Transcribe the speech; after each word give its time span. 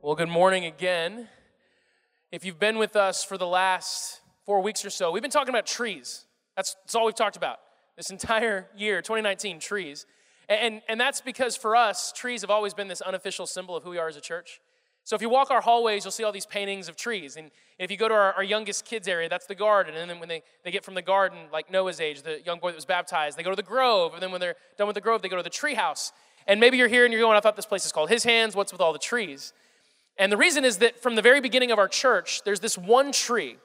Well, 0.00 0.14
good 0.14 0.28
morning 0.28 0.64
again. 0.64 1.26
If 2.30 2.44
you've 2.44 2.60
been 2.60 2.78
with 2.78 2.94
us 2.94 3.24
for 3.24 3.36
the 3.36 3.48
last 3.48 4.20
four 4.46 4.62
weeks 4.62 4.84
or 4.84 4.90
so, 4.90 5.10
we've 5.10 5.22
been 5.22 5.30
talking 5.32 5.48
about 5.48 5.66
trees. 5.66 6.24
That's, 6.54 6.76
that's 6.84 6.94
all 6.94 7.06
we've 7.06 7.16
talked 7.16 7.36
about 7.36 7.58
this 7.96 8.10
entire 8.10 8.68
year, 8.76 9.02
2019, 9.02 9.58
trees. 9.58 10.06
And, 10.48 10.82
and 10.88 11.00
that's 11.00 11.20
because 11.20 11.56
for 11.56 11.74
us, 11.74 12.12
trees 12.12 12.42
have 12.42 12.50
always 12.50 12.74
been 12.74 12.86
this 12.86 13.00
unofficial 13.00 13.44
symbol 13.44 13.76
of 13.76 13.82
who 13.82 13.90
we 13.90 13.98
are 13.98 14.06
as 14.06 14.16
a 14.16 14.20
church. 14.20 14.60
So 15.02 15.16
if 15.16 15.20
you 15.20 15.28
walk 15.28 15.50
our 15.50 15.60
hallways, 15.60 16.04
you'll 16.04 16.12
see 16.12 16.22
all 16.22 16.30
these 16.30 16.46
paintings 16.46 16.88
of 16.88 16.94
trees. 16.94 17.36
And 17.36 17.50
if 17.80 17.90
you 17.90 17.96
go 17.96 18.06
to 18.06 18.14
our, 18.14 18.34
our, 18.34 18.44
youngest 18.44 18.84
kids 18.84 19.08
area, 19.08 19.28
that's 19.28 19.46
the 19.46 19.56
garden. 19.56 19.96
And 19.96 20.08
then 20.08 20.20
when 20.20 20.28
they, 20.28 20.44
they 20.62 20.70
get 20.70 20.84
from 20.84 20.94
the 20.94 21.02
garden, 21.02 21.38
like 21.52 21.72
Noah's 21.72 22.00
age, 22.00 22.22
the 22.22 22.40
young 22.46 22.60
boy 22.60 22.68
that 22.68 22.76
was 22.76 22.84
baptized, 22.84 23.36
they 23.36 23.42
go 23.42 23.50
to 23.50 23.56
the 23.56 23.64
grove. 23.64 24.14
And 24.14 24.22
then 24.22 24.30
when 24.30 24.40
they're 24.40 24.56
done 24.76 24.86
with 24.86 24.94
the 24.94 25.00
grove, 25.00 25.22
they 25.22 25.28
go 25.28 25.36
to 25.36 25.42
the 25.42 25.50
tree 25.50 25.74
house. 25.74 26.12
And 26.46 26.60
maybe 26.60 26.76
you're 26.76 26.86
here 26.86 27.04
and 27.04 27.12
you're 27.12 27.20
going, 27.20 27.36
I 27.36 27.40
thought 27.40 27.56
this 27.56 27.66
place 27.66 27.84
is 27.84 27.90
called 27.90 28.10
His 28.10 28.22
Hands. 28.22 28.54
What's 28.54 28.70
with 28.70 28.80
all 28.80 28.92
the 28.92 28.98
trees? 29.00 29.52
And 30.18 30.32
the 30.32 30.36
reason 30.36 30.64
is 30.64 30.78
that 30.78 31.00
from 31.00 31.14
the 31.14 31.22
very 31.22 31.40
beginning 31.40 31.70
of 31.70 31.78
our 31.78 31.88
church, 31.88 32.42
there's 32.44 32.60
this 32.60 32.76
one 32.76 33.12
tree 33.12 33.56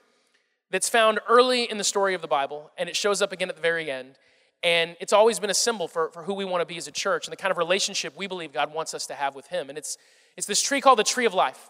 that's 0.70 0.88
found 0.88 1.20
early 1.28 1.70
in 1.70 1.78
the 1.78 1.84
story 1.84 2.14
of 2.14 2.22
the 2.22 2.28
Bible, 2.28 2.72
and 2.78 2.88
it 2.88 2.96
shows 2.96 3.22
up 3.22 3.32
again 3.32 3.50
at 3.50 3.56
the 3.56 3.62
very 3.62 3.90
end. 3.90 4.16
And 4.64 4.96
it's 5.02 5.12
always 5.12 5.40
been 5.40 5.50
a 5.50 5.56
symbol 5.56 5.88
for, 5.88 6.10
for 6.12 6.24
who 6.24 6.34
we 6.34 6.46
want 6.46 6.62
to 6.62 6.66
be 6.66 6.78
as 6.78 6.88
a 6.88 6.92
church 6.92 7.28
and 7.28 7.32
the 7.32 7.38
kind 7.38 7.52
of 7.52 7.58
relationship 7.58 8.16
we 8.16 8.28
believe 8.28 8.54
God 8.54 8.74
wants 8.74 8.94
us 8.94 9.08
to 9.08 9.14
have 9.14 9.36
with 9.36 9.48
Him. 9.48 9.70
And 9.70 9.78
it's, 9.78 9.98
it's 10.38 10.48
this 10.48 10.62
tree 10.62 10.80
called 10.80 11.00
the 11.00 11.04
tree 11.04 11.26
of 11.26 11.34
life. 11.34 11.70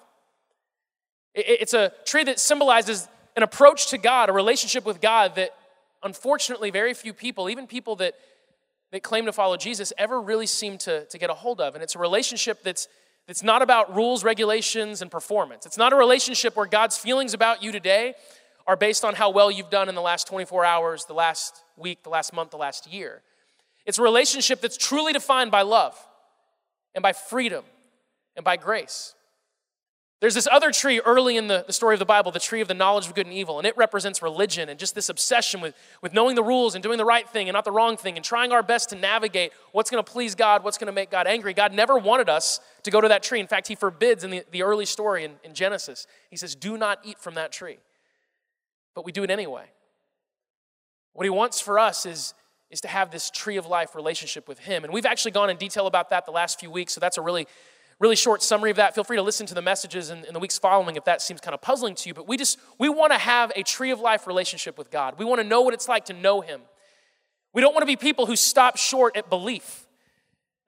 It, 1.33 1.45
it's 1.61 1.73
a 1.73 1.91
tree 2.05 2.23
that 2.25 2.39
symbolizes 2.39 3.07
an 3.35 3.41
approach 3.41 3.89
to 3.89 3.97
God, 3.97 4.29
a 4.29 4.33
relationship 4.33 4.85
with 4.85 5.01
God 5.01 5.35
that 5.35 5.55
unfortunately 6.03 6.69
very 6.69 6.93
few 6.93 7.13
people, 7.13 7.49
even 7.49 7.65
people 7.65 7.95
that, 7.95 8.13
that 8.91 9.01
claim 9.01 9.25
to 9.25 9.33
follow 9.33 9.57
Jesus, 9.57 9.91
ever 9.97 10.21
really 10.21 10.45
seem 10.45 10.77
to, 10.79 11.05
to 11.05 11.17
get 11.17 11.29
a 11.29 11.33
hold 11.33 11.59
of. 11.61 11.73
And 11.73 11.83
it's 11.83 11.95
a 11.95 11.99
relationship 11.99 12.61
that's 12.63 12.87
it's 13.27 13.43
not 13.43 13.61
about 13.61 13.95
rules, 13.95 14.23
regulations, 14.23 15.01
and 15.01 15.09
performance. 15.09 15.65
It's 15.65 15.77
not 15.77 15.93
a 15.93 15.95
relationship 15.95 16.55
where 16.55 16.65
God's 16.65 16.97
feelings 16.97 17.33
about 17.33 17.63
you 17.63 17.71
today 17.71 18.15
are 18.67 18.75
based 18.75 19.05
on 19.05 19.15
how 19.15 19.29
well 19.29 19.49
you've 19.49 19.69
done 19.69 19.89
in 19.89 19.95
the 19.95 20.01
last 20.01 20.27
24 20.27 20.65
hours, 20.65 21.05
the 21.05 21.13
last 21.13 21.63
week, 21.77 22.03
the 22.03 22.09
last 22.09 22.33
month, 22.33 22.51
the 22.51 22.57
last 22.57 22.91
year. 22.91 23.21
It's 23.85 23.97
a 23.97 24.01
relationship 24.01 24.61
that's 24.61 24.77
truly 24.77 25.13
defined 25.13 25.51
by 25.51 25.61
love 25.61 25.97
and 26.95 27.01
by 27.01 27.13
freedom 27.13 27.63
and 28.35 28.43
by 28.43 28.57
grace. 28.57 29.15
There's 30.23 30.35
this 30.35 30.47
other 30.49 30.71
tree 30.71 31.01
early 31.01 31.35
in 31.35 31.47
the, 31.47 31.65
the 31.67 31.73
story 31.73 31.95
of 31.95 31.99
the 31.99 32.05
Bible, 32.05 32.31
the 32.31 32.39
tree 32.39 32.61
of 32.61 32.69
the 32.69 32.73
knowledge 32.73 33.07
of 33.07 33.13
good 33.13 33.25
and 33.25 33.35
evil, 33.35 33.57
and 33.57 33.67
it 33.67 33.75
represents 33.75 34.21
religion 34.21 34.69
and 34.69 34.79
just 34.79 34.95
this 34.95 35.09
obsession 35.09 35.59
with, 35.59 35.75
with 36.01 36.13
knowing 36.13 36.35
the 36.37 36.43
rules 36.43 36.75
and 36.75 36.81
doing 36.81 36.97
the 36.97 37.03
right 37.03 37.27
thing 37.27 37.49
and 37.49 37.53
not 37.53 37.65
the 37.65 37.73
wrong 37.73 37.97
thing 37.97 38.15
and 38.15 38.23
trying 38.23 38.53
our 38.53 38.63
best 38.63 38.87
to 38.91 38.95
navigate 38.95 39.51
what's 39.73 39.89
going 39.89 40.01
to 40.01 40.09
please 40.09 40.33
God, 40.33 40.63
what's 40.63 40.77
going 40.77 40.85
to 40.85 40.93
make 40.93 41.11
God 41.11 41.27
angry. 41.27 41.53
God 41.53 41.73
never 41.73 41.97
wanted 41.97 42.29
us 42.29 42.61
to 42.83 42.89
go 42.89 43.01
to 43.01 43.09
that 43.09 43.21
tree. 43.21 43.41
In 43.41 43.47
fact, 43.47 43.67
He 43.67 43.75
forbids 43.75 44.23
in 44.23 44.31
the, 44.31 44.45
the 44.49 44.63
early 44.63 44.85
story 44.85 45.25
in, 45.25 45.33
in 45.43 45.53
Genesis, 45.53 46.07
He 46.29 46.37
says, 46.37 46.55
Do 46.55 46.77
not 46.77 46.99
eat 47.03 47.19
from 47.19 47.33
that 47.33 47.51
tree. 47.51 47.79
But 48.95 49.03
we 49.03 49.11
do 49.11 49.23
it 49.23 49.29
anyway. 49.29 49.65
What 51.11 51.25
He 51.25 51.31
wants 51.31 51.59
for 51.59 51.77
us 51.77 52.05
is, 52.05 52.33
is 52.69 52.79
to 52.79 52.87
have 52.87 53.11
this 53.11 53.29
tree 53.29 53.57
of 53.57 53.65
life 53.65 53.93
relationship 53.93 54.47
with 54.47 54.59
Him. 54.59 54.85
And 54.85 54.93
we've 54.93 55.05
actually 55.05 55.31
gone 55.31 55.49
in 55.49 55.57
detail 55.57 55.85
about 55.85 56.11
that 56.11 56.25
the 56.25 56.31
last 56.31 56.61
few 56.61 56.71
weeks, 56.71 56.93
so 56.93 57.01
that's 57.01 57.17
a 57.17 57.21
really 57.21 57.45
really 57.99 58.15
short 58.15 58.41
summary 58.41 58.71
of 58.71 58.77
that. 58.77 58.95
Feel 58.95 59.03
free 59.03 59.17
to 59.17 59.23
listen 59.23 59.45
to 59.47 59.53
the 59.53 59.61
messages 59.61 60.09
in, 60.09 60.25
in 60.25 60.33
the 60.33 60.39
weeks 60.39 60.57
following 60.57 60.95
if 60.95 61.05
that 61.05 61.21
seems 61.21 61.41
kind 61.41 61.53
of 61.53 61.61
puzzling 61.61 61.95
to 61.95 62.09
you. 62.09 62.13
But 62.13 62.27
we 62.27 62.37
just, 62.37 62.59
we 62.79 62.89
want 62.89 63.11
to 63.13 63.17
have 63.17 63.51
a 63.55 63.63
tree 63.63 63.91
of 63.91 63.99
life 63.99 64.27
relationship 64.27 64.77
with 64.77 64.91
God. 64.91 65.15
We 65.17 65.25
want 65.25 65.41
to 65.41 65.47
know 65.47 65.61
what 65.61 65.73
it's 65.73 65.87
like 65.87 66.05
to 66.05 66.13
know 66.13 66.41
Him. 66.41 66.61
We 67.53 67.61
don't 67.61 67.73
want 67.73 67.83
to 67.83 67.87
be 67.87 67.95
people 67.95 68.25
who 68.25 68.35
stop 68.35 68.77
short 68.77 69.15
at 69.15 69.29
belief. 69.29 69.85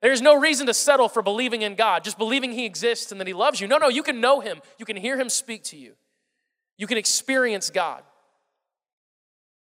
There's 0.02 0.22
no 0.22 0.38
reason 0.38 0.66
to 0.66 0.74
settle 0.74 1.08
for 1.08 1.22
believing 1.22 1.62
in 1.62 1.74
God, 1.74 2.04
just 2.04 2.18
believing 2.18 2.52
He 2.52 2.64
exists 2.64 3.10
and 3.10 3.20
that 3.20 3.26
He 3.26 3.32
loves 3.32 3.60
you. 3.60 3.66
No, 3.66 3.78
no, 3.78 3.88
you 3.88 4.02
can 4.02 4.20
know 4.20 4.40
Him. 4.40 4.60
You 4.78 4.86
can 4.86 4.96
hear 4.96 5.18
Him 5.18 5.28
speak 5.28 5.64
to 5.64 5.76
you. 5.76 5.94
You 6.78 6.86
can 6.86 6.98
experience 6.98 7.70
God. 7.70 8.02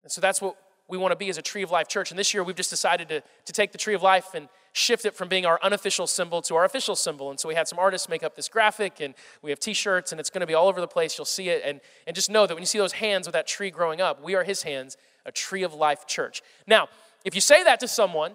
And 0.03 0.11
so 0.11 0.19
that's 0.19 0.41
what 0.41 0.55
we 0.87 0.97
want 0.97 1.11
to 1.11 1.15
be 1.15 1.29
as 1.29 1.37
a 1.37 1.41
Tree 1.41 1.63
of 1.63 1.71
Life 1.71 1.87
church. 1.87 2.11
And 2.11 2.19
this 2.19 2.33
year 2.33 2.43
we've 2.43 2.55
just 2.55 2.69
decided 2.69 3.07
to, 3.09 3.21
to 3.45 3.53
take 3.53 3.71
the 3.71 3.77
Tree 3.77 3.93
of 3.93 4.03
Life 4.03 4.33
and 4.33 4.49
shift 4.73 5.05
it 5.05 5.15
from 5.15 5.29
being 5.29 5.45
our 5.45 5.59
unofficial 5.63 6.07
symbol 6.07 6.41
to 6.41 6.55
our 6.55 6.65
official 6.65 6.95
symbol. 6.95 7.29
And 7.29 7.39
so 7.39 7.47
we 7.47 7.55
had 7.55 7.67
some 7.67 7.79
artists 7.79 8.09
make 8.09 8.23
up 8.23 8.35
this 8.35 8.49
graphic, 8.49 8.99
and 8.99 9.13
we 9.41 9.51
have 9.51 9.59
t 9.59 9.73
shirts, 9.73 10.11
and 10.11 10.19
it's 10.19 10.29
going 10.29 10.41
to 10.41 10.47
be 10.47 10.53
all 10.53 10.67
over 10.67 10.81
the 10.81 10.87
place. 10.87 11.17
You'll 11.17 11.25
see 11.25 11.49
it. 11.49 11.61
And, 11.63 11.79
and 12.05 12.15
just 12.15 12.29
know 12.29 12.45
that 12.45 12.53
when 12.53 12.61
you 12.61 12.67
see 12.67 12.79
those 12.79 12.93
hands 12.93 13.27
with 13.27 13.33
that 13.33 13.47
tree 13.47 13.71
growing 13.71 14.01
up, 14.01 14.21
we 14.21 14.35
are 14.35 14.43
his 14.43 14.63
hands, 14.63 14.97
a 15.25 15.31
Tree 15.31 15.63
of 15.63 15.73
Life 15.73 16.05
church. 16.05 16.41
Now, 16.67 16.89
if 17.23 17.35
you 17.35 17.41
say 17.41 17.63
that 17.63 17.79
to 17.79 17.87
someone, 17.87 18.33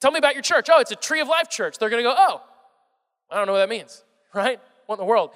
tell 0.00 0.10
me 0.10 0.18
about 0.18 0.34
your 0.34 0.42
church. 0.42 0.68
Oh, 0.72 0.80
it's 0.80 0.92
a 0.92 0.96
Tree 0.96 1.20
of 1.20 1.28
Life 1.28 1.50
church. 1.50 1.78
They're 1.78 1.90
going 1.90 2.02
to 2.02 2.08
go, 2.08 2.14
oh, 2.16 2.40
I 3.30 3.36
don't 3.36 3.46
know 3.46 3.52
what 3.52 3.58
that 3.58 3.68
means, 3.68 4.04
right? 4.34 4.60
What 4.86 4.96
in 4.96 5.00
the 5.00 5.06
world? 5.06 5.30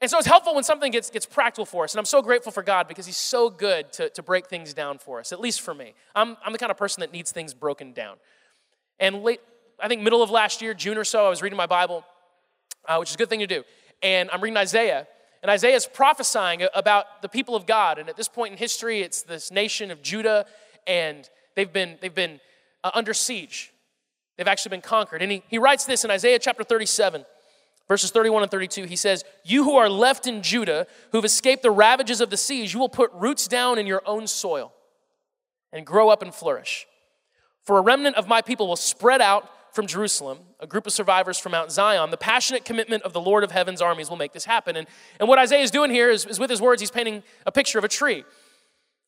And 0.00 0.10
so 0.10 0.16
it's 0.16 0.26
helpful 0.26 0.54
when 0.54 0.64
something 0.64 0.92
gets, 0.92 1.10
gets 1.10 1.26
practical 1.26 1.66
for 1.66 1.84
us. 1.84 1.92
And 1.92 1.98
I'm 1.98 2.06
so 2.06 2.22
grateful 2.22 2.50
for 2.50 2.62
God 2.62 2.88
because 2.88 3.04
He's 3.04 3.18
so 3.18 3.50
good 3.50 3.92
to, 3.94 4.08
to 4.10 4.22
break 4.22 4.46
things 4.46 4.72
down 4.72 4.98
for 4.98 5.20
us, 5.20 5.32
at 5.32 5.40
least 5.40 5.60
for 5.60 5.74
me. 5.74 5.94
I'm, 6.14 6.36
I'm 6.44 6.52
the 6.52 6.58
kind 6.58 6.70
of 6.70 6.78
person 6.78 7.02
that 7.02 7.12
needs 7.12 7.32
things 7.32 7.52
broken 7.52 7.92
down. 7.92 8.16
And 8.98 9.22
late, 9.22 9.40
I 9.78 9.88
think 9.88 10.02
middle 10.02 10.22
of 10.22 10.30
last 10.30 10.62
year, 10.62 10.72
June 10.72 10.96
or 10.96 11.04
so, 11.04 11.26
I 11.26 11.28
was 11.28 11.42
reading 11.42 11.56
my 11.56 11.66
Bible, 11.66 12.04
uh, 12.88 12.96
which 12.96 13.10
is 13.10 13.14
a 13.14 13.18
good 13.18 13.28
thing 13.28 13.40
to 13.40 13.46
do. 13.46 13.62
And 14.02 14.30
I'm 14.30 14.40
reading 14.40 14.56
Isaiah. 14.56 15.06
And 15.42 15.50
Isaiah 15.50 15.76
is 15.76 15.86
prophesying 15.86 16.66
about 16.74 17.22
the 17.22 17.28
people 17.28 17.54
of 17.54 17.66
God. 17.66 17.98
And 17.98 18.08
at 18.08 18.16
this 18.16 18.28
point 18.28 18.52
in 18.52 18.58
history, 18.58 19.00
it's 19.00 19.22
this 19.22 19.50
nation 19.50 19.90
of 19.90 20.02
Judah, 20.02 20.46
and 20.86 21.28
they've 21.56 21.72
been, 21.72 21.96
they've 22.00 22.14
been 22.14 22.40
uh, 22.84 22.90
under 22.94 23.14
siege. 23.14 23.72
They've 24.36 24.48
actually 24.48 24.70
been 24.70 24.82
conquered. 24.82 25.22
And 25.22 25.32
he, 25.32 25.42
he 25.48 25.58
writes 25.58 25.84
this 25.84 26.04
in 26.04 26.10
Isaiah 26.10 26.38
chapter 26.38 26.64
37. 26.64 27.24
Verses 27.90 28.12
31 28.12 28.42
and 28.42 28.50
32, 28.52 28.84
he 28.84 28.94
says, 28.94 29.24
You 29.42 29.64
who 29.64 29.74
are 29.74 29.88
left 29.88 30.28
in 30.28 30.42
Judah, 30.42 30.86
who've 31.10 31.24
escaped 31.24 31.64
the 31.64 31.72
ravages 31.72 32.20
of 32.20 32.30
the 32.30 32.36
siege, 32.36 32.72
you 32.72 32.78
will 32.78 32.88
put 32.88 33.10
roots 33.12 33.48
down 33.48 33.80
in 33.80 33.86
your 33.88 34.00
own 34.06 34.28
soil 34.28 34.72
and 35.72 35.84
grow 35.84 36.08
up 36.08 36.22
and 36.22 36.32
flourish. 36.32 36.86
For 37.64 37.78
a 37.78 37.80
remnant 37.80 38.14
of 38.14 38.28
my 38.28 38.42
people 38.42 38.68
will 38.68 38.76
spread 38.76 39.20
out 39.20 39.50
from 39.74 39.88
Jerusalem, 39.88 40.38
a 40.60 40.68
group 40.68 40.86
of 40.86 40.92
survivors 40.92 41.40
from 41.40 41.50
Mount 41.50 41.72
Zion. 41.72 42.12
The 42.12 42.16
passionate 42.16 42.64
commitment 42.64 43.02
of 43.02 43.12
the 43.12 43.20
Lord 43.20 43.42
of 43.42 43.50
heaven's 43.50 43.82
armies 43.82 44.08
will 44.08 44.16
make 44.16 44.34
this 44.34 44.44
happen. 44.44 44.76
And, 44.76 44.86
and 45.18 45.28
what 45.28 45.40
Isaiah 45.40 45.64
is 45.64 45.72
doing 45.72 45.90
here 45.90 46.10
is, 46.10 46.26
is 46.26 46.38
with 46.38 46.48
his 46.48 46.60
words, 46.60 46.80
he's 46.80 46.92
painting 46.92 47.24
a 47.44 47.50
picture 47.50 47.78
of 47.80 47.82
a 47.82 47.88
tree. 47.88 48.22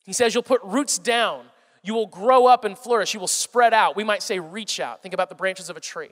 He 0.03 0.11
says, 0.11 0.33
You'll 0.33 0.43
put 0.43 0.61
roots 0.61 0.99
down, 0.99 1.45
you 1.83 1.93
will 1.93 2.07
grow 2.07 2.47
up 2.47 2.65
and 2.65 2.77
flourish, 2.77 3.13
you 3.13 3.21
will 3.21 3.27
spread 3.27 3.73
out. 3.73 3.95
We 3.95 4.03
might 4.03 4.21
say, 4.21 4.41
reach 4.41 4.81
out. 4.81 5.01
Think 5.01 5.13
about 5.13 5.29
the 5.29 5.35
branches 5.35 5.69
of 5.69 5.77
a 5.77 5.81
tree. 5.81 6.09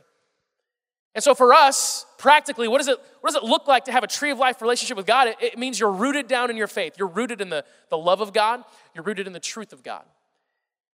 And 1.13 1.23
so 1.23 1.35
for 1.35 1.53
us, 1.53 2.05
practically, 2.17 2.67
what 2.67 2.77
does 2.77 2.87
it, 2.87 2.97
what 3.19 3.33
does 3.33 3.43
it 3.43 3.47
look 3.47 3.67
like 3.67 3.85
to 3.85 3.91
have 3.91 4.03
a 4.03 4.07
tree 4.07 4.31
of 4.31 4.37
life 4.37 4.61
relationship 4.61 4.95
with 4.95 5.05
God? 5.05 5.27
It, 5.27 5.37
it 5.41 5.57
means 5.57 5.79
you're 5.79 5.91
rooted 5.91 6.27
down 6.27 6.49
in 6.49 6.55
your 6.55 6.67
faith. 6.67 6.93
You're 6.97 7.09
rooted 7.09 7.41
in 7.41 7.49
the, 7.49 7.65
the 7.89 7.97
love 7.97 8.21
of 8.21 8.31
God. 8.31 8.63
You're 8.95 9.03
rooted 9.03 9.27
in 9.27 9.33
the 9.33 9.39
truth 9.39 9.73
of 9.73 9.83
God. 9.83 10.03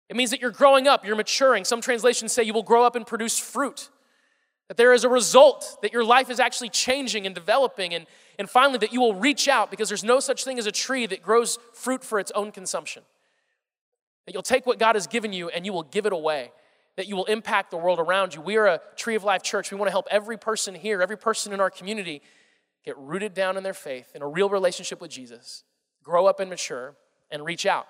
It 0.09 0.17
means 0.17 0.31
that 0.31 0.41
you're 0.41 0.51
growing 0.51 0.87
up, 0.87 1.05
you're 1.05 1.17
maturing. 1.17 1.65
Some 1.65 1.81
translations 1.81 2.33
say 2.33 2.43
you 2.43 2.53
will 2.53 2.63
grow 2.63 2.85
up 2.85 2.95
and 2.95 3.07
produce 3.07 3.39
fruit. 3.39 3.89
That 4.69 4.77
there 4.77 4.93
is 4.93 5.05
a 5.05 5.09
result, 5.09 5.79
that 5.83 5.93
your 5.93 6.05
life 6.05 6.31
is 6.31 6.39
actually 6.39 6.71
changing 6.71 7.27
and 7.27 7.35
developing. 7.35 7.95
And, 7.95 8.07
and 8.39 8.49
finally, 8.49 8.79
that 8.79 8.93
you 8.93 9.01
will 9.01 9.15
reach 9.15 9.49
out 9.49 9.71
because 9.71 9.89
there's 9.89 10.05
no 10.05 10.21
such 10.21 10.45
thing 10.45 10.59
as 10.59 10.67
a 10.67 10.73
tree 10.73 11.07
that 11.07 11.23
grows 11.23 11.59
fruit 11.73 12.05
for 12.05 12.21
its 12.21 12.31
own 12.35 12.53
consumption. 12.53 13.03
That 14.27 14.33
you'll 14.33 14.43
take 14.43 14.65
what 14.65 14.79
God 14.79 14.95
has 14.95 15.07
given 15.07 15.33
you 15.33 15.49
and 15.49 15.67
you 15.67 15.73
will 15.73 15.83
give 15.83 16.07
it 16.07 16.13
away 16.13 16.53
that 16.97 17.09
you 17.09 17.17
will 17.17 17.25
impact 17.25 17.71
the 17.71 17.77
world 17.77 17.99
around 17.99 18.35
you. 18.35 18.41
We 18.41 18.57
are 18.57 18.67
a 18.67 18.81
Tree 18.97 19.15
of 19.15 19.25
Life 19.25 19.43
church. 19.43 19.71
We 19.71 19.77
want 19.77 19.89
to 19.89 19.93
help 19.93 20.07
every 20.11 20.37
person 20.37 20.75
here, 20.75 21.03
every 21.03 21.19
person 21.19 21.53
in 21.53 21.61
our 21.61 21.71
community 21.71 22.23
get 22.85 22.97
rooted 22.99 23.35
down 23.35 23.57
in 23.57 23.63
their 23.63 23.75
faith, 23.75 24.13
in 24.15 24.23
a 24.23 24.29
real 24.29 24.49
relationship 24.49 25.01
with 25.01 25.11
Jesus, 25.11 25.65
grow 26.03 26.27
up 26.27 26.39
and 26.39 26.51
mature, 26.51 26.95
and 27.31 27.45
reach 27.45 27.67
out. 27.67 27.87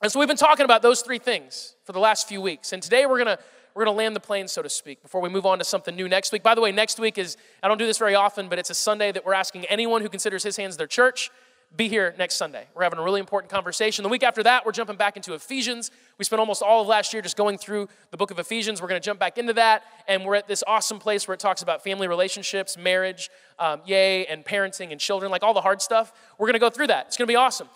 And 0.00 0.12
so 0.12 0.18
we've 0.18 0.28
been 0.28 0.36
talking 0.36 0.64
about 0.64 0.82
those 0.82 1.02
three 1.02 1.18
things 1.18 1.74
for 1.84 1.92
the 1.92 1.98
last 1.98 2.28
few 2.28 2.40
weeks. 2.40 2.72
And 2.72 2.82
today 2.82 3.06
we're 3.06 3.22
going 3.22 3.36
to 3.36 3.42
we're 3.74 3.84
going 3.84 3.94
to 3.94 3.98
land 3.98 4.16
the 4.16 4.20
plane, 4.20 4.48
so 4.48 4.62
to 4.62 4.70
speak, 4.70 5.02
before 5.02 5.20
we 5.20 5.28
move 5.28 5.44
on 5.44 5.58
to 5.58 5.64
something 5.64 5.94
new 5.94 6.08
next 6.08 6.32
week. 6.32 6.42
By 6.42 6.54
the 6.54 6.62
way, 6.62 6.72
next 6.72 6.98
week 6.98 7.18
is, 7.18 7.36
I 7.62 7.68
don't 7.68 7.76
do 7.76 7.84
this 7.84 7.98
very 7.98 8.14
often, 8.14 8.48
but 8.48 8.58
it's 8.58 8.70
a 8.70 8.74
Sunday 8.74 9.12
that 9.12 9.26
we're 9.26 9.34
asking 9.34 9.66
anyone 9.66 10.00
who 10.00 10.08
considers 10.08 10.42
his 10.42 10.56
hands 10.56 10.78
their 10.78 10.86
church 10.86 11.30
be 11.76 11.88
here 11.88 12.14
next 12.18 12.36
Sunday. 12.36 12.66
We're 12.74 12.84
having 12.84 12.98
a 12.98 13.02
really 13.02 13.20
important 13.20 13.50
conversation. 13.50 14.02
The 14.02 14.08
week 14.08 14.22
after 14.22 14.42
that, 14.44 14.64
we're 14.64 14.72
jumping 14.72 14.96
back 14.96 15.16
into 15.16 15.34
Ephesians. 15.34 15.90
We 16.18 16.24
spent 16.24 16.40
almost 16.40 16.62
all 16.62 16.80
of 16.80 16.86
last 16.86 17.12
year 17.12 17.22
just 17.22 17.36
going 17.36 17.58
through 17.58 17.88
the 18.10 18.16
book 18.16 18.30
of 18.30 18.38
Ephesians. 18.38 18.80
We're 18.80 18.88
going 18.88 19.00
to 19.00 19.04
jump 19.04 19.20
back 19.20 19.36
into 19.36 19.52
that, 19.54 19.82
and 20.08 20.24
we're 20.24 20.36
at 20.36 20.48
this 20.48 20.64
awesome 20.66 20.98
place 20.98 21.28
where 21.28 21.34
it 21.34 21.40
talks 21.40 21.62
about 21.62 21.84
family 21.84 22.08
relationships, 22.08 22.78
marriage, 22.78 23.30
um, 23.58 23.82
yay, 23.84 24.26
and 24.26 24.44
parenting 24.44 24.90
and 24.90 25.00
children, 25.00 25.30
like 25.30 25.42
all 25.42 25.54
the 25.54 25.60
hard 25.60 25.82
stuff. 25.82 26.12
We're 26.38 26.46
going 26.46 26.54
to 26.54 26.60
go 26.60 26.70
through 26.70 26.86
that. 26.88 27.08
It's 27.08 27.16
going 27.16 27.26
to 27.26 27.30
be 27.32 27.36
awesome. 27.36 27.68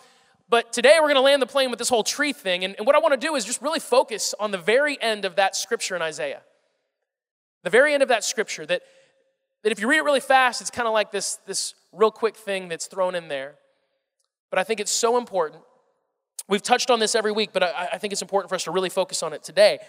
But 0.49 0.73
today 0.73 0.97
we're 0.99 1.07
going 1.07 1.15
to 1.15 1.21
land 1.21 1.41
the 1.41 1.47
plane 1.47 1.69
with 1.69 1.79
this 1.79 1.89
whole 1.89 2.03
tree 2.03 2.33
thing, 2.33 2.63
and, 2.63 2.75
and 2.77 2.87
what 2.87 2.95
I 2.95 2.99
want 2.99 3.13
to 3.13 3.27
do 3.27 3.35
is 3.35 3.45
just 3.45 3.61
really 3.61 3.79
focus 3.79 4.33
on 4.39 4.51
the 4.51 4.57
very 4.57 5.01
end 5.01 5.25
of 5.25 5.35
that 5.35 5.55
scripture 5.55 5.95
in 5.95 6.01
Isaiah. 6.01 6.41
The 7.63 7.69
very 7.69 7.93
end 7.93 8.01
of 8.01 8.09
that 8.09 8.23
scripture 8.23 8.65
that, 8.65 8.81
that 9.63 9.71
if 9.71 9.79
you 9.79 9.87
read 9.87 9.97
it 9.97 10.03
really 10.03 10.19
fast, 10.19 10.59
it's 10.61 10.71
kind 10.71 10.87
of 10.87 10.93
like 10.93 11.11
this, 11.11 11.35
this 11.45 11.75
real 11.91 12.09
quick 12.09 12.35
thing 12.35 12.67
that's 12.67 12.87
thrown 12.87 13.13
in 13.13 13.27
there 13.27 13.55
but 14.51 14.59
I 14.59 14.63
think 14.63 14.79
it's 14.79 14.91
so 14.91 15.17
important. 15.17 15.63
We've 16.47 16.61
touched 16.61 16.91
on 16.91 16.99
this 16.99 17.15
every 17.15 17.31
week, 17.31 17.49
but 17.53 17.63
I, 17.63 17.89
I 17.93 17.97
think 17.97 18.13
it's 18.13 18.21
important 18.21 18.49
for 18.49 18.55
us 18.55 18.65
to 18.65 18.71
really 18.71 18.89
focus 18.89 19.23
on 19.23 19.33
it 19.33 19.41
today. 19.41 19.79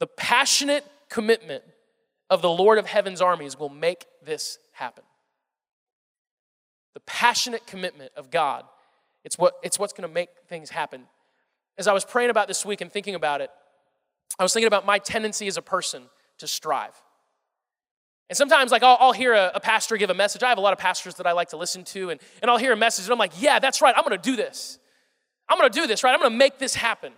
The 0.00 0.08
passionate 0.08 0.84
commitment 1.08 1.62
of 2.30 2.42
the 2.42 2.50
Lord 2.50 2.78
of 2.78 2.86
heaven's 2.86 3.20
armies 3.20 3.58
will 3.58 3.68
make 3.68 4.06
this 4.24 4.58
happen. 4.72 5.04
the 6.94 7.00
passionate 7.00 7.66
commitment 7.66 8.12
of 8.16 8.30
God, 8.30 8.64
it's, 9.24 9.38
what, 9.38 9.54
it's 9.62 9.78
what's 9.78 9.92
going 9.92 10.08
to 10.08 10.12
make 10.12 10.30
things 10.48 10.70
happen. 10.70 11.02
As 11.78 11.86
I 11.86 11.92
was 11.92 12.04
praying 12.04 12.30
about 12.30 12.48
this 12.48 12.64
week 12.64 12.80
and 12.80 12.90
thinking 12.90 13.14
about 13.14 13.40
it, 13.40 13.50
I 14.38 14.42
was 14.42 14.52
thinking 14.52 14.66
about 14.66 14.86
my 14.86 14.98
tendency 14.98 15.46
as 15.46 15.56
a 15.56 15.62
person 15.62 16.04
to 16.38 16.46
strive. 16.46 16.94
And 18.30 18.36
sometimes, 18.36 18.70
like, 18.70 18.84
I'll, 18.84 18.96
I'll 19.00 19.12
hear 19.12 19.34
a, 19.34 19.50
a, 19.56 19.60
pastor 19.60 19.96
give 19.96 20.08
a 20.08 20.14
message. 20.14 20.44
I 20.44 20.48
have 20.50 20.58
a 20.58 20.60
lot 20.60 20.72
of 20.72 20.78
pastors 20.78 21.16
that 21.16 21.26
I 21.26 21.32
like 21.32 21.48
to 21.48 21.56
listen 21.56 21.82
to, 21.86 22.10
and, 22.10 22.20
and 22.40 22.48
I'll 22.48 22.58
hear 22.58 22.72
a 22.72 22.76
message, 22.76 23.06
and 23.06 23.12
I'm 23.12 23.18
like, 23.18 23.32
yeah, 23.42 23.58
that's 23.58 23.82
right, 23.82 23.92
I'm 23.96 24.04
gonna 24.04 24.16
do 24.16 24.36
this. 24.36 24.78
I'm 25.48 25.58
gonna 25.58 25.68
do 25.68 25.88
this, 25.88 26.04
right? 26.04 26.14
I'm 26.14 26.20
gonna 26.20 26.36
make 26.36 26.58
this 26.58 26.76
happen. 26.76 27.12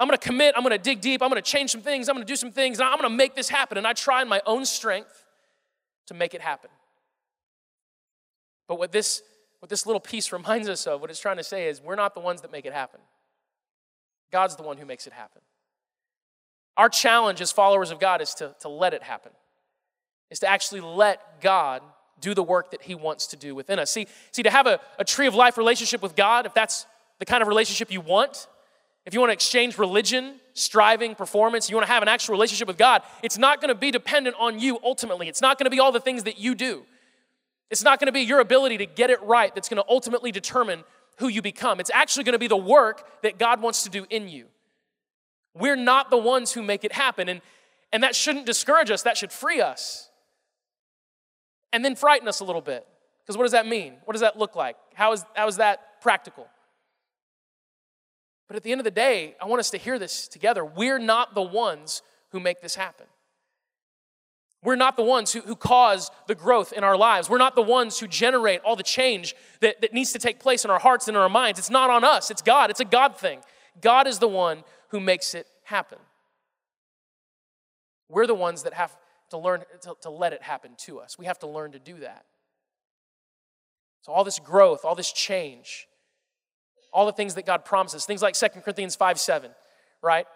I'm 0.00 0.08
gonna 0.08 0.18
commit, 0.18 0.54
I'm 0.56 0.64
gonna 0.64 0.78
dig 0.78 1.00
deep, 1.00 1.22
I'm 1.22 1.28
gonna 1.28 1.40
change 1.40 1.70
some 1.70 1.80
things, 1.80 2.08
I'm 2.08 2.16
gonna 2.16 2.24
do 2.24 2.34
some 2.34 2.50
things, 2.50 2.80
I'm 2.80 2.96
gonna 2.96 3.08
make 3.08 3.36
this 3.36 3.48
happen. 3.48 3.78
And 3.78 3.86
I 3.86 3.92
try 3.92 4.20
in 4.20 4.28
my 4.28 4.42
own 4.46 4.66
strength 4.66 5.24
to 6.08 6.14
make 6.14 6.34
it 6.34 6.40
happen. 6.40 6.70
But 8.66 8.80
what 8.80 8.90
this, 8.90 9.22
what 9.60 9.70
this 9.70 9.86
little 9.86 10.00
piece 10.00 10.32
reminds 10.32 10.68
us 10.68 10.88
of, 10.88 11.00
what 11.00 11.08
it's 11.08 11.20
trying 11.20 11.36
to 11.36 11.44
say 11.44 11.68
is, 11.68 11.80
we're 11.80 11.94
not 11.94 12.14
the 12.14 12.20
ones 12.20 12.42
that 12.42 12.50
make 12.50 12.66
it 12.66 12.72
happen. 12.72 13.00
God's 14.32 14.56
the 14.56 14.64
one 14.64 14.76
who 14.76 14.86
makes 14.86 15.06
it 15.06 15.12
happen. 15.12 15.40
Our 16.76 16.88
challenge 16.88 17.40
as 17.40 17.52
followers 17.52 17.92
of 17.92 18.00
God 18.00 18.20
is 18.20 18.34
to, 18.34 18.56
to 18.60 18.68
let 18.68 18.92
it 18.92 19.04
happen, 19.04 19.30
is 20.30 20.38
to 20.40 20.48
actually 20.48 20.80
let 20.80 21.40
God 21.40 21.82
do 22.20 22.34
the 22.34 22.42
work 22.42 22.70
that 22.70 22.82
He 22.82 22.94
wants 22.94 23.26
to 23.28 23.36
do 23.36 23.54
within 23.54 23.78
us. 23.78 23.90
See, 23.90 24.06
see 24.32 24.42
to 24.42 24.50
have 24.50 24.66
a, 24.66 24.80
a 24.98 25.04
tree 25.04 25.26
of 25.26 25.34
life 25.34 25.58
relationship 25.58 26.02
with 26.02 26.16
God, 26.16 26.46
if 26.46 26.54
that's 26.54 26.86
the 27.18 27.26
kind 27.26 27.42
of 27.42 27.48
relationship 27.48 27.90
you 27.90 28.00
want, 28.00 28.48
if 29.04 29.14
you 29.14 29.20
want 29.20 29.30
to 29.30 29.34
exchange 29.34 29.78
religion, 29.78 30.40
striving, 30.52 31.14
performance, 31.14 31.70
you 31.70 31.76
want 31.76 31.86
to 31.86 31.92
have 31.92 32.02
an 32.02 32.08
actual 32.08 32.32
relationship 32.32 32.66
with 32.66 32.76
God, 32.76 33.02
it's 33.22 33.38
not 33.38 33.60
going 33.60 33.68
to 33.68 33.74
be 33.74 33.92
dependent 33.92 34.34
on 34.38 34.58
you 34.58 34.80
ultimately. 34.82 35.28
It's 35.28 35.40
not 35.40 35.58
going 35.58 35.66
to 35.66 35.70
be 35.70 35.78
all 35.78 35.92
the 35.92 36.00
things 36.00 36.24
that 36.24 36.38
you 36.38 36.56
do. 36.56 36.84
It's 37.70 37.84
not 37.84 38.00
going 38.00 38.06
to 38.06 38.12
be 38.12 38.22
your 38.22 38.40
ability 38.40 38.78
to 38.78 38.86
get 38.86 39.10
it 39.10 39.22
right 39.22 39.54
that's 39.54 39.68
going 39.68 39.82
to 39.82 39.88
ultimately 39.88 40.32
determine 40.32 40.82
who 41.18 41.28
you 41.28 41.40
become. 41.40 41.78
It's 41.78 41.90
actually 41.94 42.24
going 42.24 42.34
to 42.34 42.38
be 42.38 42.48
the 42.48 42.56
work 42.56 43.22
that 43.22 43.38
God 43.38 43.62
wants 43.62 43.84
to 43.84 43.90
do 43.90 44.06
in 44.10 44.28
you. 44.28 44.46
We're 45.54 45.76
not 45.76 46.10
the 46.10 46.18
ones 46.18 46.52
who 46.52 46.62
make 46.62 46.84
it 46.84 46.92
happen. 46.92 47.28
And, 47.28 47.40
and 47.92 48.02
that 48.02 48.14
shouldn't 48.14 48.44
discourage 48.44 48.90
us, 48.90 49.02
that 49.02 49.16
should 49.16 49.32
free 49.32 49.60
us. 49.60 50.10
And 51.76 51.84
then 51.84 51.94
frighten 51.94 52.26
us 52.26 52.40
a 52.40 52.44
little 52.44 52.62
bit. 52.62 52.86
Because 53.20 53.36
what 53.36 53.42
does 53.44 53.52
that 53.52 53.66
mean? 53.66 53.96
What 54.06 54.12
does 54.12 54.22
that 54.22 54.38
look 54.38 54.56
like? 54.56 54.76
How 54.94 55.12
is, 55.12 55.26
how 55.34 55.46
is 55.46 55.58
that 55.58 56.00
practical? 56.00 56.46
But 58.48 58.56
at 58.56 58.62
the 58.62 58.72
end 58.72 58.80
of 58.80 58.86
the 58.86 58.90
day, 58.90 59.36
I 59.42 59.44
want 59.44 59.60
us 59.60 59.68
to 59.72 59.76
hear 59.76 59.98
this 59.98 60.26
together. 60.26 60.64
We're 60.64 60.98
not 60.98 61.34
the 61.34 61.42
ones 61.42 62.00
who 62.30 62.40
make 62.40 62.62
this 62.62 62.76
happen. 62.76 63.04
We're 64.64 64.76
not 64.76 64.96
the 64.96 65.02
ones 65.02 65.34
who, 65.34 65.40
who 65.42 65.54
cause 65.54 66.10
the 66.28 66.34
growth 66.34 66.72
in 66.72 66.82
our 66.82 66.96
lives. 66.96 67.28
We're 67.28 67.36
not 67.36 67.56
the 67.56 67.60
ones 67.60 67.98
who 67.98 68.08
generate 68.08 68.62
all 68.62 68.74
the 68.74 68.82
change 68.82 69.36
that, 69.60 69.82
that 69.82 69.92
needs 69.92 70.12
to 70.12 70.18
take 70.18 70.40
place 70.40 70.64
in 70.64 70.70
our 70.70 70.78
hearts 70.78 71.08
and 71.08 71.14
in 71.14 71.22
our 71.22 71.28
minds. 71.28 71.58
It's 71.58 71.68
not 71.68 71.90
on 71.90 72.04
us, 72.04 72.30
it's 72.30 72.40
God. 72.40 72.70
It's 72.70 72.80
a 72.80 72.86
God 72.86 73.18
thing. 73.18 73.40
God 73.82 74.06
is 74.06 74.18
the 74.18 74.28
one 74.28 74.64
who 74.88 74.98
makes 74.98 75.34
it 75.34 75.46
happen. 75.64 75.98
We're 78.08 78.26
the 78.26 78.34
ones 78.34 78.62
that 78.62 78.72
have 78.72 78.96
to 79.30 79.38
learn 79.38 79.62
to, 79.82 79.96
to 80.02 80.10
let 80.10 80.32
it 80.32 80.42
happen 80.42 80.72
to 80.78 81.00
us. 81.00 81.18
We 81.18 81.26
have 81.26 81.38
to 81.40 81.46
learn 81.46 81.72
to 81.72 81.78
do 81.78 82.00
that. 82.00 82.24
So, 84.02 84.12
all 84.12 84.24
this 84.24 84.38
growth, 84.38 84.84
all 84.84 84.94
this 84.94 85.12
change, 85.12 85.88
all 86.92 87.06
the 87.06 87.12
things 87.12 87.34
that 87.34 87.44
God 87.44 87.64
promises, 87.64 88.04
things 88.04 88.22
like 88.22 88.34
2 88.34 88.48
Corinthians 88.60 88.94
5 88.96 89.18
7, 89.18 89.50
right? 90.02 90.26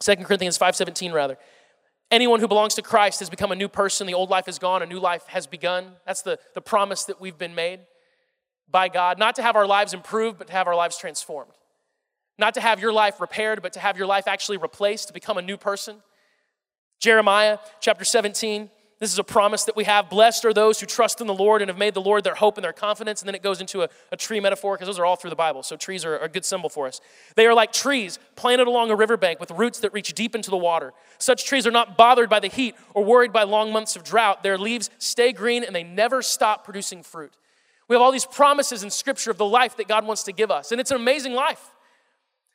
2 0.00 0.16
Corinthians 0.16 0.56
5 0.56 0.76
17, 0.76 1.12
rather. 1.12 1.38
Anyone 2.10 2.40
who 2.40 2.48
belongs 2.48 2.74
to 2.74 2.82
Christ 2.82 3.20
has 3.20 3.30
become 3.30 3.52
a 3.52 3.56
new 3.56 3.68
person. 3.68 4.08
The 4.08 4.14
old 4.14 4.30
life 4.30 4.48
is 4.48 4.58
gone, 4.58 4.82
a 4.82 4.86
new 4.86 4.98
life 4.98 5.24
has 5.28 5.46
begun. 5.46 5.92
That's 6.04 6.22
the, 6.22 6.38
the 6.54 6.60
promise 6.60 7.04
that 7.04 7.20
we've 7.20 7.38
been 7.38 7.54
made 7.54 7.80
by 8.68 8.88
God. 8.88 9.18
Not 9.18 9.36
to 9.36 9.42
have 9.42 9.54
our 9.54 9.66
lives 9.66 9.94
improved, 9.94 10.38
but 10.38 10.48
to 10.48 10.52
have 10.52 10.66
our 10.66 10.74
lives 10.74 10.98
transformed. 10.98 11.52
Not 12.38 12.54
to 12.54 12.60
have 12.60 12.80
your 12.80 12.92
life 12.92 13.20
repaired, 13.20 13.62
but 13.62 13.74
to 13.74 13.80
have 13.80 13.96
your 13.96 14.06
life 14.06 14.26
actually 14.26 14.56
replaced, 14.56 15.08
to 15.08 15.14
become 15.14 15.38
a 15.38 15.42
new 15.42 15.56
person. 15.56 15.98
Jeremiah 17.00 17.58
chapter 17.80 18.04
17, 18.04 18.68
this 18.98 19.10
is 19.10 19.18
a 19.18 19.24
promise 19.24 19.64
that 19.64 19.74
we 19.74 19.84
have. 19.84 20.10
Blessed 20.10 20.44
are 20.44 20.52
those 20.52 20.78
who 20.78 20.84
trust 20.84 21.22
in 21.22 21.26
the 21.26 21.32
Lord 21.32 21.62
and 21.62 21.70
have 21.70 21.78
made 21.78 21.94
the 21.94 22.02
Lord 22.02 22.22
their 22.22 22.34
hope 22.34 22.58
and 22.58 22.64
their 22.64 22.74
confidence. 22.74 23.22
And 23.22 23.26
then 23.26 23.34
it 23.34 23.42
goes 23.42 23.62
into 23.62 23.80
a, 23.80 23.88
a 24.12 24.16
tree 24.18 24.40
metaphor 24.40 24.74
because 24.74 24.86
those 24.86 24.98
are 24.98 25.06
all 25.06 25.16
through 25.16 25.30
the 25.30 25.36
Bible. 25.36 25.62
So 25.62 25.74
trees 25.76 26.04
are, 26.04 26.18
are 26.18 26.24
a 26.24 26.28
good 26.28 26.44
symbol 26.44 26.68
for 26.68 26.86
us. 26.86 27.00
They 27.34 27.46
are 27.46 27.54
like 27.54 27.72
trees 27.72 28.18
planted 28.36 28.66
along 28.66 28.90
a 28.90 28.94
riverbank 28.94 29.40
with 29.40 29.50
roots 29.52 29.80
that 29.80 29.94
reach 29.94 30.12
deep 30.12 30.34
into 30.34 30.50
the 30.50 30.58
water. 30.58 30.92
Such 31.16 31.46
trees 31.46 31.66
are 31.66 31.70
not 31.70 31.96
bothered 31.96 32.28
by 32.28 32.40
the 32.40 32.48
heat 32.48 32.74
or 32.92 33.02
worried 33.02 33.32
by 33.32 33.44
long 33.44 33.72
months 33.72 33.96
of 33.96 34.04
drought. 34.04 34.42
Their 34.42 34.58
leaves 34.58 34.90
stay 34.98 35.32
green 35.32 35.64
and 35.64 35.74
they 35.74 35.82
never 35.82 36.20
stop 36.20 36.64
producing 36.66 37.02
fruit. 37.02 37.32
We 37.88 37.96
have 37.96 38.02
all 38.02 38.12
these 38.12 38.26
promises 38.26 38.82
in 38.82 38.90
Scripture 38.90 39.30
of 39.30 39.38
the 39.38 39.46
life 39.46 39.78
that 39.78 39.88
God 39.88 40.06
wants 40.06 40.24
to 40.24 40.32
give 40.32 40.50
us. 40.50 40.72
And 40.72 40.78
it's 40.78 40.90
an 40.90 40.98
amazing 40.98 41.32
life. 41.32 41.72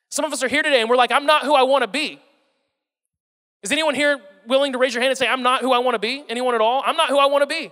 Some 0.10 0.26
of 0.26 0.32
us 0.32 0.44
are 0.44 0.48
here 0.48 0.62
today 0.62 0.82
and 0.82 0.92
we're 0.92 0.96
like, 0.96 1.12
I'm 1.12 1.26
not 1.26 1.44
who 1.44 1.56
I 1.56 1.64
want 1.64 1.82
to 1.82 1.88
be. 1.88 2.22
Is 3.64 3.72
anyone 3.72 3.96
here 3.96 4.22
willing 4.48 4.74
to 4.74 4.78
raise 4.78 4.94
your 4.94 5.02
hand 5.02 5.12
and 5.12 5.18
say, 5.18 5.28
I'm 5.28 5.44
not 5.44 5.62
who 5.62 5.72
I 5.72 5.80
want 5.80 5.96
to 5.96 6.00
be? 6.00 6.24
Anyone 6.30 6.56
at 6.56 6.62
all? 6.62 6.84
I'm 6.86 6.96
not 6.96 7.10
who 7.10 7.18
I 7.18 7.26
want 7.26 7.42
to 7.42 7.48
be. 7.48 7.72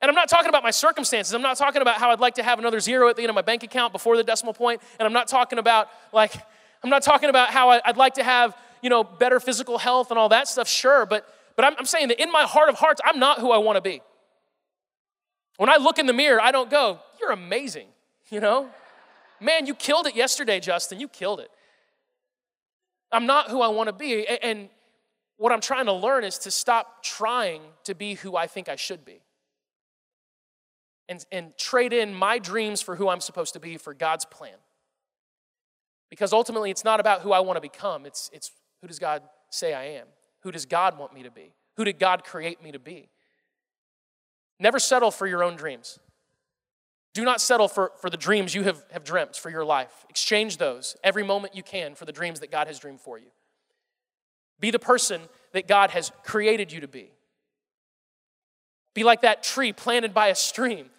And 0.00 0.08
I'm 0.08 0.14
not 0.14 0.28
talking 0.28 0.48
about 0.48 0.64
my 0.64 0.72
circumstances. 0.72 1.32
I'm 1.32 1.42
not 1.42 1.56
talking 1.56 1.80
about 1.80 1.98
how 1.98 2.10
I'd 2.10 2.20
like 2.20 2.34
to 2.34 2.42
have 2.42 2.58
another 2.58 2.80
zero 2.80 3.08
at 3.08 3.14
the 3.16 3.22
end 3.22 3.30
of 3.30 3.36
my 3.36 3.42
bank 3.42 3.62
account 3.62 3.92
before 3.92 4.16
the 4.16 4.24
decimal 4.24 4.52
point. 4.52 4.82
And 4.98 5.06
I'm 5.06 5.12
not 5.12 5.28
talking 5.28 5.60
about 5.60 5.88
like, 6.12 6.34
I'm 6.82 6.90
not 6.90 7.02
talking 7.02 7.30
about 7.30 7.50
how 7.50 7.70
I'd 7.70 7.96
like 7.96 8.14
to 8.14 8.24
have, 8.24 8.56
you 8.82 8.90
know, 8.90 9.04
better 9.04 9.38
physical 9.38 9.78
health 9.78 10.10
and 10.10 10.18
all 10.18 10.28
that 10.30 10.48
stuff. 10.48 10.68
Sure. 10.68 11.06
But, 11.06 11.24
but 11.54 11.64
I'm, 11.64 11.74
I'm 11.78 11.84
saying 11.84 12.08
that 12.08 12.20
in 12.20 12.32
my 12.32 12.42
heart 12.42 12.68
of 12.68 12.74
hearts, 12.74 13.00
I'm 13.04 13.20
not 13.20 13.38
who 13.38 13.52
I 13.52 13.58
want 13.58 13.76
to 13.76 13.80
be. 13.80 14.02
When 15.56 15.70
I 15.70 15.76
look 15.76 16.00
in 16.00 16.06
the 16.06 16.12
mirror, 16.12 16.40
I 16.40 16.50
don't 16.50 16.68
go, 16.68 16.98
You're 17.20 17.30
amazing, 17.30 17.86
you 18.30 18.40
know? 18.40 18.68
Man, 19.40 19.66
you 19.66 19.74
killed 19.74 20.06
it 20.06 20.16
yesterday, 20.16 20.58
Justin. 20.58 20.98
You 20.98 21.06
killed 21.06 21.38
it. 21.38 21.50
I'm 23.12 23.26
not 23.26 23.50
who 23.50 23.60
I 23.60 23.68
want 23.68 23.88
to 23.88 23.92
be. 23.92 24.26
And 24.26 24.68
what 25.42 25.50
I'm 25.50 25.60
trying 25.60 25.86
to 25.86 25.92
learn 25.92 26.22
is 26.22 26.38
to 26.38 26.52
stop 26.52 27.02
trying 27.02 27.62
to 27.82 27.96
be 27.96 28.14
who 28.14 28.36
I 28.36 28.46
think 28.46 28.68
I 28.68 28.76
should 28.76 29.04
be. 29.04 29.22
And, 31.08 31.26
and 31.32 31.58
trade 31.58 31.92
in 31.92 32.14
my 32.14 32.38
dreams 32.38 32.80
for 32.80 32.94
who 32.94 33.08
I'm 33.08 33.20
supposed 33.20 33.54
to 33.54 33.58
be 33.58 33.76
for 33.76 33.92
God's 33.92 34.24
plan. 34.24 34.54
Because 36.10 36.32
ultimately, 36.32 36.70
it's 36.70 36.84
not 36.84 37.00
about 37.00 37.22
who 37.22 37.32
I 37.32 37.40
want 37.40 37.56
to 37.56 37.60
become, 37.60 38.06
it's, 38.06 38.30
it's 38.32 38.52
who 38.80 38.86
does 38.86 39.00
God 39.00 39.24
say 39.50 39.74
I 39.74 39.86
am? 39.98 40.06
Who 40.44 40.52
does 40.52 40.64
God 40.64 40.96
want 40.96 41.12
me 41.12 41.24
to 41.24 41.30
be? 41.32 41.52
Who 41.76 41.84
did 41.84 41.98
God 41.98 42.22
create 42.22 42.62
me 42.62 42.70
to 42.70 42.78
be? 42.78 43.08
Never 44.60 44.78
settle 44.78 45.10
for 45.10 45.26
your 45.26 45.42
own 45.42 45.56
dreams. 45.56 45.98
Do 47.14 47.24
not 47.24 47.40
settle 47.40 47.66
for, 47.66 47.90
for 48.00 48.10
the 48.10 48.16
dreams 48.16 48.54
you 48.54 48.62
have, 48.62 48.84
have 48.92 49.02
dreamt 49.02 49.34
for 49.34 49.50
your 49.50 49.64
life. 49.64 50.06
Exchange 50.08 50.58
those 50.58 50.96
every 51.02 51.24
moment 51.24 51.56
you 51.56 51.64
can 51.64 51.96
for 51.96 52.04
the 52.04 52.12
dreams 52.12 52.38
that 52.38 52.52
God 52.52 52.68
has 52.68 52.78
dreamed 52.78 53.00
for 53.00 53.18
you. 53.18 53.32
Be 54.60 54.70
the 54.70 54.78
person 54.78 55.22
that 55.52 55.66
God 55.68 55.90
has 55.90 56.12
created 56.24 56.72
you 56.72 56.80
to 56.80 56.88
be. 56.88 57.10
Be 58.94 59.04
like 59.04 59.22
that 59.22 59.42
tree 59.42 59.72
planted 59.72 60.12
by 60.12 60.28
a 60.28 60.34
stream. 60.34 60.90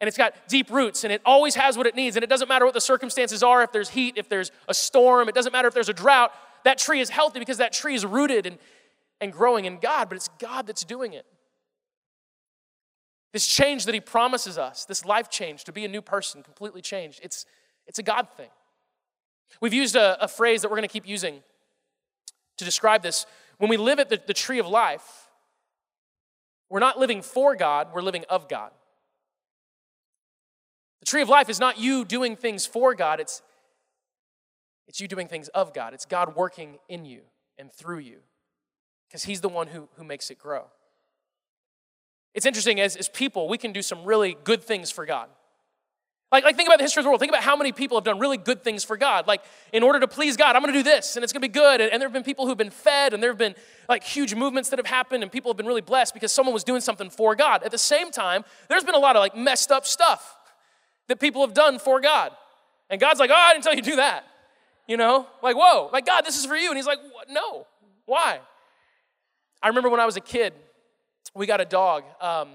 And 0.00 0.06
it's 0.06 0.16
got 0.16 0.34
deep 0.48 0.70
roots 0.70 1.04
and 1.04 1.12
it 1.12 1.20
always 1.24 1.54
has 1.56 1.76
what 1.76 1.86
it 1.86 1.96
needs. 1.96 2.16
And 2.16 2.22
it 2.22 2.30
doesn't 2.30 2.48
matter 2.48 2.64
what 2.64 2.74
the 2.74 2.80
circumstances 2.80 3.42
are, 3.42 3.62
if 3.62 3.72
there's 3.72 3.90
heat, 3.90 4.14
if 4.16 4.28
there's 4.28 4.52
a 4.68 4.74
storm, 4.74 5.28
it 5.28 5.34
doesn't 5.34 5.52
matter 5.52 5.68
if 5.68 5.74
there's 5.74 5.88
a 5.88 5.94
drought. 5.94 6.32
That 6.64 6.78
tree 6.78 7.00
is 7.00 7.10
healthy 7.10 7.38
because 7.38 7.58
that 7.58 7.72
tree 7.72 7.94
is 7.94 8.04
rooted 8.04 8.46
and, 8.46 8.58
and 9.20 9.32
growing 9.32 9.64
in 9.64 9.78
God, 9.78 10.08
but 10.08 10.16
it's 10.16 10.28
God 10.38 10.66
that's 10.66 10.84
doing 10.84 11.14
it. 11.14 11.26
This 13.32 13.46
change 13.46 13.84
that 13.84 13.94
he 13.94 14.00
promises 14.00 14.56
us, 14.56 14.84
this 14.84 15.04
life 15.04 15.28
change, 15.28 15.64
to 15.64 15.72
be 15.72 15.84
a 15.84 15.88
new 15.88 16.00
person, 16.00 16.42
completely 16.42 16.80
changed, 16.80 17.20
it's, 17.22 17.44
it's 17.86 17.98
a 17.98 18.02
God 18.02 18.28
thing. 18.36 18.48
We've 19.60 19.74
used 19.74 19.96
a, 19.96 20.22
a 20.22 20.28
phrase 20.28 20.62
that 20.62 20.70
we're 20.70 20.76
going 20.76 20.88
to 20.88 20.92
keep 20.92 21.06
using 21.06 21.42
to 22.58 22.64
describe 22.64 23.02
this. 23.02 23.26
When 23.56 23.70
we 23.70 23.76
live 23.76 23.98
at 23.98 24.08
the, 24.08 24.20
the 24.26 24.34
tree 24.34 24.58
of 24.58 24.66
life, 24.66 25.28
we're 26.70 26.80
not 26.80 26.98
living 26.98 27.22
for 27.22 27.56
God, 27.56 27.88
we're 27.92 28.02
living 28.02 28.24
of 28.28 28.48
God. 28.48 28.70
The 31.00 31.06
tree 31.06 31.22
of 31.22 31.28
life 31.28 31.48
is 31.48 31.58
not 31.58 31.78
you 31.78 32.04
doing 32.04 32.36
things 32.36 32.66
for 32.66 32.94
God, 32.94 33.20
it's, 33.20 33.42
it's 34.86 35.00
you 35.00 35.08
doing 35.08 35.28
things 35.28 35.48
of 35.48 35.72
God. 35.72 35.94
It's 35.94 36.04
God 36.06 36.36
working 36.36 36.78
in 36.88 37.04
you 37.04 37.20
and 37.58 37.72
through 37.72 37.98
you 37.98 38.18
because 39.08 39.24
He's 39.24 39.40
the 39.40 39.48
one 39.48 39.68
who, 39.68 39.88
who 39.96 40.04
makes 40.04 40.30
it 40.30 40.38
grow. 40.38 40.64
It's 42.34 42.46
interesting, 42.46 42.80
as, 42.80 42.94
as 42.96 43.08
people, 43.08 43.48
we 43.48 43.58
can 43.58 43.72
do 43.72 43.82
some 43.82 44.04
really 44.04 44.36
good 44.44 44.62
things 44.62 44.90
for 44.90 45.06
God. 45.06 45.28
Like, 46.30 46.44
like, 46.44 46.56
think 46.56 46.68
about 46.68 46.78
the 46.78 46.84
history 46.84 47.00
of 47.00 47.04
the 47.04 47.08
world. 47.08 47.20
Think 47.20 47.32
about 47.32 47.42
how 47.42 47.56
many 47.56 47.72
people 47.72 47.96
have 47.96 48.04
done 48.04 48.18
really 48.18 48.36
good 48.36 48.62
things 48.62 48.84
for 48.84 48.98
God. 48.98 49.26
Like, 49.26 49.42
in 49.72 49.82
order 49.82 49.98
to 50.00 50.06
please 50.06 50.36
God, 50.36 50.56
I'm 50.56 50.62
going 50.62 50.74
to 50.74 50.78
do 50.78 50.82
this, 50.82 51.16
and 51.16 51.24
it's 51.24 51.32
going 51.32 51.40
to 51.40 51.48
be 51.48 51.52
good. 51.52 51.80
And, 51.80 51.90
and, 51.90 52.02
there 52.02 52.06
have 52.06 52.12
been 52.12 52.22
people 52.22 52.46
who've 52.46 52.58
been 52.58 52.70
fed, 52.70 53.14
and 53.14 53.22
there 53.22 53.30
have 53.30 53.38
been 53.38 53.54
like 53.88 54.04
huge 54.04 54.34
movements 54.34 54.68
that 54.68 54.78
have 54.78 54.86
happened, 54.86 55.22
and 55.22 55.32
people 55.32 55.50
have 55.50 55.56
been 55.56 55.66
really 55.66 55.80
blessed 55.80 56.12
because 56.12 56.30
someone 56.30 56.52
was 56.52 56.64
doing 56.64 56.82
something 56.82 57.08
for 57.08 57.34
God. 57.34 57.62
At 57.62 57.70
the 57.70 57.78
same 57.78 58.10
time, 58.10 58.44
there's 58.68 58.84
been 58.84 58.94
a 58.94 58.98
lot 58.98 59.16
of 59.16 59.20
like 59.20 59.34
messed 59.34 59.72
up 59.72 59.86
stuff 59.86 60.36
that 61.06 61.18
people 61.18 61.40
have 61.40 61.54
done 61.54 61.78
for 61.78 61.98
God. 61.98 62.32
And 62.90 63.00
God's 63.00 63.20
like, 63.20 63.30
oh, 63.30 63.34
I 63.34 63.54
didn't 63.54 63.64
tell 63.64 63.74
you 63.74 63.82
to 63.82 63.90
do 63.90 63.96
that. 63.96 64.24
You 64.86 64.98
know, 64.98 65.26
like, 65.42 65.56
whoa, 65.56 65.88
like, 65.92 66.04
God, 66.04 66.26
this 66.26 66.38
is 66.38 66.44
for 66.44 66.56
you. 66.56 66.68
And 66.68 66.76
He's 66.76 66.86
like, 66.86 66.98
no, 67.30 67.66
why? 68.04 68.40
I 69.62 69.68
remember 69.68 69.88
when 69.88 70.00
I 70.00 70.06
was 70.06 70.16
a 70.16 70.20
kid, 70.20 70.52
we 71.34 71.46
got 71.46 71.60
a 71.60 71.64
dog. 71.64 72.04
Um, 72.20 72.48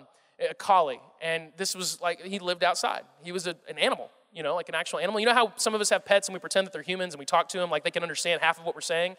a 0.49 0.53
collie, 0.53 1.01
and 1.21 1.51
this 1.57 1.75
was 1.75 2.01
like 2.01 2.21
he 2.21 2.39
lived 2.39 2.63
outside. 2.63 3.03
He 3.23 3.31
was 3.31 3.47
a, 3.47 3.55
an 3.69 3.77
animal, 3.77 4.09
you 4.33 4.43
know, 4.43 4.55
like 4.55 4.69
an 4.69 4.75
actual 4.75 4.99
animal. 4.99 5.19
You 5.19 5.25
know 5.25 5.33
how 5.33 5.53
some 5.55 5.73
of 5.75 5.81
us 5.81 5.89
have 5.89 6.05
pets 6.05 6.27
and 6.27 6.33
we 6.33 6.39
pretend 6.39 6.67
that 6.67 6.73
they're 6.73 6.81
humans 6.81 7.13
and 7.13 7.19
we 7.19 7.25
talk 7.25 7.49
to 7.49 7.57
them 7.57 7.69
like 7.69 7.83
they 7.83 7.91
can 7.91 8.03
understand 8.03 8.41
half 8.41 8.59
of 8.59 8.65
what 8.65 8.75
we're 8.75 8.81
saying? 8.81 9.15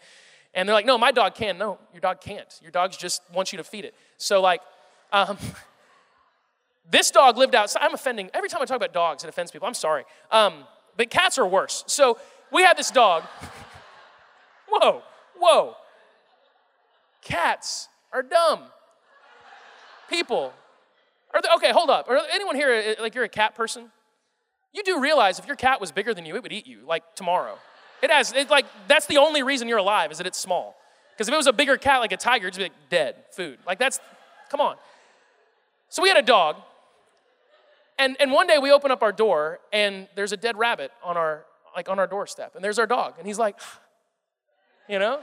And 0.55 0.67
they're 0.67 0.73
like, 0.73 0.85
no, 0.85 0.97
my 0.97 1.11
dog 1.11 1.35
can. 1.35 1.57
No, 1.57 1.77
your 1.93 1.99
dog 1.99 2.21
can't. 2.21 2.47
Your 2.61 2.71
dog 2.71 2.93
just 2.97 3.21
wants 3.33 3.51
you 3.51 3.57
to 3.57 3.63
feed 3.63 3.83
it. 3.83 3.93
So, 4.17 4.41
like, 4.41 4.61
um, 5.11 5.37
this 6.89 7.11
dog 7.11 7.37
lived 7.37 7.53
outside. 7.53 7.81
I'm 7.83 7.93
offending, 7.93 8.29
every 8.33 8.47
time 8.47 8.61
I 8.61 8.65
talk 8.65 8.77
about 8.77 8.93
dogs, 8.93 9.23
it 9.23 9.27
offends 9.27 9.51
people. 9.51 9.67
I'm 9.67 9.73
sorry. 9.73 10.05
Um, 10.31 10.63
but 10.95 11.09
cats 11.09 11.37
are 11.37 11.45
worse. 11.45 11.83
So, 11.87 12.17
we 12.51 12.63
had 12.63 12.77
this 12.77 12.89
dog. 12.89 13.23
whoa, 14.69 15.03
whoa. 15.37 15.75
Cats 17.21 17.89
are 18.13 18.23
dumb. 18.23 18.61
People 20.09 20.53
okay, 21.55 21.71
hold 21.71 21.89
up. 21.89 22.09
Are 22.09 22.19
anyone 22.31 22.55
here 22.55 22.95
uh, 22.97 23.01
like 23.01 23.15
you're 23.15 23.23
a 23.23 23.29
cat 23.29 23.55
person? 23.55 23.91
You 24.73 24.83
do 24.83 24.99
realize 24.99 25.39
if 25.39 25.47
your 25.47 25.55
cat 25.55 25.79
was 25.79 25.91
bigger 25.91 26.13
than 26.13 26.25
you, 26.25 26.35
it 26.35 26.43
would 26.43 26.51
eat 26.51 26.67
you 26.67 26.81
like 26.85 27.15
tomorrow. 27.15 27.57
It 28.01 28.11
has, 28.11 28.33
it, 28.33 28.49
like, 28.49 28.65
that's 28.87 29.05
the 29.05 29.17
only 29.17 29.41
reason 29.41 29.67
you're 29.67 29.77
alive 29.77 30.11
is 30.11 30.17
that 30.17 30.27
it's 30.27 30.37
small. 30.37 30.75
Because 31.13 31.29
if 31.29 31.33
it 31.33 31.37
was 31.37 31.47
a 31.47 31.53
bigger 31.53 31.77
cat 31.77 32.01
like 32.01 32.11
a 32.11 32.17
tiger, 32.17 32.47
it'd 32.47 32.57
be 32.57 32.63
like 32.63 32.89
dead, 32.89 33.15
food. 33.31 33.57
Like, 33.65 33.79
that's, 33.79 33.99
come 34.49 34.59
on. 34.59 34.75
So 35.89 36.03
we 36.03 36.09
had 36.09 36.17
a 36.17 36.21
dog, 36.21 36.57
and, 37.97 38.17
and 38.19 38.31
one 38.31 38.47
day 38.47 38.57
we 38.57 38.71
open 38.71 38.91
up 38.91 39.01
our 39.01 39.13
door, 39.13 39.59
and 39.71 40.09
there's 40.15 40.33
a 40.33 40.37
dead 40.37 40.57
rabbit 40.57 40.91
on 41.03 41.15
our, 41.15 41.45
like, 41.73 41.87
on 41.87 41.99
our 41.99 42.07
doorstep, 42.07 42.55
and 42.55 42.63
there's 42.63 42.79
our 42.79 42.87
dog. 42.87 43.13
And 43.17 43.25
he's 43.25 43.39
like, 43.39 43.57
you 44.89 44.99
know, 44.99 45.21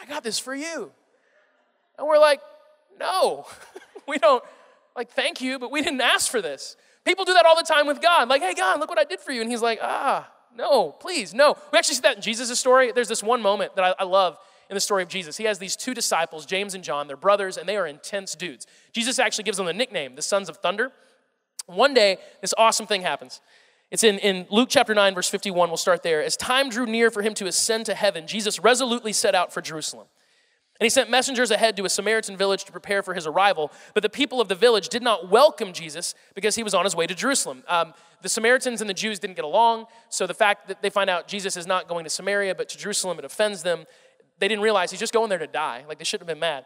I 0.00 0.06
got 0.06 0.24
this 0.24 0.38
for 0.38 0.54
you. 0.54 0.90
And 1.98 2.06
we're 2.06 2.18
like, 2.18 2.40
no, 2.98 3.46
we 4.08 4.16
don't, 4.16 4.42
like, 4.98 5.10
thank 5.10 5.40
you, 5.40 5.58
but 5.58 5.70
we 5.70 5.80
didn't 5.80 6.00
ask 6.00 6.30
for 6.30 6.42
this. 6.42 6.76
People 7.04 7.24
do 7.24 7.32
that 7.32 7.46
all 7.46 7.56
the 7.56 7.62
time 7.62 7.86
with 7.86 8.02
God. 8.02 8.28
Like, 8.28 8.42
hey, 8.42 8.52
God, 8.52 8.80
look 8.80 8.90
what 8.90 8.98
I 8.98 9.04
did 9.04 9.20
for 9.20 9.32
you. 9.32 9.40
And 9.40 9.50
he's 9.50 9.62
like, 9.62 9.78
ah, 9.80 10.28
no, 10.54 10.90
please, 10.90 11.32
no. 11.32 11.56
We 11.72 11.78
actually 11.78 11.94
see 11.94 12.02
that 12.02 12.16
in 12.16 12.22
Jesus' 12.22 12.58
story. 12.58 12.92
There's 12.92 13.08
this 13.08 13.22
one 13.22 13.40
moment 13.40 13.76
that 13.76 13.84
I, 13.84 14.02
I 14.02 14.04
love 14.04 14.36
in 14.68 14.74
the 14.74 14.80
story 14.80 15.02
of 15.02 15.08
Jesus. 15.08 15.36
He 15.36 15.44
has 15.44 15.58
these 15.58 15.76
two 15.76 15.94
disciples, 15.94 16.44
James 16.44 16.74
and 16.74 16.82
John. 16.82 17.06
They're 17.06 17.16
brothers, 17.16 17.56
and 17.56 17.68
they 17.68 17.76
are 17.76 17.86
intense 17.86 18.34
dudes. 18.34 18.66
Jesus 18.92 19.18
actually 19.18 19.44
gives 19.44 19.56
them 19.56 19.66
the 19.66 19.72
nickname, 19.72 20.16
the 20.16 20.22
sons 20.22 20.48
of 20.48 20.58
thunder. 20.58 20.90
One 21.66 21.94
day, 21.94 22.18
this 22.40 22.52
awesome 22.58 22.86
thing 22.86 23.02
happens. 23.02 23.40
It's 23.90 24.04
in, 24.04 24.18
in 24.18 24.46
Luke 24.50 24.68
chapter 24.70 24.94
9, 24.94 25.14
verse 25.14 25.30
51. 25.30 25.70
We'll 25.70 25.76
start 25.76 26.02
there. 26.02 26.22
As 26.22 26.36
time 26.36 26.68
drew 26.68 26.86
near 26.86 27.10
for 27.10 27.22
him 27.22 27.34
to 27.34 27.46
ascend 27.46 27.86
to 27.86 27.94
heaven, 27.94 28.26
Jesus 28.26 28.58
resolutely 28.58 29.12
set 29.12 29.34
out 29.34 29.52
for 29.52 29.62
Jerusalem. 29.62 30.08
And 30.80 30.84
he 30.84 30.90
sent 30.90 31.10
messengers 31.10 31.50
ahead 31.50 31.76
to 31.76 31.84
a 31.84 31.88
Samaritan 31.88 32.36
village 32.36 32.64
to 32.64 32.72
prepare 32.72 33.02
for 33.02 33.12
his 33.12 33.26
arrival. 33.26 33.72
But 33.94 34.04
the 34.04 34.08
people 34.08 34.40
of 34.40 34.46
the 34.46 34.54
village 34.54 34.88
did 34.88 35.02
not 35.02 35.28
welcome 35.28 35.72
Jesus 35.72 36.14
because 36.34 36.54
he 36.54 36.62
was 36.62 36.72
on 36.72 36.84
his 36.84 36.94
way 36.94 37.06
to 37.06 37.14
Jerusalem. 37.14 37.64
Um, 37.66 37.94
the 38.22 38.28
Samaritans 38.28 38.80
and 38.80 38.88
the 38.88 38.94
Jews 38.94 39.18
didn't 39.18 39.36
get 39.36 39.44
along, 39.44 39.86
so 40.08 40.26
the 40.26 40.34
fact 40.34 40.68
that 40.68 40.80
they 40.80 40.90
find 40.90 41.10
out 41.10 41.26
Jesus 41.26 41.56
is 41.56 41.66
not 41.66 41.88
going 41.88 42.04
to 42.04 42.10
Samaria 42.10 42.54
but 42.54 42.68
to 42.68 42.78
Jerusalem, 42.78 43.18
it 43.18 43.24
offends 43.24 43.62
them. 43.62 43.86
They 44.38 44.46
didn't 44.46 44.62
realize 44.62 44.90
he's 44.92 45.00
just 45.00 45.12
going 45.12 45.30
there 45.30 45.38
to 45.38 45.48
die. 45.48 45.84
Like 45.88 45.98
they 45.98 46.04
shouldn't 46.04 46.28
have 46.28 46.34
been 46.36 46.40
mad. 46.40 46.64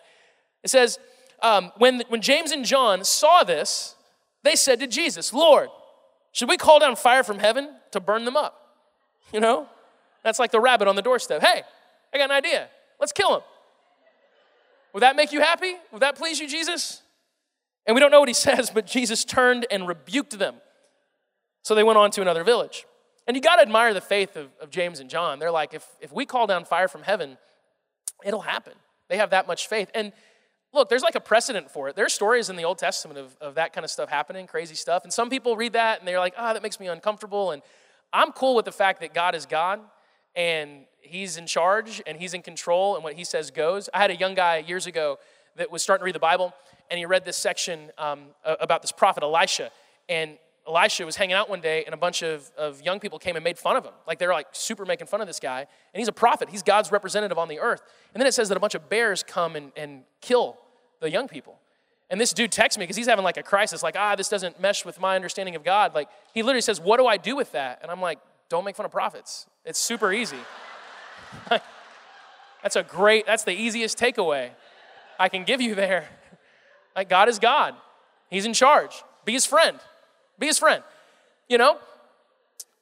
It 0.62 0.69
says, 0.69 0.99
um, 1.42 1.73
when, 1.78 2.02
when 2.09 2.21
James 2.21 2.52
and 2.52 2.64
John 2.66 3.04
saw 3.04 3.45
this, 3.45 3.97
they 4.42 4.57
said 4.57 4.78
to 4.81 4.87
Jesus, 4.87 5.33
Lord, 5.33 5.71
should 6.33 6.49
we 6.49 6.57
call 6.57 6.81
down 6.81 6.97
fire 6.97 7.23
from 7.23 7.38
heaven 7.38 7.71
to 7.92 8.00
burn 8.00 8.25
them 8.26 8.37
up? 8.37 8.76
You 9.33 9.40
know? 9.40 9.69
That's 10.23 10.38
like 10.38 10.50
the 10.50 10.61
rabbit 10.61 10.87
on 10.87 10.97
the 10.97 11.02
doorstep. 11.02 11.42
Hey, 11.42 11.62
I 12.12 12.19
got 12.19 12.25
an 12.25 12.37
idea. 12.37 12.69
Let's 13.00 13.12
kill 13.12 13.37
him. 13.37 13.42
Would 14.92 15.02
that 15.02 15.16
make 15.16 15.32
you 15.32 15.40
happy? 15.40 15.75
Would 15.92 16.02
that 16.02 16.16
please 16.16 16.38
you, 16.38 16.49
Jesus? 16.49 17.02
And 17.87 17.94
we 17.94 18.00
don't 18.00 18.11
know 18.11 18.20
what 18.20 18.28
he 18.28 18.34
says, 18.49 18.70
but 18.70 18.87
Jesus 18.87 19.25
turned 19.25 19.66
and 19.70 19.87
rebuked 19.87 20.38
them. 20.38 20.56
So 21.62 21.75
they 21.75 21.84
went 21.84 21.99
on 21.99 22.11
to 22.12 22.22
another 22.22 22.44
village. 22.44 22.87
And 23.26 23.37
you 23.37 23.42
got 23.42 23.56
to 23.56 23.62
admire 23.62 23.94
the 23.94 24.00
faith 24.00 24.37
of, 24.37 24.49
of 24.61 24.70
James 24.70 24.99
and 24.99 25.08
John. 25.08 25.38
They're 25.38 25.50
like, 25.50 25.75
if, 25.75 25.87
if 26.00 26.12
we 26.12 26.26
call 26.26 26.46
down 26.46 26.64
fire 26.64 26.88
from 26.88 27.02
heaven, 27.02 27.38
it'll 28.25 28.40
happen. 28.40 28.75
They 29.08 29.16
have 29.16 29.30
that 29.30 29.46
much 29.46 29.68
faith. 29.68 29.90
And 29.94 30.12
look, 30.72 30.88
there's 30.88 31.02
like 31.02 31.14
a 31.14 31.20
precedent 31.20 31.70
for 31.70 31.88
it. 31.88 31.94
There's 31.94 32.12
stories 32.12 32.50
in 32.50 32.56
the 32.56 32.64
Old 32.64 32.78
Testament 32.78 33.18
of, 33.18 33.37
of 33.40 33.54
that 33.54 33.72
kind 33.72 33.84
of 33.84 33.90
stuff 33.90 34.08
happening, 34.08 34.46
crazy 34.46 34.75
stuff. 34.75 35.04
And 35.04 35.12
some 35.12 35.30
people 35.30 35.56
read 35.56 35.75
that 35.75 36.00
and 36.00 36.08
they're 36.08 36.18
like, 36.18 36.34
ah, 36.37 36.50
oh, 36.50 36.54
that 36.54 36.62
makes 36.62 36.80
me 36.80 36.88
uncomfortable. 36.88 37.52
And 37.52 37.62
I'm 38.12 38.32
cool 38.32 38.56
with 38.56 38.64
the 38.64 38.72
fact 38.72 39.00
that 39.00 39.14
God 39.14 39.34
is 39.34 39.46
God 39.46 39.80
and 40.34 40.84
he's 41.02 41.37
in 41.37 41.47
charge 41.47 42.02
and 42.06 42.18
he's 42.18 42.35
in 42.35 42.42
control 42.42 42.94
and 42.94 43.04
what 43.04 43.14
he 43.14 43.25
says 43.25 43.50
goes. 43.50 43.88
I 43.92 43.99
had 43.99 44.11
a 44.11 44.16
young 44.16 44.35
guy 44.35 44.59
years 44.59 44.87
ago 44.87 45.18
that 45.56 45.71
was 45.71 45.82
starting 45.82 46.02
to 46.02 46.04
read 46.06 46.14
the 46.14 46.21
Bible 46.21 46.54
and 46.90 46.99
he 46.99 47.06
read 47.06 47.25
this 47.25 47.37
section 47.37 47.90
um, 47.99 48.26
about 48.44 48.82
this 48.82 48.92
prophet 48.92 49.23
Elisha. 49.23 49.71
And 50.09 50.38
Elisha 50.66 51.04
was 51.04 51.16
hanging 51.16 51.35
out 51.35 51.50
one 51.50 51.61
day 51.61 51.85
and 51.85 51.94
a 51.94 51.97
bunch 51.97 52.23
of, 52.23 52.50
of 52.56 52.80
young 52.82 53.00
people 53.00 53.18
came 53.18 53.37
and 53.37 53.44
made 53.44 53.59
fun 53.59 53.76
of 53.76 53.85
him. 53.85 53.92
Like 54.06 54.18
they 54.18 54.26
were 54.26 54.32
like 54.32 54.49
super 54.52 54.85
making 54.85 55.06
fun 55.06 55.21
of 55.21 55.26
this 55.26 55.40
guy. 55.40 55.61
And 55.61 56.00
he's 56.00 56.09
a 56.09 56.12
prophet, 56.12 56.49
he's 56.50 56.62
God's 56.62 56.92
representative 56.92 57.38
on 57.38 57.49
the 57.49 57.59
earth. 57.59 57.82
And 58.14 58.21
then 58.21 58.26
it 58.26 58.32
says 58.32 58.49
that 58.49 58.56
a 58.56 58.61
bunch 58.61 58.75
of 58.75 58.88
bears 58.88 59.23
come 59.23 59.56
and, 59.56 59.73
and 59.76 60.02
kill 60.21 60.59
the 61.00 61.11
young 61.11 61.28
people. 61.28 61.59
And 62.11 62.21
this 62.21 62.35
dude 62.35 62.52
texts 62.52 62.78
me 62.78 62.85
because 62.85 62.97
he's 62.97 63.06
having 63.06 63.25
like 63.25 63.38
a 63.38 63.42
crisis, 63.42 63.82
like, 63.82 63.97
ah, 63.99 64.14
this 64.14 64.28
doesn't 64.28 64.61
mesh 64.61 64.85
with 64.85 65.00
my 65.00 65.16
understanding 65.16 65.56
of 65.56 65.64
God. 65.64 65.94
Like, 65.94 66.11
he 66.35 66.42
literally 66.42 66.61
says, 66.61 66.78
What 66.78 66.99
do 66.99 67.06
I 67.06 67.16
do 67.16 67.35
with 67.35 67.52
that? 67.52 67.78
And 67.80 67.90
I'm 67.90 68.02
like, 68.02 68.18
Don't 68.50 68.66
make 68.66 68.76
fun 68.76 68.85
of 68.85 68.92
prophets. 68.92 69.47
It's 69.64 69.78
super 69.78 70.12
easy. 70.12 70.37
that's 72.62 72.76
a 72.76 72.82
great, 72.82 73.26
that's 73.26 73.44
the 73.44 73.52
easiest 73.52 73.98
takeaway 73.98 74.50
I 75.18 75.28
can 75.28 75.44
give 75.44 75.60
you 75.60 75.74
there. 75.74 76.08
Like, 76.94 77.08
God 77.08 77.30
is 77.30 77.38
God, 77.38 77.74
He's 78.28 78.44
in 78.44 78.52
charge. 78.52 79.02
Be 79.24 79.32
His 79.32 79.46
friend. 79.46 79.80
Be 80.42 80.48
his 80.48 80.58
friend, 80.58 80.82
you 81.48 81.56
know? 81.56 81.78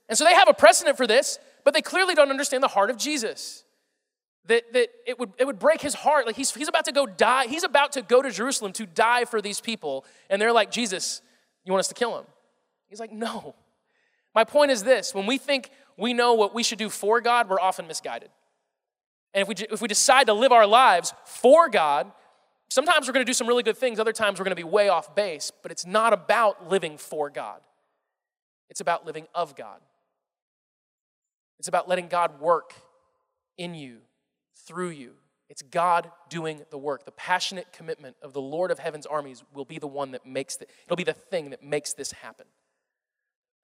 And 0.09 0.17
so 0.17 0.25
they 0.25 0.35
have 0.35 0.49
a 0.49 0.55
precedent 0.55 0.97
for 0.97 1.07
this, 1.07 1.39
but 1.63 1.75
they 1.75 1.83
clearly 1.83 2.15
don't 2.15 2.31
understand 2.31 2.63
the 2.63 2.69
heart 2.69 2.89
of 2.89 2.97
Jesus. 2.97 3.65
That, 4.47 4.73
that 4.73 4.89
it, 5.07 5.19
would, 5.19 5.33
it 5.39 5.45
would 5.45 5.59
break 5.59 5.83
his 5.83 5.93
heart. 5.93 6.25
Like 6.27 6.37
he's, 6.37 6.53
he's 6.55 6.69
about 6.69 6.87
to 6.87 6.93
go 6.93 7.05
die. 7.05 7.49
He's 7.49 7.63
about 7.63 7.93
to 7.93 8.03
go 8.03 8.23
to 8.23 8.31
Jerusalem 8.31 8.73
to 8.73 8.87
die 8.87 9.27
for 9.27 9.43
these 9.43 9.61
people. 9.61 10.07
And 10.31 10.41
they're 10.41 10.55
like, 10.55 10.71
Jesus, 10.71 11.21
you 11.67 11.73
want 11.73 11.81
us 11.81 11.89
to 11.89 11.95
kill 11.95 12.19
him? 12.19 12.25
He's 12.89 12.99
like, 12.99 13.13
no. 13.13 13.55
My 14.35 14.45
point 14.45 14.71
is 14.71 14.83
this 14.83 15.15
when 15.15 15.27
we 15.27 15.37
think 15.37 15.71
we 15.99 16.15
know 16.15 16.33
what 16.33 16.55
we 16.55 16.63
should 16.63 16.79
do 16.79 16.89
for 16.89 17.21
God, 17.21 17.51
we're 17.51 17.61
often 17.61 17.87
misguided. 17.87 18.31
And 19.33 19.43
if 19.43 19.49
we, 19.49 19.55
if 19.71 19.81
we 19.81 19.89
decide 19.89 20.27
to 20.27 20.35
live 20.35 20.53
our 20.53 20.67
lives 20.67 21.15
for 21.25 21.69
God, 21.69 22.13
Sometimes 22.71 23.09
we're 23.09 23.13
going 23.13 23.27
to 23.27 23.29
do 23.29 23.35
some 23.35 23.49
really 23.49 23.65
good 23.65 23.77
things, 23.77 23.99
other 23.99 24.13
times 24.13 24.39
we're 24.39 24.45
going 24.45 24.57
to 24.57 24.57
be 24.57 24.63
way 24.63 24.89
off 24.89 25.15
base, 25.17 25.51
but 25.63 25.73
it's 25.73 25.85
not 25.85 26.13
about 26.13 26.71
living 26.71 26.99
for 26.99 27.29
God. 27.29 27.61
It's 28.71 28.81
about 28.81 29.05
living 29.05 29.27
of 29.35 29.57
God. 29.57 29.81
It's 31.59 31.67
about 31.67 31.89
letting 31.89 32.07
God 32.07 32.41
work 32.41 32.75
in 33.59 33.75
you, 33.75 33.99
through 34.67 34.91
you. 34.91 35.15
It's 35.49 35.63
God 35.63 36.13
doing 36.29 36.63
the 36.71 36.79
work. 36.79 37.05
The 37.05 37.11
passionate 37.11 37.73
commitment 37.73 38.15
of 38.23 38.33
the 38.33 38.41
Lord 38.41 38.71
of 38.71 38.79
heaven's 38.79 39.05
armies 39.05 39.43
will 39.53 39.65
be 39.65 39.81
the 39.81 39.89
one 39.89 40.13
that 40.13 40.25
makes 40.25 40.57
it, 40.59 40.71
it'll 40.87 40.97
be 40.97 41.03
the 41.03 41.13
thing 41.13 41.51
that 41.51 41.65
makes 41.65 41.93
this 41.93 42.13
happen. 42.13 42.47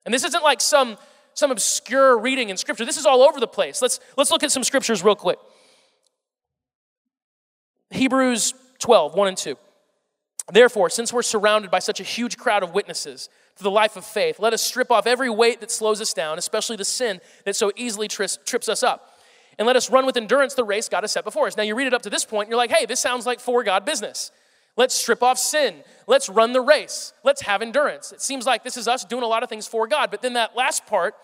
And 0.05 0.13
this 0.13 0.25
isn't 0.25 0.43
like 0.43 0.61
some, 0.61 0.99
some 1.35 1.53
obscure 1.53 2.19
reading 2.19 2.49
in 2.49 2.57
scripture. 2.57 2.85
This 2.85 2.97
is 2.97 3.07
all 3.07 3.23
over 3.23 3.39
the 3.39 3.47
place. 3.47 3.81
Let's, 3.81 4.01
let's 4.17 4.33
look 4.33 4.43
at 4.43 4.51
some 4.51 4.65
scriptures 4.65 5.05
real 5.05 5.15
quick. 5.15 5.39
Hebrews 7.97 8.55
12, 8.79 9.15
1 9.15 9.29
and 9.29 9.37
2. 9.37 9.57
Therefore, 10.53 10.89
since 10.89 11.13
we're 11.13 11.23
surrounded 11.23 11.71
by 11.71 11.81
such 11.81 11.99
a 11.99 12.05
huge 12.05 12.37
crowd 12.37 12.63
of 12.63 12.73
witnesses 12.73 13.29
to 13.57 13.65
the 13.65 13.71
life 13.71 13.97
of 13.97 14.05
faith, 14.05 14.39
let 14.39 14.53
us 14.53 14.63
strip 14.63 14.93
off 14.93 15.07
every 15.07 15.29
weight 15.29 15.61
that 15.61 15.73
slows 15.73 16.01
us 16.01 16.13
down, 16.13 16.39
especially 16.39 16.77
the 16.77 16.85
sin 16.85 17.21
that 17.45 17.57
so 17.57 17.73
easily 17.75 18.07
trips, 18.07 18.39
trips 18.45 18.69
us 18.69 18.83
up. 18.83 19.13
And 19.59 19.67
let 19.67 19.75
us 19.75 19.91
run 19.91 20.07
with 20.07 20.17
endurance 20.17 20.55
the 20.55 20.65
race 20.65 20.89
God 20.89 21.03
has 21.03 21.13
set 21.13 21.25
before 21.25 21.47
us. 21.47 21.57
Now, 21.57 21.63
you 21.65 21.75
read 21.75 21.87
it 21.87 21.95
up 21.95 22.03
to 22.03 22.11
this 22.11 22.25
point, 22.25 22.47
and 22.47 22.51
you're 22.51 22.59
like, 22.59 22.71
hey, 22.71 22.87
this 22.87 23.01
sounds 23.01 23.27
like 23.27 23.41
for 23.41 23.65
God 23.65 23.85
business. 23.85 24.31
Let's 24.77 24.95
strip 24.95 25.23
off 25.23 25.39
sin. 25.39 25.83
Let's 26.07 26.29
run 26.29 26.53
the 26.53 26.61
race. 26.61 27.15
Let's 27.25 27.41
have 27.43 27.63
endurance. 27.63 28.13
It 28.13 28.21
seems 28.21 28.47
like 28.47 28.63
this 28.63 28.77
is 28.77 28.87
us 28.87 29.05
doing 29.05 29.23
a 29.23 29.27
lot 29.27 29.43
of 29.43 29.49
things 29.49 29.67
for 29.67 29.89
God. 29.89 30.11
But 30.11 30.21
then 30.21 30.35
that 30.35 30.55
last 30.55 30.87
part 30.87 31.15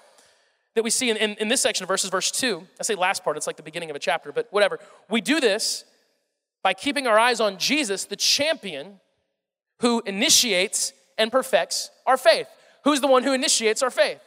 that 0.75 0.83
we 0.83 0.91
see 0.91 1.11
in, 1.11 1.19
in, 1.19 1.35
in 1.35 1.49
this 1.49 1.61
section 1.61 1.85
of 1.85 1.89
verses, 1.89 2.09
verse 2.09 2.31
2, 2.31 2.67
I 2.81 2.83
say 2.83 2.95
last 2.95 3.23
part, 3.23 3.37
it's 3.37 3.47
like 3.47 3.57
the 3.59 3.63
beginning 3.63 3.91
of 3.91 3.97
a 3.97 3.99
chapter, 3.99 4.33
but 4.33 4.49
whatever. 4.51 4.79
We 5.11 5.21
do 5.21 5.39
this 5.39 5.85
by 6.63 6.75
keeping 6.75 7.07
our 7.07 7.19
eyes 7.19 7.41
on 7.41 7.59
Jesus, 7.59 8.05
the 8.05 8.17
champion 8.17 9.01
who 9.81 10.03
initiates 10.07 10.93
and 11.19 11.31
perfects 11.31 11.91
our 12.07 12.17
faith. 12.17 12.47
Who's 12.85 13.01
the 13.01 13.09
one 13.09 13.23
who 13.23 13.33
initiates 13.33 13.83
our 13.83 13.91
faith? 13.91 14.21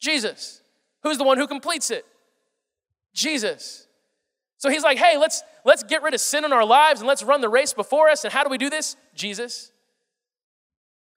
Jesus. 0.00 0.60
Who's 1.02 1.18
the 1.18 1.24
one 1.24 1.38
who 1.38 1.46
completes 1.46 1.90
it? 1.90 2.04
Jesus. 3.14 3.86
So 4.58 4.70
he's 4.70 4.82
like, 4.82 4.98
hey, 4.98 5.16
let's 5.16 5.42
let's 5.64 5.82
get 5.82 6.02
rid 6.02 6.14
of 6.14 6.20
sin 6.20 6.44
in 6.44 6.52
our 6.52 6.64
lives 6.64 7.00
and 7.00 7.08
let's 7.08 7.22
run 7.22 7.40
the 7.40 7.48
race 7.48 7.72
before 7.72 8.08
us. 8.08 8.24
And 8.24 8.32
how 8.32 8.44
do 8.44 8.50
we 8.50 8.58
do 8.58 8.70
this? 8.70 8.96
Jesus. 9.14 9.72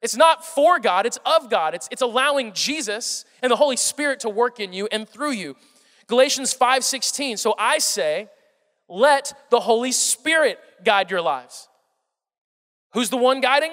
It's 0.01 0.15
not 0.15 0.43
for 0.43 0.79
God, 0.79 1.05
it's 1.05 1.19
of 1.25 1.49
God. 1.49 1.75
It's, 1.75 1.87
it's 1.91 2.01
allowing 2.01 2.53
Jesus 2.53 3.23
and 3.43 3.51
the 3.51 3.55
Holy 3.55 3.77
Spirit 3.77 4.21
to 4.21 4.29
work 4.29 4.59
in 4.59 4.73
you 4.73 4.87
and 4.91 5.07
through 5.07 5.31
you. 5.31 5.55
Galatians 6.07 6.57
5:16. 6.57 7.37
So 7.37 7.53
I 7.57 7.77
say, 7.77 8.27
let 8.91 9.33
the 9.49 9.59
Holy 9.61 9.93
Spirit 9.93 10.59
guide 10.83 11.09
your 11.09 11.21
lives. 11.21 11.69
Who's 12.93 13.09
the 13.09 13.17
one 13.17 13.39
guiding? 13.39 13.71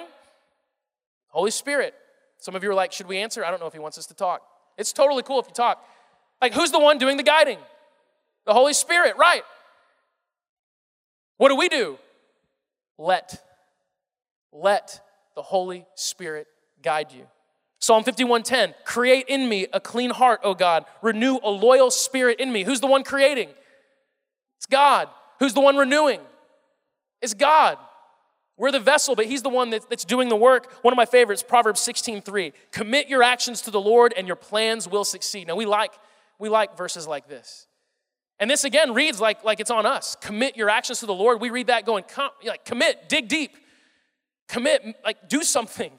Holy 1.27 1.51
Spirit. 1.51 1.93
Some 2.37 2.55
of 2.55 2.63
you 2.63 2.71
are 2.71 2.73
like, 2.73 2.93
should 2.93 3.07
we 3.07 3.17
answer? 3.17 3.43
I 3.43 3.51
don't 3.51 3.59
know 3.59 3.67
if 3.67 3.73
he 3.73 3.79
wants 3.79 3.97
us 3.97 4.05
to 4.07 4.13
talk. 4.13 4.41
It's 4.77 4.93
totally 4.93 5.21
cool 5.21 5.39
if 5.39 5.47
you 5.47 5.53
talk. 5.53 5.83
Like, 6.41 6.53
who's 6.53 6.71
the 6.71 6.79
one 6.79 6.97
doing 6.97 7.17
the 7.17 7.23
guiding? 7.23 7.59
The 8.45 8.53
Holy 8.53 8.73
Spirit, 8.73 9.17
right. 9.17 9.43
What 11.35 11.49
do 11.49 11.57
we 11.57 11.67
do? 11.67 11.99
Let. 12.97 13.43
Let 14.53 15.01
the 15.35 15.41
Holy 15.41 15.85
Spirit 15.95 16.47
guide 16.81 17.11
you. 17.11 17.27
Psalm 17.79 18.03
51:10, 18.05 18.73
create 18.85 19.25
in 19.27 19.47
me 19.49 19.67
a 19.73 19.79
clean 19.81 20.11
heart, 20.11 20.39
O 20.43 20.53
God. 20.53 20.85
Renew 21.01 21.39
a 21.43 21.49
loyal 21.49 21.91
spirit 21.91 22.39
in 22.39 22.51
me. 22.51 22.63
Who's 22.63 22.79
the 22.79 22.87
one 22.87 23.03
creating? 23.03 23.49
It's 24.59 24.67
God. 24.67 25.09
Who's 25.39 25.53
the 25.53 25.61
one 25.61 25.77
renewing? 25.77 26.19
It's 27.21 27.33
God. 27.33 27.77
We're 28.57 28.71
the 28.71 28.79
vessel, 28.79 29.15
but 29.15 29.25
He's 29.25 29.41
the 29.41 29.49
one 29.49 29.69
that's 29.69 30.05
doing 30.05 30.29
the 30.29 30.35
work. 30.35 30.71
One 30.83 30.93
of 30.93 30.97
my 30.97 31.05
favorites, 31.05 31.41
Proverbs 31.41 31.79
16:3. 31.79 32.53
Commit 32.71 33.07
your 33.07 33.23
actions 33.23 33.61
to 33.63 33.71
the 33.71 33.79
Lord, 33.79 34.13
and 34.17 34.27
your 34.27 34.35
plans 34.35 34.87
will 34.87 35.05
succeed. 35.05 35.47
Now 35.47 35.55
we 35.55 35.65
like 35.65 35.93
we 36.39 36.49
like 36.49 36.77
verses 36.77 37.07
like 37.07 37.27
this. 37.27 37.67
And 38.39 38.49
this 38.49 38.63
again 38.63 38.93
reads 38.93 39.19
like, 39.19 39.43
like 39.43 39.59
it's 39.59 39.69
on 39.69 39.85
us. 39.85 40.15
Commit 40.21 40.55
your 40.55 40.69
actions 40.69 41.01
to 41.01 41.05
the 41.05 41.13
Lord. 41.13 41.41
We 41.41 41.49
read 41.49 41.67
that 41.67 41.85
going, 41.85 42.05
like, 42.43 42.63
commit, 42.63 43.09
dig 43.09 43.27
deep, 43.27 43.51
commit, 44.47 44.81
like, 45.03 45.27
do 45.27 45.43
something. 45.43 45.91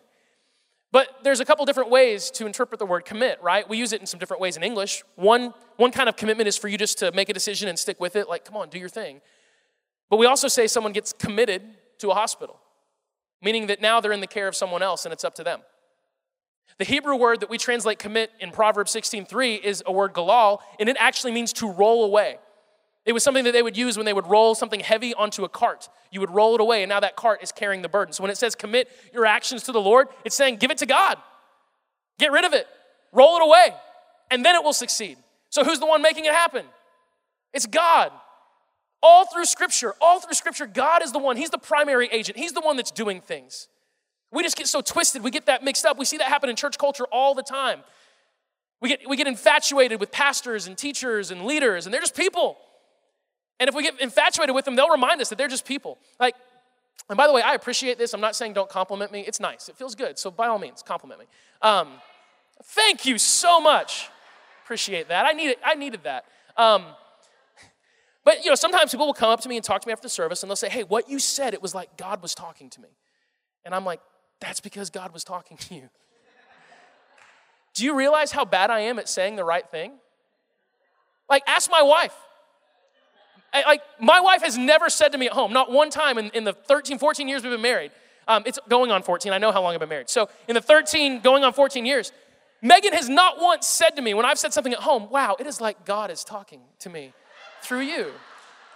But 0.92 1.08
there's 1.22 1.38
a 1.38 1.44
couple 1.44 1.64
different 1.66 1.90
ways 1.90 2.30
to 2.32 2.46
interpret 2.46 2.80
the 2.80 2.86
word 2.86 3.04
commit, 3.04 3.40
right? 3.42 3.68
We 3.68 3.78
use 3.78 3.92
it 3.92 4.00
in 4.00 4.06
some 4.06 4.18
different 4.18 4.40
ways 4.40 4.56
in 4.56 4.64
English. 4.64 5.04
One, 5.14 5.54
one 5.76 5.92
kind 5.92 6.08
of 6.08 6.16
commitment 6.16 6.48
is 6.48 6.56
for 6.56 6.66
you 6.66 6.76
just 6.76 6.98
to 6.98 7.12
make 7.12 7.28
a 7.28 7.32
decision 7.32 7.68
and 7.68 7.78
stick 7.78 8.00
with 8.00 8.16
it, 8.16 8.28
like, 8.28 8.44
come 8.44 8.56
on, 8.56 8.68
do 8.70 8.78
your 8.78 8.88
thing. 8.88 9.20
But 10.08 10.16
we 10.16 10.26
also 10.26 10.48
say 10.48 10.66
someone 10.66 10.92
gets 10.92 11.12
committed 11.12 11.62
to 11.98 12.10
a 12.10 12.14
hospital, 12.14 12.58
meaning 13.40 13.68
that 13.68 13.80
now 13.80 14.00
they're 14.00 14.10
in 14.10 14.20
the 14.20 14.26
care 14.26 14.48
of 14.48 14.56
someone 14.56 14.82
else 14.82 15.04
and 15.04 15.12
it's 15.12 15.24
up 15.24 15.36
to 15.36 15.44
them. 15.44 15.60
The 16.78 16.84
Hebrew 16.84 17.14
word 17.16 17.40
that 17.40 17.50
we 17.50 17.58
translate 17.58 17.98
commit 17.98 18.32
in 18.40 18.50
Proverbs 18.50 18.90
16:3 18.90 19.56
is 19.62 19.82
a 19.86 19.92
word 19.92 20.12
galal, 20.12 20.60
and 20.80 20.88
it 20.88 20.96
actually 20.98 21.32
means 21.32 21.52
to 21.54 21.70
roll 21.70 22.04
away. 22.04 22.38
It 23.06 23.12
was 23.12 23.22
something 23.22 23.44
that 23.44 23.52
they 23.52 23.62
would 23.62 23.76
use 23.76 23.96
when 23.96 24.04
they 24.04 24.12
would 24.12 24.26
roll 24.26 24.54
something 24.54 24.80
heavy 24.80 25.14
onto 25.14 25.44
a 25.44 25.48
cart. 25.48 25.88
You 26.10 26.20
would 26.20 26.30
roll 26.30 26.54
it 26.54 26.60
away, 26.60 26.82
and 26.82 26.90
now 26.90 27.00
that 27.00 27.16
cart 27.16 27.42
is 27.42 27.50
carrying 27.50 27.82
the 27.82 27.88
burden. 27.88 28.12
So 28.12 28.22
when 28.22 28.30
it 28.30 28.36
says 28.36 28.54
commit 28.54 28.88
your 29.12 29.24
actions 29.24 29.62
to 29.64 29.72
the 29.72 29.80
Lord, 29.80 30.08
it's 30.24 30.36
saying 30.36 30.56
give 30.56 30.70
it 30.70 30.78
to 30.78 30.86
God. 30.86 31.16
Get 32.18 32.30
rid 32.30 32.44
of 32.44 32.52
it. 32.52 32.66
Roll 33.12 33.36
it 33.36 33.42
away, 33.42 33.74
and 34.30 34.44
then 34.44 34.54
it 34.54 34.62
will 34.62 34.74
succeed. 34.74 35.16
So 35.48 35.64
who's 35.64 35.80
the 35.80 35.86
one 35.86 36.02
making 36.02 36.26
it 36.26 36.32
happen? 36.32 36.64
It's 37.52 37.66
God. 37.66 38.12
All 39.02 39.26
through 39.26 39.46
Scripture, 39.46 39.94
all 40.00 40.20
through 40.20 40.34
Scripture, 40.34 40.66
God 40.66 41.02
is 41.02 41.10
the 41.10 41.18
one. 41.18 41.36
He's 41.36 41.50
the 41.50 41.58
primary 41.58 42.08
agent. 42.12 42.36
He's 42.36 42.52
the 42.52 42.60
one 42.60 42.76
that's 42.76 42.90
doing 42.90 43.20
things. 43.22 43.68
We 44.30 44.42
just 44.42 44.56
get 44.56 44.68
so 44.68 44.80
twisted. 44.80 45.24
We 45.24 45.30
get 45.30 45.46
that 45.46 45.64
mixed 45.64 45.84
up. 45.84 45.98
We 45.98 46.04
see 46.04 46.18
that 46.18 46.28
happen 46.28 46.50
in 46.50 46.56
church 46.56 46.78
culture 46.78 47.04
all 47.10 47.34
the 47.34 47.42
time. 47.42 47.80
We 48.80 48.90
get, 48.90 49.00
we 49.08 49.16
get 49.16 49.26
infatuated 49.26 50.00
with 50.00 50.12
pastors 50.12 50.66
and 50.66 50.76
teachers 50.76 51.30
and 51.30 51.44
leaders, 51.44 51.86
and 51.86 51.92
they're 51.92 52.00
just 52.00 52.14
people. 52.14 52.58
And 53.60 53.68
if 53.68 53.74
we 53.74 53.82
get 53.84 54.00
infatuated 54.00 54.54
with 54.54 54.64
them, 54.64 54.74
they'll 54.74 54.88
remind 54.90 55.20
us 55.20 55.28
that 55.28 55.38
they're 55.38 55.46
just 55.46 55.66
people. 55.66 55.98
Like, 56.18 56.34
and 57.08 57.16
by 57.16 57.26
the 57.26 57.32
way, 57.32 57.42
I 57.42 57.54
appreciate 57.54 57.98
this. 57.98 58.14
I'm 58.14 58.20
not 58.20 58.34
saying 58.34 58.54
don't 58.54 58.68
compliment 58.68 59.12
me. 59.12 59.20
It's 59.20 59.38
nice. 59.38 59.68
It 59.68 59.76
feels 59.76 59.94
good. 59.94 60.18
So 60.18 60.30
by 60.30 60.46
all 60.46 60.58
means, 60.58 60.82
compliment 60.82 61.20
me. 61.20 61.26
Um, 61.60 61.88
thank 62.64 63.04
you 63.04 63.18
so 63.18 63.60
much. 63.60 64.08
Appreciate 64.64 65.08
that. 65.08 65.26
I 65.26 65.32
needed, 65.32 65.56
I 65.64 65.74
needed 65.74 66.04
that. 66.04 66.24
Um, 66.56 66.84
but 68.24 68.44
you 68.44 68.50
know, 68.50 68.54
sometimes 68.54 68.90
people 68.92 69.06
will 69.06 69.14
come 69.14 69.30
up 69.30 69.40
to 69.40 69.48
me 69.48 69.56
and 69.56 69.64
talk 69.64 69.82
to 69.82 69.88
me 69.88 69.92
after 69.92 70.04
the 70.04 70.10
service, 70.10 70.42
and 70.42 70.50
they'll 70.50 70.56
say, 70.56 70.68
"Hey, 70.68 70.82
what 70.82 71.08
you 71.08 71.18
said, 71.18 71.54
it 71.54 71.62
was 71.62 71.74
like 71.74 71.96
God 71.96 72.22
was 72.22 72.34
talking 72.34 72.70
to 72.70 72.80
me," 72.80 72.90
and 73.64 73.74
I'm 73.74 73.84
like, 73.84 74.00
that's 74.40 74.60
because 74.60 74.90
God 74.90 75.12
was 75.12 75.24
talking 75.24 75.56
to 75.56 75.74
you. 75.74 75.88
Do 77.74 77.84
you 77.84 77.96
realize 77.96 78.32
how 78.32 78.44
bad 78.44 78.70
I 78.70 78.80
am 78.80 78.98
at 78.98 79.08
saying 79.08 79.36
the 79.36 79.44
right 79.44 79.68
thing? 79.70 79.92
Like, 81.28 81.42
ask 81.46 81.70
my 81.70 81.82
wife. 81.82 82.14
Like, 83.52 83.82
my 84.00 84.20
wife 84.20 84.42
has 84.42 84.56
never 84.56 84.88
said 84.88 85.12
to 85.12 85.18
me 85.18 85.26
at 85.26 85.32
home, 85.32 85.52
not 85.52 85.72
one 85.72 85.90
time 85.90 86.18
in, 86.18 86.30
in 86.30 86.44
the 86.44 86.52
13, 86.52 86.98
14 86.98 87.28
years 87.28 87.42
we've 87.42 87.52
been 87.52 87.60
married. 87.60 87.90
Um, 88.28 88.44
it's 88.46 88.58
going 88.68 88.92
on 88.92 89.02
14. 89.02 89.32
I 89.32 89.38
know 89.38 89.50
how 89.50 89.60
long 89.60 89.74
I've 89.74 89.80
been 89.80 89.88
married. 89.88 90.08
So, 90.08 90.28
in 90.46 90.54
the 90.54 90.60
13, 90.60 91.20
going 91.20 91.42
on 91.42 91.52
14 91.52 91.84
years, 91.84 92.12
Megan 92.62 92.92
has 92.92 93.08
not 93.08 93.40
once 93.40 93.66
said 93.66 93.90
to 93.96 94.02
me 94.02 94.14
when 94.14 94.24
I've 94.24 94.38
said 94.38 94.52
something 94.52 94.72
at 94.72 94.80
home, 94.80 95.08
wow, 95.10 95.36
it 95.40 95.46
is 95.46 95.60
like 95.60 95.84
God 95.84 96.10
is 96.10 96.22
talking 96.24 96.60
to 96.80 96.90
me 96.90 97.12
through 97.62 97.80
you. 97.80 98.12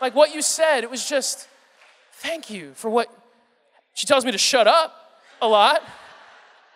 Like 0.01 0.15
what 0.15 0.35
you 0.35 0.43
said, 0.43 0.83
it 0.83 0.91
was 0.91 1.09
just, 1.09 1.49
thank 2.15 2.51
you 2.51 2.73
for 2.75 2.91
what. 2.91 3.09
She 3.93 4.07
tells 4.07 4.25
me 4.25 4.33
to 4.33 4.39
shut 4.39 4.67
up 4.67 4.93
a 5.41 5.47
lot. 5.47 5.83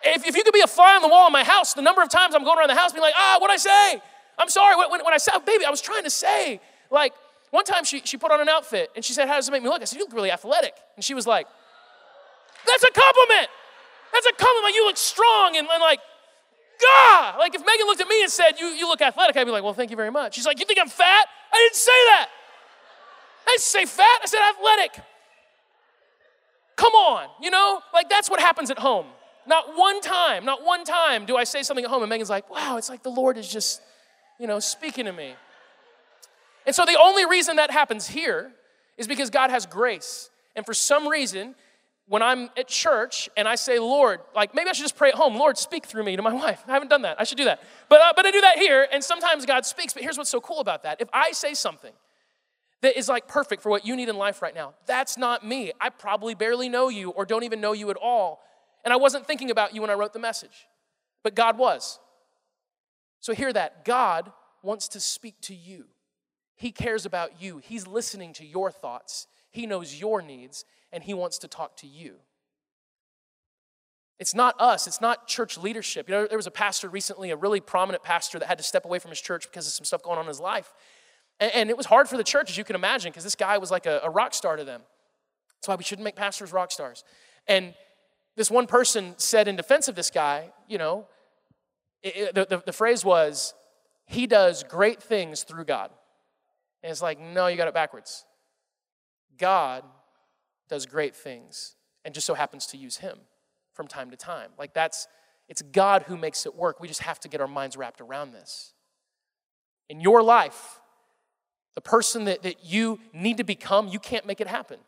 If, 0.03 0.25
if 0.25 0.37
you 0.37 0.43
could 0.43 0.53
be 0.53 0.61
a 0.61 0.67
fly 0.67 0.95
on 0.95 1.01
the 1.01 1.09
wall 1.09 1.27
in 1.27 1.33
my 1.33 1.43
house, 1.43 1.73
the 1.73 1.81
number 1.81 2.01
of 2.01 2.09
times 2.09 2.33
I'm 2.33 2.45
going 2.45 2.57
around 2.57 2.69
the 2.69 2.75
house 2.75 2.93
being 2.93 3.01
like, 3.01 3.15
ah, 3.17 3.37
what'd 3.41 3.53
I 3.53 3.57
say? 3.57 4.01
I'm 4.37 4.47
sorry. 4.47 4.77
When, 4.77 5.03
when 5.03 5.13
I 5.13 5.17
said, 5.17 5.37
baby, 5.39 5.65
I 5.65 5.69
was 5.69 5.81
trying 5.81 6.03
to 6.03 6.09
say. 6.09 6.61
Like, 6.89 7.13
one 7.51 7.65
time 7.65 7.83
she, 7.83 8.01
she 8.05 8.17
put 8.17 8.31
on 8.31 8.41
an 8.41 8.49
outfit 8.49 8.91
and 8.95 9.03
she 9.03 9.13
said, 9.13 9.27
how 9.27 9.35
does 9.35 9.47
it 9.47 9.51
make 9.51 9.63
me 9.63 9.69
look? 9.69 9.81
I 9.81 9.85
said, 9.85 9.97
you 9.97 10.05
look 10.05 10.13
really 10.13 10.31
athletic. 10.31 10.73
And 10.95 11.03
she 11.03 11.13
was 11.13 11.25
like, 11.25 11.47
that's 12.65 12.83
a 12.83 12.91
compliment. 12.91 13.49
That's 14.13 14.25
a 14.25 14.33
compliment. 14.33 14.75
You 14.75 14.85
look 14.85 14.97
strong 14.97 15.57
and, 15.57 15.67
and 15.67 15.81
like, 15.81 15.99
God. 16.81 17.37
Like, 17.37 17.55
if 17.55 17.61
Megan 17.65 17.85
looked 17.87 18.01
at 18.01 18.07
me 18.07 18.21
and 18.21 18.31
said, 18.31 18.53
you, 18.59 18.67
you 18.67 18.87
look 18.87 19.01
athletic, 19.01 19.35
I'd 19.35 19.45
be 19.45 19.51
like, 19.51 19.63
well, 19.63 19.73
thank 19.73 19.91
you 19.91 19.97
very 19.97 20.11
much. 20.11 20.35
She's 20.35 20.45
like, 20.45 20.59
you 20.59 20.65
think 20.65 20.79
I'm 20.79 20.87
fat? 20.87 21.25
I 21.51 21.57
didn't 21.57 21.75
say 21.75 21.91
that. 21.91 22.29
I 23.47 23.51
didn't 23.51 23.61
say 23.61 23.85
fat. 23.85 24.19
I 24.23 24.25
said 24.25 24.39
athletic. 24.49 25.05
Come 26.75 26.93
on, 26.93 27.27
you 27.41 27.49
know? 27.49 27.81
Like 27.93 28.09
that's 28.09 28.29
what 28.29 28.39
happens 28.39 28.71
at 28.71 28.79
home. 28.79 29.07
Not 29.45 29.75
one 29.75 29.99
time, 30.01 30.45
not 30.45 30.63
one 30.63 30.85
time 30.85 31.25
do 31.25 31.35
I 31.35 31.43
say 31.43 31.63
something 31.63 31.83
at 31.83 31.91
home 31.91 32.03
and 32.03 32.09
Megan's 32.09 32.29
like, 32.29 32.49
wow, 32.49 32.77
it's 32.77 32.89
like 32.89 33.03
the 33.03 33.09
Lord 33.09 33.37
is 33.37 33.51
just, 33.51 33.81
you 34.39 34.47
know, 34.47 34.59
speaking 34.59 35.05
to 35.05 35.11
me. 35.11 35.33
And 36.65 36.75
so 36.75 36.85
the 36.85 36.97
only 36.99 37.25
reason 37.25 37.57
that 37.57 37.71
happens 37.71 38.07
here 38.07 38.51
is 38.97 39.07
because 39.07 39.29
God 39.29 39.49
has 39.49 39.65
grace. 39.65 40.29
And 40.55 40.65
for 40.65 40.73
some 40.73 41.07
reason, 41.07 41.55
when 42.07 42.21
I'm 42.21 42.49
at 42.57 42.67
church 42.67 43.29
and 43.37 43.47
I 43.47 43.55
say, 43.55 43.79
Lord, 43.79 44.19
like 44.35 44.53
maybe 44.53 44.69
I 44.69 44.73
should 44.73 44.83
just 44.83 44.97
pray 44.97 45.09
at 45.09 45.15
home, 45.15 45.35
Lord, 45.35 45.57
speak 45.57 45.85
through 45.85 46.03
me 46.03 46.15
to 46.15 46.21
my 46.21 46.33
wife. 46.45 46.63
I 46.67 46.73
haven't 46.73 46.89
done 46.89 47.03
that. 47.03 47.19
I 47.19 47.23
should 47.23 47.37
do 47.37 47.45
that. 47.45 47.61
But, 47.87 48.01
uh, 48.01 48.13
but 48.15 48.25
I 48.25 48.31
do 48.31 48.41
that 48.41 48.57
here, 48.57 48.87
and 48.91 49.03
sometimes 49.03 49.45
God 49.45 49.65
speaks. 49.65 49.93
But 49.93 50.03
here's 50.03 50.17
what's 50.17 50.29
so 50.29 50.41
cool 50.41 50.59
about 50.59 50.83
that. 50.83 51.01
If 51.01 51.09
I 51.13 51.31
say 51.31 51.53
something 51.53 51.93
that 52.81 52.97
is 52.97 53.09
like 53.09 53.27
perfect 53.27 53.61
for 53.61 53.69
what 53.69 53.85
you 53.85 53.95
need 53.95 54.09
in 54.09 54.17
life 54.17 54.41
right 54.41 54.55
now. 54.55 54.73
That's 54.85 55.17
not 55.17 55.45
me. 55.45 55.71
I 55.79 55.89
probably 55.89 56.33
barely 56.33 56.69
know 56.69 56.89
you 56.89 57.09
or 57.09 57.25
don't 57.25 57.43
even 57.43 57.59
know 57.59 57.73
you 57.73 57.89
at 57.89 57.97
all. 57.97 58.41
And 58.85 58.93
I 58.93 58.97
wasn't 58.97 59.27
thinking 59.27 59.51
about 59.51 59.75
you 59.75 59.81
when 59.81 59.89
I 59.89 59.93
wrote 59.93 60.13
the 60.13 60.19
message, 60.19 60.67
but 61.23 61.35
God 61.35 61.57
was. 61.57 61.99
So 63.19 63.33
hear 63.33 63.51
that. 63.51 63.83
God 63.83 64.31
wants 64.63 64.87
to 64.89 64.99
speak 64.99 65.35
to 65.41 65.53
you. 65.53 65.85
He 66.59 66.73
cares 66.73 67.05
about 67.05 67.41
you. 67.41 67.59
He's 67.63 67.87
listening 67.87 68.33
to 68.33 68.45
your 68.45 68.69
thoughts. 68.69 69.27
He 69.49 69.65
knows 69.65 69.97
your 69.97 70.21
needs, 70.21 70.65
and 70.91 71.01
He 71.01 71.13
wants 71.13 71.37
to 71.39 71.47
talk 71.47 71.77
to 71.77 71.87
you. 71.87 72.15
It's 74.19 74.35
not 74.35 74.59
us, 74.59 74.85
it's 74.85 74.99
not 74.99 75.25
church 75.25 75.57
leadership. 75.57 76.09
You 76.09 76.15
know, 76.15 76.27
there 76.27 76.37
was 76.37 76.47
a 76.47 76.51
pastor 76.51 76.89
recently, 76.89 77.31
a 77.31 77.37
really 77.37 77.61
prominent 77.61 78.03
pastor 78.03 78.39
that 78.39 78.49
had 78.49 78.57
to 78.57 78.63
step 78.65 78.83
away 78.83 78.99
from 78.99 79.09
his 79.09 79.21
church 79.21 79.49
because 79.49 79.65
of 79.67 79.71
some 79.71 79.85
stuff 79.85 80.03
going 80.03 80.17
on 80.17 80.25
in 80.25 80.27
his 80.27 80.41
life. 80.41 80.73
And, 81.39 81.51
and 81.55 81.69
it 81.69 81.77
was 81.77 81.85
hard 81.85 82.09
for 82.09 82.17
the 82.17 82.25
church, 82.25 82.49
as 82.49 82.57
you 82.57 82.65
can 82.65 82.75
imagine, 82.75 83.11
because 83.11 83.23
this 83.23 83.35
guy 83.35 83.57
was 83.57 83.71
like 83.71 83.85
a, 83.85 84.01
a 84.03 84.09
rock 84.09 84.33
star 84.33 84.57
to 84.57 84.65
them. 84.65 84.81
That's 85.55 85.69
why 85.69 85.75
we 85.75 85.85
shouldn't 85.85 86.03
make 86.03 86.17
pastors 86.17 86.51
rock 86.51 86.73
stars. 86.73 87.05
And 87.47 87.73
this 88.35 88.51
one 88.51 88.67
person 88.67 89.13
said 89.15 89.47
in 89.47 89.55
defense 89.55 89.87
of 89.87 89.95
this 89.95 90.09
guy, 90.09 90.51
you 90.67 90.77
know, 90.77 91.07
it, 92.03 92.17
it, 92.17 92.35
the, 92.35 92.45
the, 92.57 92.63
the 92.65 92.73
phrase 92.73 93.05
was, 93.05 93.53
he 94.05 94.27
does 94.27 94.63
great 94.63 95.01
things 95.01 95.43
through 95.43 95.63
God. 95.63 95.91
And 96.83 96.91
it's 96.91 97.01
like, 97.01 97.19
no, 97.19 97.47
you 97.47 97.57
got 97.57 97.67
it 97.67 97.73
backwards. 97.73 98.25
God 99.37 99.83
does 100.69 100.85
great 100.85 101.15
things 101.15 101.75
and 102.05 102.13
just 102.13 102.27
so 102.27 102.33
happens 102.33 102.65
to 102.67 102.77
use 102.77 102.97
him 102.97 103.17
from 103.73 103.87
time 103.87 104.11
to 104.11 104.17
time. 104.17 104.51
Like 104.57 104.73
that's, 104.73 105.07
it's 105.47 105.61
God 105.61 106.03
who 106.03 106.17
makes 106.17 106.45
it 106.45 106.55
work. 106.55 106.79
We 106.79 106.87
just 106.87 107.01
have 107.01 107.19
to 107.21 107.27
get 107.27 107.41
our 107.41 107.47
minds 107.47 107.75
wrapped 107.75 108.01
around 108.01 108.31
this. 108.31 108.73
In 109.89 109.99
your 109.99 110.21
life, 110.21 110.79
the 111.75 111.81
person 111.81 112.25
that, 112.25 112.43
that 112.43 112.63
you 112.63 112.99
need 113.13 113.37
to 113.37 113.43
become, 113.43 113.87
you 113.87 113.99
can't 113.99 114.25
make 114.25 114.41
it 114.41 114.47
happen. 114.47 114.79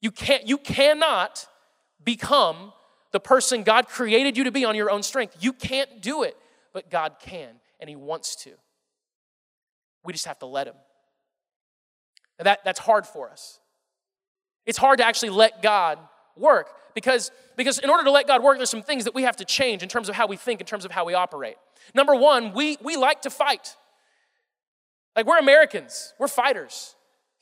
You 0.00 0.10
can't, 0.10 0.46
you 0.48 0.56
cannot 0.56 1.46
become 2.02 2.72
the 3.12 3.20
person 3.20 3.62
God 3.62 3.88
created 3.88 4.36
you 4.36 4.44
to 4.44 4.52
be 4.52 4.64
on 4.64 4.74
your 4.74 4.90
own 4.90 5.02
strength. 5.02 5.36
You 5.40 5.52
can't 5.52 6.00
do 6.00 6.22
it, 6.22 6.36
but 6.72 6.90
God 6.90 7.16
can, 7.20 7.48
and 7.80 7.90
He 7.90 7.96
wants 7.96 8.36
to. 8.44 8.52
We 10.04 10.12
just 10.12 10.26
have 10.26 10.38
to 10.40 10.46
let 10.46 10.66
Him. 10.66 10.74
That, 12.38 12.60
that's 12.64 12.80
hard 12.80 13.06
for 13.06 13.30
us. 13.30 13.60
It's 14.66 14.78
hard 14.78 14.98
to 14.98 15.06
actually 15.06 15.30
let 15.30 15.62
God 15.62 15.98
work 16.36 16.68
because, 16.94 17.30
because 17.56 17.78
in 17.78 17.90
order 17.90 18.04
to 18.04 18.10
let 18.10 18.26
God 18.26 18.42
work, 18.42 18.56
there's 18.56 18.70
some 18.70 18.82
things 18.82 19.04
that 19.04 19.14
we 19.14 19.22
have 19.22 19.36
to 19.36 19.44
change 19.44 19.82
in 19.82 19.88
terms 19.88 20.08
of 20.08 20.14
how 20.14 20.26
we 20.26 20.36
think, 20.36 20.60
in 20.60 20.66
terms 20.66 20.84
of 20.84 20.90
how 20.90 21.04
we 21.04 21.14
operate. 21.14 21.56
Number 21.94 22.14
one, 22.14 22.52
we, 22.52 22.78
we 22.82 22.96
like 22.96 23.22
to 23.22 23.30
fight. 23.30 23.76
Like, 25.16 25.26
we're 25.26 25.38
Americans, 25.38 26.14
we're 26.18 26.28
fighters, 26.28 26.94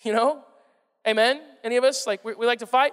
you 0.02 0.12
know? 0.12 0.42
Amen? 1.06 1.40
Any 1.62 1.76
of 1.76 1.84
us? 1.84 2.06
Like, 2.06 2.24
we, 2.24 2.34
we 2.34 2.46
like 2.46 2.58
to 2.60 2.66
fight? 2.66 2.92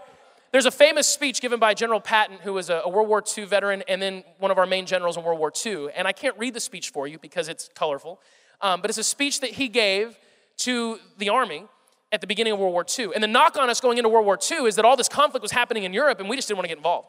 There's 0.51 0.65
a 0.65 0.71
famous 0.71 1.07
speech 1.07 1.41
given 1.41 1.59
by 1.59 1.73
General 1.73 1.99
Patton, 1.99 2.37
who 2.43 2.53
was 2.53 2.69
a, 2.69 2.83
World 2.87 3.09
War 3.09 3.23
II 3.37 3.45
veteran 3.45 3.83
and 3.87 4.01
then 4.01 4.23
one 4.37 4.51
of 4.51 4.57
our 4.57 4.65
main 4.65 4.85
generals 4.85 5.17
in 5.17 5.23
World 5.23 5.39
War 5.39 5.51
II. 5.65 5.87
And 5.93 6.07
I 6.07 6.13
can't 6.13 6.37
read 6.37 6.53
the 6.53 6.59
speech 6.59 6.91
for 6.91 7.07
you 7.07 7.19
because 7.19 7.49
it's 7.49 7.69
colorful, 7.75 8.21
um, 8.65 8.81
but 8.81 8.89
it's 8.89 8.97
a 8.97 9.03
speech 9.03 9.41
that 9.41 9.51
he 9.51 9.67
gave 9.67 10.17
to 10.57 10.97
the 11.19 11.29
army 11.29 11.65
at 12.11 12.19
the 12.19 12.25
beginning 12.25 12.51
of 12.51 12.57
World 12.57 12.73
War 12.73 12.83
II. 12.97 13.11
And 13.13 13.23
the 13.23 13.27
knock 13.27 13.57
on 13.57 13.69
us 13.69 13.79
going 13.79 13.99
into 13.99 14.09
World 14.09 14.25
War 14.25 14.39
II 14.39 14.65
is 14.65 14.75
that 14.77 14.85
all 14.85 14.97
this 14.97 15.07
conflict 15.07 15.43
was 15.43 15.51
happening 15.51 15.83
in 15.83 15.93
Europe 15.93 16.19
and 16.19 16.27
we 16.27 16.35
just 16.35 16.47
didn't 16.47 16.57
want 16.57 16.65
to 16.65 16.69
get 16.69 16.77
involved. 16.77 17.07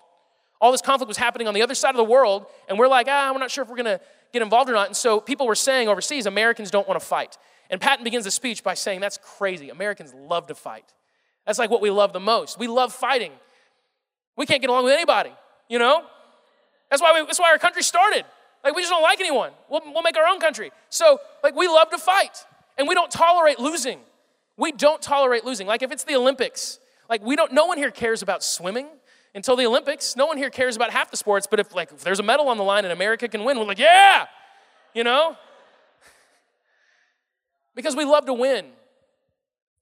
All 0.61 0.71
this 0.71 0.83
conflict 0.83 1.09
was 1.09 1.17
happening 1.17 1.49
on 1.49 1.55
the 1.55 1.63
other 1.63 1.75
side 1.75 1.91
of 1.91 1.97
the 1.97 2.05
world, 2.05 2.47
and 2.69 2.79
we're 2.79 2.89
like, 2.89 3.09
ah, 3.11 3.31
we're 3.33 3.39
not 3.39 3.51
sure 3.51 3.63
if 3.63 3.71
we're 3.71 3.77
going 3.77 3.99
to 3.99 4.01
get 4.33 4.43
involved 4.43 4.71
or 4.71 4.75
not. 4.75 4.87
And 4.87 4.97
so 4.97 5.21
people 5.21 5.47
were 5.47 5.55
saying 5.55 5.89
overseas, 5.89 6.27
Americans 6.27 6.71
don't 6.71 6.87
want 6.89 7.01
to 7.01 7.07
fight. 7.07 7.39
And 7.71 7.81
Patton 7.81 8.05
begins 8.05 8.25
the 8.25 8.31
speech 8.31 8.63
by 8.63 8.75
saying, 8.75 9.01
that's 9.01 9.19
crazy. 9.23 9.71
Americans 9.71 10.13
love 10.15 10.47
to 10.49 10.55
fight. 10.55 10.93
That's 11.47 11.59
like 11.59 11.71
what 11.71 11.81
we 11.81 11.91
love 11.91 12.13
the 12.13 12.21
most. 12.21 12.59
We 12.59 12.69
love 12.69 12.93
fighting. 12.93 13.33
We 14.37 14.45
can't 14.45 14.61
get 14.61 14.69
along 14.69 14.85
with 14.85 14.93
anybody, 14.93 15.33
you 15.69 15.79
know? 15.79 16.05
That's 16.91 17.03
why, 17.03 17.19
we, 17.19 17.27
that's 17.27 17.41
why 17.41 17.51
our 17.51 17.59
country 17.59 17.83
started. 17.83 18.25
Like, 18.67 18.75
we 18.75 18.83
just 18.83 18.91
don't 18.91 19.03
like 19.03 19.21
anyone. 19.21 19.53
We'll, 19.71 19.81
we'll 19.85 20.03
make 20.03 20.17
our 20.17 20.27
own 20.27 20.41
country. 20.41 20.73
So, 20.91 21.21
like, 21.45 21.55
we 21.55 21.69
love 21.69 21.89
to 21.91 21.99
fight, 21.99 22.45
and 22.77 22.89
we 22.89 22.97
don't 22.97 23.13
tolerate 23.13 23.61
losing. 23.61 24.01
We 24.57 24.73
don't 24.73 25.01
tolerate 25.01 25.45
losing. 25.45 25.69
Like, 25.69 25.83
if 25.83 25.93
it's 25.93 26.03
the 26.03 26.17
Olympics, 26.17 26.81
like, 27.09 27.23
we 27.23 27.37
don't, 27.37 27.53
no 27.53 27.67
one 27.67 27.79
here 27.79 27.93
cares 27.93 28.23
about 28.23 28.43
swimming 28.43 28.89
until 29.37 29.55
the 29.55 29.67
Olympics. 29.67 30.17
No 30.17 30.27
one 30.27 30.37
here 30.37 30.51
cares 30.51 30.75
about 30.75 30.91
half 30.91 31.13
the 31.13 31.17
sports, 31.17 31.47
but 31.49 31.61
if, 31.61 31.77
like, 31.77 31.93
if 31.93 32.03
there's 32.03 32.19
a 32.19 32.25
medal 32.25 32.49
on 32.49 32.57
the 32.57 32.65
line 32.65 32.85
and 32.85 32.93
America 32.93 33.29
can 33.29 33.45
win, 33.45 33.57
we're 33.57 33.67
like, 33.67 33.79
yeah, 33.79 34.27
you 34.95 35.05
know? 35.05 35.37
Because 37.77 37.95
we 37.95 38.05
love 38.05 38.27
to 38.27 38.35
win, 38.35 38.67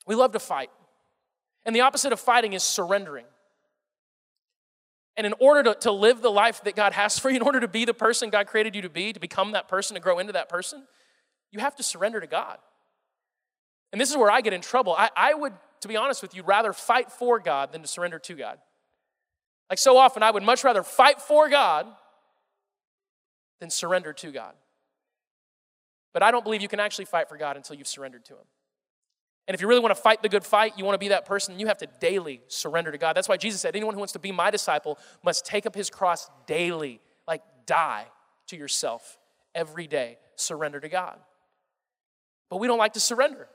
we 0.06 0.14
love 0.14 0.32
to 0.32 0.40
fight. 0.40 0.70
And 1.64 1.74
the 1.74 1.80
opposite 1.80 2.12
of 2.12 2.20
fighting 2.20 2.52
is 2.52 2.62
surrendering. 2.62 3.24
And 5.16 5.26
in 5.26 5.34
order 5.38 5.62
to, 5.62 5.78
to 5.80 5.92
live 5.92 6.22
the 6.22 6.30
life 6.30 6.62
that 6.64 6.74
God 6.74 6.92
has 6.92 7.18
for 7.18 7.30
you, 7.30 7.36
in 7.40 7.42
order 7.42 7.60
to 7.60 7.68
be 7.68 7.84
the 7.84 7.94
person 7.94 8.30
God 8.30 8.46
created 8.46 8.74
you 8.74 8.82
to 8.82 8.88
be, 8.88 9.12
to 9.12 9.20
become 9.20 9.52
that 9.52 9.68
person, 9.68 9.94
to 9.94 10.00
grow 10.00 10.18
into 10.18 10.32
that 10.32 10.48
person, 10.48 10.84
you 11.50 11.60
have 11.60 11.76
to 11.76 11.82
surrender 11.82 12.20
to 12.20 12.26
God. 12.26 12.58
And 13.92 14.00
this 14.00 14.10
is 14.10 14.16
where 14.16 14.30
I 14.30 14.40
get 14.40 14.52
in 14.52 14.60
trouble. 14.60 14.94
I, 14.96 15.10
I 15.16 15.34
would, 15.34 15.52
to 15.82 15.88
be 15.88 15.96
honest 15.96 16.20
with 16.20 16.34
you, 16.34 16.42
rather 16.42 16.72
fight 16.72 17.12
for 17.12 17.38
God 17.38 17.72
than 17.72 17.82
to 17.82 17.88
surrender 17.88 18.18
to 18.18 18.34
God. 18.34 18.58
Like 19.70 19.78
so 19.78 19.96
often, 19.96 20.22
I 20.22 20.30
would 20.30 20.42
much 20.42 20.64
rather 20.64 20.82
fight 20.82 21.20
for 21.20 21.48
God 21.48 21.86
than 23.60 23.70
surrender 23.70 24.12
to 24.12 24.32
God. 24.32 24.54
But 26.12 26.22
I 26.22 26.30
don't 26.30 26.44
believe 26.44 26.60
you 26.62 26.68
can 26.68 26.80
actually 26.80 27.06
fight 27.06 27.28
for 27.28 27.36
God 27.36 27.56
until 27.56 27.76
you've 27.76 27.88
surrendered 27.88 28.24
to 28.26 28.34
Him. 28.34 28.44
And 29.46 29.54
if 29.54 29.60
you 29.60 29.68
really 29.68 29.80
want 29.80 29.94
to 29.94 30.00
fight 30.00 30.22
the 30.22 30.28
good 30.28 30.44
fight, 30.44 30.78
you 30.78 30.84
want 30.84 30.94
to 30.94 30.98
be 30.98 31.08
that 31.08 31.26
person, 31.26 31.58
you 31.58 31.66
have 31.66 31.78
to 31.78 31.88
daily 32.00 32.40
surrender 32.48 32.90
to 32.90 32.98
God. 32.98 33.14
That's 33.14 33.28
why 33.28 33.36
Jesus 33.36 33.60
said, 33.60 33.76
anyone 33.76 33.94
who 33.94 33.98
wants 33.98 34.14
to 34.14 34.18
be 34.18 34.32
my 34.32 34.50
disciple 34.50 34.98
must 35.22 35.44
take 35.44 35.66
up 35.66 35.74
his 35.74 35.90
cross 35.90 36.30
daily, 36.46 37.00
like 37.28 37.42
die 37.66 38.06
to 38.46 38.56
yourself 38.56 39.18
every 39.54 39.86
day, 39.86 40.18
surrender 40.36 40.80
to 40.80 40.88
God. 40.88 41.18
But 42.48 42.58
we 42.58 42.66
don't 42.66 42.78
like 42.78 42.94
to 42.94 43.00
surrender. 43.00 43.48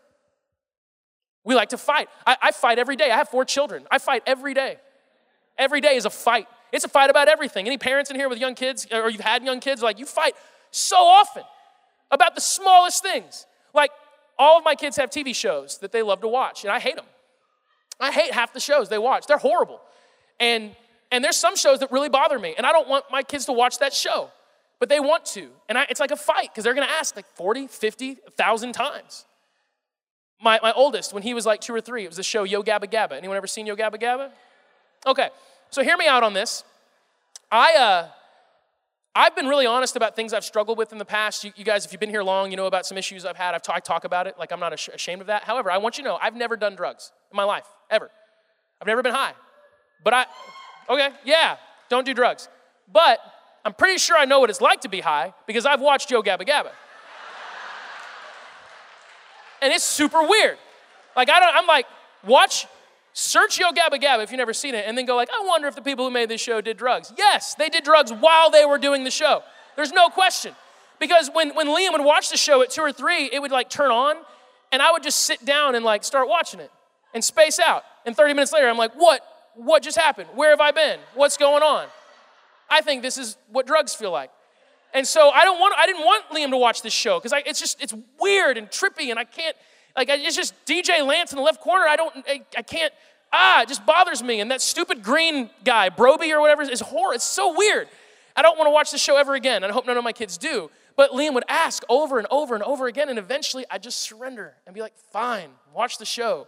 We 1.44 1.56
like 1.56 1.70
to 1.70 1.78
fight. 1.78 2.10
I, 2.28 2.38
I 2.42 2.52
fight 2.52 2.78
every 2.78 2.96
day. 2.96 3.10
I 3.10 3.18
have 3.18 3.30
four 3.30 3.46
children. 3.46 3.86
I 3.90 3.98
fight 3.98 4.24
every 4.28 4.54
day. 4.54 4.78
Every 5.58 5.82
day 5.82 5.96
is 5.96 6.06
a 6.06 6.10
fight. 6.10 6.48
It's 6.72 6.86
a 6.86 6.90
fight 6.90 7.10
about 7.10 7.28
everything. 7.28 7.66
Any 7.66 7.78
parents 7.78 8.12
in 8.12 8.16
here 8.16 8.30
with 8.30 8.40
young 8.40 8.56
kids, 8.56 8.86
or 8.92 9.10
you've 9.10 9.22
had 9.22 9.44
young 9.44 9.60
kids, 9.60 9.82
like 9.82 9.98
you 9.98 10.06
fight 10.06 10.36
so 10.70 10.98
often 10.98 11.44
about 12.12 12.36
the 12.36 12.42
smallest 12.42 13.02
things. 13.02 13.48
Like 13.74 13.92
all 14.40 14.58
of 14.58 14.64
my 14.64 14.74
kids 14.74 14.96
have 14.96 15.10
TV 15.10 15.36
shows 15.36 15.78
that 15.80 15.92
they 15.92 16.02
love 16.02 16.22
to 16.22 16.28
watch, 16.28 16.64
and 16.64 16.72
I 16.72 16.80
hate 16.80 16.96
them. 16.96 17.06
I 18.00 18.12
hate 18.12 18.32
half 18.32 18.54
the 18.54 18.62
shows 18.62 18.88
they 18.88 18.98
watch. 18.98 19.28
They're 19.28 19.38
horrible. 19.38 19.82
And 20.40 20.76
and 21.12 21.24
there's 21.24 21.38
some 21.38 21.56
shows 21.56 21.80
that 21.80 21.92
really 21.92 22.10
bother 22.10 22.40
me, 22.40 22.54
and 22.56 22.66
I 22.66 22.72
don't 22.72 22.88
want 22.88 23.06
my 23.12 23.24
kids 23.24 23.46
to 23.46 23.52
watch 23.52 23.80
that 23.80 23.94
show, 23.94 24.30
but 24.80 24.90
they 24.90 25.00
want 25.00 25.26
to. 25.26 25.50
And 25.68 25.78
I, 25.78 25.86
it's 25.90 26.00
like 26.00 26.12
a 26.12 26.16
fight 26.16 26.50
because 26.52 26.64
they're 26.64 26.74
gonna 26.76 26.88
ask 26.88 27.16
like 27.16 27.26
40, 27.36 27.68
50, 27.68 28.08
1,000 28.08 28.74
times. 28.74 29.26
My, 30.42 30.60
my 30.62 30.72
oldest, 30.72 31.12
when 31.12 31.24
he 31.24 31.34
was 31.34 31.46
like 31.46 31.60
two 31.60 31.74
or 31.74 31.82
three, 31.82 32.06
it 32.06 32.08
was 32.08 32.16
the 32.16 32.24
show 32.24 32.44
Yo 32.44 32.64
Gabba 32.64 32.86
Gabba. 32.86 33.14
Anyone 33.14 33.36
ever 33.36 33.48
seen 33.48 33.66
Yo 33.66 33.76
Gabba 33.76 34.00
Gabba? 34.02 34.32
Okay, 35.06 35.30
so 35.70 35.84
hear 35.84 35.98
me 35.98 36.08
out 36.08 36.24
on 36.24 36.34
this. 36.34 36.64
I, 37.52 37.76
uh, 37.76 38.08
I've 39.20 39.36
been 39.36 39.48
really 39.48 39.66
honest 39.66 39.98
about 39.98 40.16
things 40.16 40.32
I've 40.32 40.46
struggled 40.46 40.78
with 40.78 40.94
in 40.94 40.98
the 40.98 41.04
past. 41.04 41.44
You, 41.44 41.52
you, 41.58 41.66
guys, 41.66 41.84
if 41.84 41.92
you've 41.92 42.00
been 42.00 42.10
here 42.10 42.24
long, 42.24 42.52
you 42.52 42.56
know 42.56 42.68
about 42.68 42.86
some 42.86 42.98
issues 42.98 43.26
I've 43.26 43.36
had. 43.36 43.54
I've 43.54 43.62
talk, 43.62 43.84
talk 43.84 44.06
about 44.06 44.28
it. 44.28 44.36
Like, 44.40 44.54
I'm 44.54 44.62
not 44.62 44.72
ashamed 44.72 45.20
of 45.20 45.28
that. 45.28 45.44
However, 45.44 45.70
I 45.70 45.78
want 45.78 45.98
you 45.98 46.06
to 46.06 46.10
know 46.10 46.18
I've 46.22 46.38
never 46.38 46.56
done 46.56 46.74
drugs 46.74 47.12
in 47.30 47.36
my 47.36 47.44
life, 47.44 47.66
ever. 47.90 48.10
I've 48.80 48.88
never 48.88 49.04
been 49.04 49.14
high. 49.14 49.34
But 50.06 50.14
I, 50.14 50.26
okay, 50.90 51.10
yeah, 51.26 51.58
don't 51.90 52.06
do 52.06 52.14
drugs. 52.14 52.48
But 52.94 53.20
I'm 53.66 53.74
pretty 53.74 53.98
sure 53.98 54.18
I 54.18 54.24
know 54.24 54.40
what 54.40 54.50
it's 54.50 54.62
like 54.62 54.80
to 54.82 54.90
be 54.90 55.02
high 55.02 55.34
because 55.48 55.66
I've 55.66 55.82
watched 55.82 56.10
Yo 56.10 56.22
Gabba 56.22 56.48
Gabba. 56.48 56.72
and 59.62 59.74
it's 59.74 59.84
super 59.84 60.26
weird. 60.26 60.58
Like, 61.18 61.30
I 61.30 61.42
don't, 61.42 61.58
I'm 61.58 61.68
like, 61.68 61.88
watch 62.26 62.68
Search 63.20 63.60
Yo 63.60 63.72
Gabba 63.72 64.02
Gabba 64.02 64.24
if 64.24 64.32
you've 64.32 64.38
never 64.38 64.54
seen 64.54 64.74
it, 64.74 64.86
and 64.88 64.98
then 64.98 65.06
go 65.06 65.18
like, 65.18 65.30
I 65.30 65.46
wonder 65.46 65.68
if 65.68 65.76
the 65.76 65.82
people 65.82 66.06
who 66.06 66.12
made 66.12 66.30
this 66.30 66.40
show 66.40 66.62
did 66.62 66.78
drugs. 66.78 67.12
Yes, 67.18 67.54
they 67.54 67.68
did 67.68 67.84
drugs 67.84 68.14
while 68.14 68.50
they 68.50 68.64
were 68.64 68.78
doing 68.78 69.04
the 69.04 69.12
show. 69.12 69.44
There's 69.76 69.92
no 69.92 70.08
question. 70.08 70.56
Because 71.00 71.30
when, 71.34 71.54
when 71.54 71.68
Liam 71.68 71.92
would 71.92 72.04
watch 72.04 72.30
the 72.30 72.38
show 72.38 72.62
at 72.62 72.70
two 72.70 72.82
or 72.82 72.94
three, 72.94 73.26
it 73.26 73.42
would 73.42 73.52
like 73.52 73.70
turn 73.70 73.92
on, 73.92 74.16
and 74.72 74.82
I 74.82 74.92
would 74.92 75.04
just 75.04 75.26
sit 75.26 75.44
down 75.44 75.76
and 75.76 75.84
like 75.84 76.06
start 76.06 76.30
watching 76.30 76.62
it 76.62 76.72
and 77.14 77.22
space 77.22 77.60
out. 77.60 77.84
And 78.06 78.16
30 78.16 78.36
minutes 78.36 78.54
later, 78.54 78.70
I'm 78.70 78.78
like, 78.78 78.94
what? 78.94 79.22
What 79.56 79.84
just 79.84 79.98
happened? 79.98 80.30
Where 80.36 80.52
have 80.52 80.62
I 80.62 80.72
been? 80.72 81.00
What's 81.14 81.36
going 81.36 81.62
on? 81.62 81.88
I 82.70 82.80
think 82.80 83.02
this 83.02 83.18
is 83.18 83.36
what 83.52 83.68
drugs 83.68 83.94
feel 83.94 84.12
like. 84.12 84.32
And 84.94 85.06
so 85.06 85.30
I 85.30 85.44
don't 85.44 85.60
want 85.60 85.76
I 85.78 85.86
didn't 85.86 86.06
want 86.06 86.24
Liam 86.30 86.52
to 86.52 86.58
watch 86.58 86.82
this 86.82 86.94
show 86.94 87.20
because 87.20 87.34
it's 87.46 87.60
just 87.60 87.82
it's 87.82 87.94
weird 88.20 88.58
and 88.58 88.70
trippy 88.70 89.10
and 89.10 89.20
I 89.20 89.26
can't 89.26 89.56
like 89.96 90.10
it's 90.10 90.36
just 90.36 90.54
DJ 90.66 91.06
Lance 91.06 91.32
in 91.32 91.38
the 91.38 91.44
left 91.44 91.62
corner. 91.62 91.86
I 91.86 91.96
don't 91.96 92.14
I, 92.28 92.42
I 92.58 92.62
can't 92.62 92.94
ah, 93.32 93.62
it 93.62 93.68
just 93.68 93.86
bothers 93.86 94.24
me. 94.24 94.40
And 94.40 94.52
that 94.52 94.62
stupid 94.62 95.04
green 95.04 95.50
guy, 95.64 95.90
Brobee 95.90 96.32
or 96.32 96.42
whatever, 96.42 96.62
is 96.64 96.82
horror. 96.82 97.14
It's 97.14 97.24
so 97.24 97.56
weird. 97.56 97.88
I 98.36 98.42
don't 98.42 98.58
want 98.58 98.68
to 98.68 98.72
watch 98.72 98.92
the 98.92 98.98
show 98.98 99.18
ever 99.18 99.36
again. 99.36 99.64
I 99.64 99.72
hope 99.72 99.86
none 99.86 99.98
of 99.98 100.04
my 100.04 100.14
kids 100.14 100.38
do. 100.38 100.70
But 100.96 101.12
Liam 101.12 101.34
would 101.34 101.46
ask 101.48 101.84
over 101.90 102.18
and 102.18 102.28
over 102.32 102.56
and 102.56 102.64
over 102.64 102.88
again. 102.88 103.10
And 103.10 103.20
eventually 103.20 103.66
I 103.70 103.78
just 103.78 104.02
surrender 104.02 104.54
and 104.66 104.74
be 104.74 104.82
like, 104.82 104.98
fine, 105.12 105.50
watch 105.74 105.98
the 105.98 106.06
show. 106.06 106.48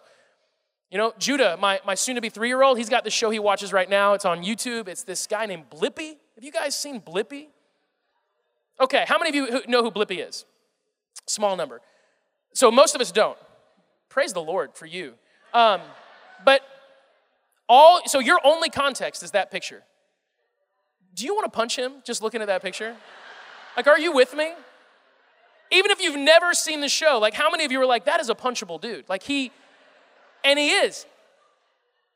You 0.89 0.97
know, 0.97 1.13
Judah, 1.17 1.57
my, 1.57 1.79
my 1.85 1.95
soon 1.95 2.15
to 2.15 2.21
be 2.21 2.29
three 2.29 2.49
year 2.49 2.61
old, 2.61 2.77
he's 2.77 2.89
got 2.89 3.03
the 3.03 3.09
show 3.09 3.29
he 3.29 3.39
watches 3.39 3.71
right 3.71 3.89
now. 3.89 4.13
It's 4.13 4.25
on 4.25 4.43
YouTube. 4.43 4.87
It's 4.87 5.03
this 5.03 5.25
guy 5.25 5.45
named 5.45 5.69
Blippi. 5.69 6.17
Have 6.35 6.43
you 6.43 6.51
guys 6.51 6.77
seen 6.77 6.99
Blippi? 6.99 7.47
Okay, 8.79 9.05
how 9.07 9.17
many 9.17 9.29
of 9.29 9.35
you 9.35 9.61
know 9.67 9.83
who 9.83 9.91
Blippi 9.91 10.27
is? 10.27 10.45
Small 11.27 11.55
number. 11.55 11.81
So 12.53 12.71
most 12.71 12.95
of 12.95 13.01
us 13.01 13.11
don't. 13.11 13.37
Praise 14.09 14.33
the 14.33 14.41
Lord 14.41 14.75
for 14.75 14.85
you. 14.85 15.13
Um, 15.53 15.81
but 16.43 16.61
all, 17.69 18.01
so 18.05 18.19
your 18.19 18.39
only 18.43 18.69
context 18.69 19.23
is 19.23 19.31
that 19.31 19.51
picture. 19.51 19.83
Do 21.13 21.25
you 21.25 21.33
want 21.33 21.45
to 21.45 21.55
punch 21.55 21.77
him 21.77 21.93
just 22.05 22.21
looking 22.21 22.41
at 22.41 22.47
that 22.47 22.61
picture? 22.61 22.95
Like, 23.77 23.87
are 23.87 23.99
you 23.99 24.11
with 24.11 24.33
me? 24.33 24.51
Even 25.71 25.91
if 25.91 26.01
you've 26.01 26.19
never 26.19 26.53
seen 26.53 26.81
the 26.81 26.89
show, 26.89 27.19
like, 27.19 27.33
how 27.33 27.49
many 27.49 27.63
of 27.63 27.71
you 27.71 27.81
are 27.81 27.85
like, 27.85 28.05
that 28.05 28.19
is 28.19 28.29
a 28.29 28.35
punchable 28.35 28.79
dude? 28.79 29.07
Like, 29.07 29.23
he, 29.23 29.51
and 30.43 30.59
he 30.59 30.71
is. 30.71 31.05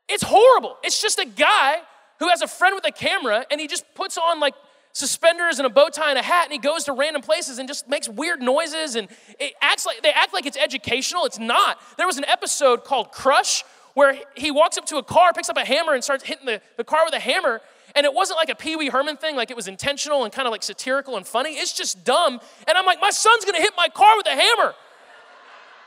It's 0.07 0.23
horrible. 0.23 0.75
It's 0.83 1.01
just 1.01 1.19
a 1.19 1.25
guy 1.25 1.77
who 2.19 2.29
has 2.29 2.41
a 2.41 2.47
friend 2.47 2.75
with 2.75 2.85
a 2.85 2.91
camera 2.91 3.45
and 3.49 3.59
he 3.59 3.67
just 3.67 3.85
puts 3.95 4.17
on 4.17 4.39
like 4.39 4.53
suspenders 4.95 5.59
and 5.59 5.65
a 5.65 5.69
bow 5.69 5.89
tie 5.89 6.09
and 6.09 6.17
a 6.17 6.21
hat 6.21 6.45
and 6.45 6.53
he 6.53 6.57
goes 6.57 6.85
to 6.85 6.93
random 6.93 7.21
places 7.21 7.59
and 7.59 7.67
just 7.67 7.89
makes 7.89 8.07
weird 8.07 8.41
noises 8.41 8.95
and 8.95 9.09
it 9.37 9.53
acts 9.61 9.85
like 9.85 10.01
they 10.01 10.11
act 10.11 10.33
like 10.33 10.45
it's 10.45 10.55
educational. 10.55 11.25
It's 11.25 11.37
not. 11.37 11.81
There 11.97 12.07
was 12.07 12.17
an 12.17 12.23
episode 12.25 12.85
called 12.85 13.11
Crush 13.11 13.65
where 13.93 14.17
he 14.35 14.51
walks 14.51 14.77
up 14.77 14.85
to 14.85 14.95
a 14.95 15.03
car, 15.03 15.33
picks 15.33 15.49
up 15.49 15.57
a 15.57 15.65
hammer, 15.65 15.93
and 15.93 16.03
starts 16.03 16.23
hitting 16.23 16.45
the, 16.45 16.61
the 16.77 16.85
car 16.85 17.03
with 17.03 17.13
a 17.13 17.19
hammer. 17.19 17.59
And 17.93 18.05
it 18.05 18.13
wasn't 18.13 18.37
like 18.37 18.47
a 18.47 18.55
Pee 18.55 18.77
Wee 18.77 18.87
Herman 18.87 19.17
thing, 19.17 19.35
like 19.35 19.51
it 19.51 19.57
was 19.57 19.67
intentional 19.67 20.23
and 20.23 20.31
kind 20.31 20.47
of 20.47 20.53
like 20.53 20.63
satirical 20.63 21.17
and 21.17 21.27
funny. 21.27 21.51
It's 21.51 21.73
just 21.73 22.05
dumb. 22.05 22.39
And 22.65 22.77
I'm 22.77 22.85
like, 22.85 23.01
my 23.01 23.09
son's 23.09 23.43
gonna 23.43 23.61
hit 23.61 23.73
my 23.75 23.89
car 23.89 24.15
with 24.15 24.27
a 24.27 24.35
hammer. 24.35 24.75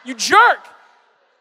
You 0.05 0.15
jerk. 0.15 0.69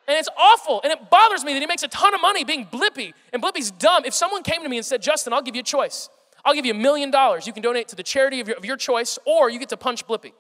And 0.08 0.18
it's 0.18 0.30
awful. 0.38 0.80
And 0.84 0.94
it 0.94 1.10
bothers 1.10 1.44
me 1.44 1.52
that 1.52 1.60
he 1.60 1.66
makes 1.66 1.84
a 1.84 1.90
ton 1.90 2.14
of 2.14 2.22
money 2.22 2.46
being 2.46 2.66
Blippi. 2.66 3.14
And 3.34 3.44
Blippi's 3.44 3.72
dumb. 3.72 4.06
If 4.06 4.14
someone 4.14 4.42
came 4.42 4.64
to 4.64 4.70
me 4.70 4.78
and 4.78 4.86
said, 4.86 5.02
Justin, 5.02 5.34
I'll 5.34 5.42
give 5.42 5.54
you 5.54 5.60
a 5.60 5.66
choice. 5.66 6.08
I'll 6.46 6.54
give 6.54 6.66
you 6.66 6.74
a 6.74 6.78
million 6.78 7.12
dollars. 7.12 7.46
You 7.46 7.54
can 7.54 7.64
donate 7.64 7.88
to 7.90 7.96
the 7.96 8.04
charity 8.04 8.40
of 8.40 8.48
your, 8.48 8.58
of 8.58 8.66
your 8.66 8.78
choice, 8.78 9.20
or 9.26 9.50
you 9.50 9.60
get 9.60 9.70
to 9.70 9.78
punch 9.78 10.08
Blippi. 10.08 10.34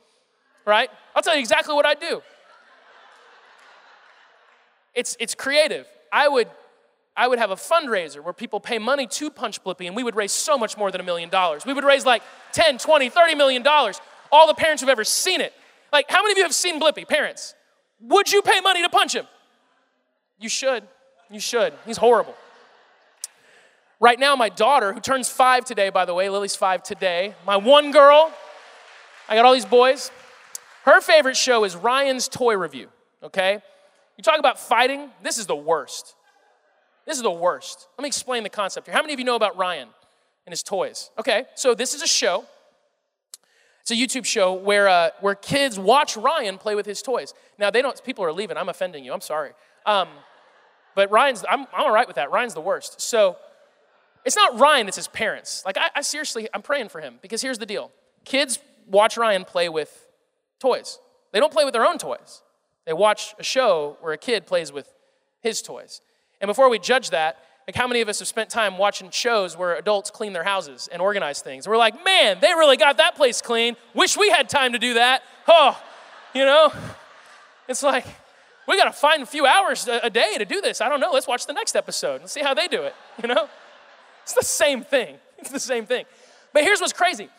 Right? 0.65 0.89
I'll 1.15 1.21
tell 1.21 1.35
you 1.35 1.39
exactly 1.39 1.73
what 1.73 1.85
I'd 1.85 1.99
do. 1.99 2.21
It's, 4.93 5.15
it's 5.19 5.35
creative. 5.35 5.87
I 6.11 6.27
would 6.27 6.47
I 7.17 7.27
would 7.27 7.39
have 7.39 7.49
a 7.49 7.55
fundraiser 7.55 8.23
where 8.23 8.31
people 8.31 8.59
pay 8.59 8.77
money 8.77 9.07
to 9.07 9.31
Punch 9.31 9.63
Blippi 9.63 9.87
and 9.87 9.95
we 9.95 10.03
would 10.03 10.15
raise 10.15 10.31
so 10.31 10.55
much 10.55 10.77
more 10.77 10.91
than 10.91 11.01
a 11.01 11.03
million 11.03 11.29
dollars. 11.29 11.65
We 11.65 11.73
would 11.73 11.83
raise 11.83 12.05
like 12.05 12.21
10, 12.51 12.77
20, 12.77 13.09
30 13.09 13.33
million 13.33 13.63
dollars. 13.63 13.99
All 14.31 14.45
the 14.45 14.53
parents 14.53 14.83
who've 14.83 14.89
ever 14.89 15.03
seen 15.03 15.41
it. 15.41 15.51
Like, 15.91 16.11
how 16.11 16.21
many 16.21 16.33
of 16.33 16.37
you 16.37 16.43
have 16.43 16.53
seen 16.53 16.79
Blippi? 16.79 17.07
Parents. 17.07 17.55
Would 18.01 18.31
you 18.31 18.43
pay 18.43 18.61
money 18.61 18.83
to 18.83 18.89
punch 18.89 19.15
him? 19.15 19.25
You 20.39 20.47
should. 20.47 20.83
You 21.31 21.39
should. 21.39 21.73
He's 21.85 21.97
horrible. 21.97 22.35
Right 23.99 24.19
now, 24.19 24.35
my 24.35 24.49
daughter, 24.49 24.93
who 24.93 24.99
turns 24.99 25.27
five 25.27 25.65
today, 25.65 25.89
by 25.89 26.05
the 26.05 26.13
way, 26.13 26.29
Lily's 26.29 26.55
five 26.55 26.83
today, 26.83 27.33
my 27.47 27.57
one 27.57 27.91
girl, 27.91 28.31
I 29.27 29.35
got 29.35 29.43
all 29.43 29.53
these 29.53 29.65
boys. 29.65 30.11
Her 30.83 31.01
favorite 31.01 31.35
show 31.35 31.63
is 31.63 31.75
Ryan's 31.75 32.27
Toy 32.27 32.55
Review, 32.55 32.89
okay? 33.23 33.59
You 34.15 34.23
talk 34.23 34.37
about 34.37 34.59
fighting, 34.59 35.09
this 35.23 35.39
is 35.39 35.47
the 35.47 35.55
worst. 35.55 36.15
This 37.07 37.17
is 37.17 37.23
the 37.23 37.31
worst. 37.31 37.87
Let 37.97 38.03
me 38.03 38.07
explain 38.07 38.43
the 38.43 38.49
concept 38.49 38.85
here. 38.85 38.93
How 38.93 39.01
many 39.01 39.13
of 39.13 39.19
you 39.19 39.25
know 39.25 39.35
about 39.35 39.57
Ryan 39.57 39.87
and 40.45 40.51
his 40.51 40.61
toys? 40.61 41.09
Okay, 41.17 41.45
so 41.55 41.73
this 41.73 41.95
is 41.95 42.03
a 42.03 42.07
show. 42.07 42.45
It's 43.81 43.89
a 43.89 43.95
YouTube 43.95 44.25
show 44.25 44.53
where, 44.53 44.87
uh, 44.89 45.09
where 45.21 45.33
kids 45.33 45.79
watch 45.79 46.15
Ryan 46.17 46.59
play 46.59 46.75
with 46.75 46.85
his 46.85 47.01
toys. 47.01 47.33
Now, 47.57 47.71
they 47.71 47.81
don't, 47.81 47.99
people 48.03 48.23
are 48.25 48.33
leaving. 48.33 48.57
I'm 48.57 48.69
offending 48.69 49.03
you. 49.03 49.13
I'm 49.13 49.21
sorry. 49.21 49.53
Um, 49.85 50.09
but 50.93 51.09
Ryan's, 51.09 51.43
I'm, 51.49 51.61
I'm 51.73 51.85
all 51.85 51.91
right 51.91 52.05
with 52.05 52.17
that. 52.17 52.29
Ryan's 52.29 52.53
the 52.53 52.61
worst. 52.61 53.01
So 53.01 53.37
it's 54.25 54.35
not 54.35 54.59
Ryan, 54.59 54.87
it's 54.87 54.97
his 54.97 55.07
parents. 55.07 55.63
Like, 55.65 55.77
I, 55.77 55.89
I 55.95 56.01
seriously, 56.01 56.47
I'm 56.53 56.61
praying 56.61 56.89
for 56.89 57.01
him 57.01 57.19
because 57.21 57.41
here's 57.41 57.57
the 57.57 57.65
deal 57.65 57.91
kids 58.25 58.59
watch 58.87 59.17
Ryan 59.17 59.45
play 59.45 59.69
with 59.69 60.07
toys, 60.59 60.99
they 61.31 61.39
don't 61.39 61.51
play 61.51 61.65
with 61.65 61.73
their 61.73 61.85
own 61.85 61.97
toys. 61.97 62.41
They 62.85 62.93
watch 62.93 63.35
a 63.37 63.43
show 63.43 63.97
where 63.99 64.13
a 64.13 64.17
kid 64.17 64.45
plays 64.45 64.71
with 64.71 64.93
his 65.41 65.61
toys. 65.61 66.01
And 66.39 66.47
before 66.47 66.69
we 66.69 66.79
judge 66.79 67.09
that, 67.09 67.37
like 67.67 67.75
how 67.75 67.85
many 67.85 67.99
of 67.99 68.07
us 68.07 68.19
have 68.19 68.29
spent 68.29 68.49
time 68.49 68.77
watching 68.77 69.09
shows 69.09 69.57
where 69.57 69.75
adults 69.75 70.09
clean 70.09 70.31
their 70.31 70.45
houses 70.45 70.87
and 70.89 71.01
organize 71.01 71.41
things? 71.41 71.67
We're 71.67 71.77
like, 71.77 72.01
man, 72.05 72.37
they 72.39 72.47
really 72.53 72.77
got 72.77 72.97
that 72.97 73.15
place 73.15 73.41
clean. 73.41 73.75
Wish 73.93 74.15
we 74.15 74.29
had 74.29 74.47
time 74.47 74.71
to 74.71 74.79
do 74.79 74.93
that. 74.93 75.21
Oh, 75.49 75.77
you 76.33 76.45
know? 76.45 76.71
It's 77.67 77.83
like, 77.83 78.05
we 78.69 78.77
got 78.77 78.85
to 78.85 78.93
find 78.93 79.21
a 79.21 79.25
few 79.25 79.45
hours 79.45 79.85
a, 79.87 80.09
day 80.09 80.35
to 80.37 80.45
do 80.45 80.61
this. 80.61 80.79
I 80.79 80.87
don't 80.87 81.01
know. 81.01 81.11
Let's 81.11 81.27
watch 81.27 81.45
the 81.45 81.53
next 81.53 81.75
episode 81.75 82.21
and 82.21 82.29
see 82.29 82.41
how 82.41 82.53
they 82.53 82.69
do 82.69 82.83
it, 82.83 82.95
you 83.21 83.27
know? 83.27 83.49
It's 84.27 84.33
the 84.33 84.43
same 84.43 84.83
thing. 84.83 85.15
It's 85.37 85.51
the 85.51 85.59
same 85.59 85.85
thing. 85.85 86.03
But 86.51 86.63
here's 86.63 86.81
what's 86.81 86.91
crazy. 86.91 87.29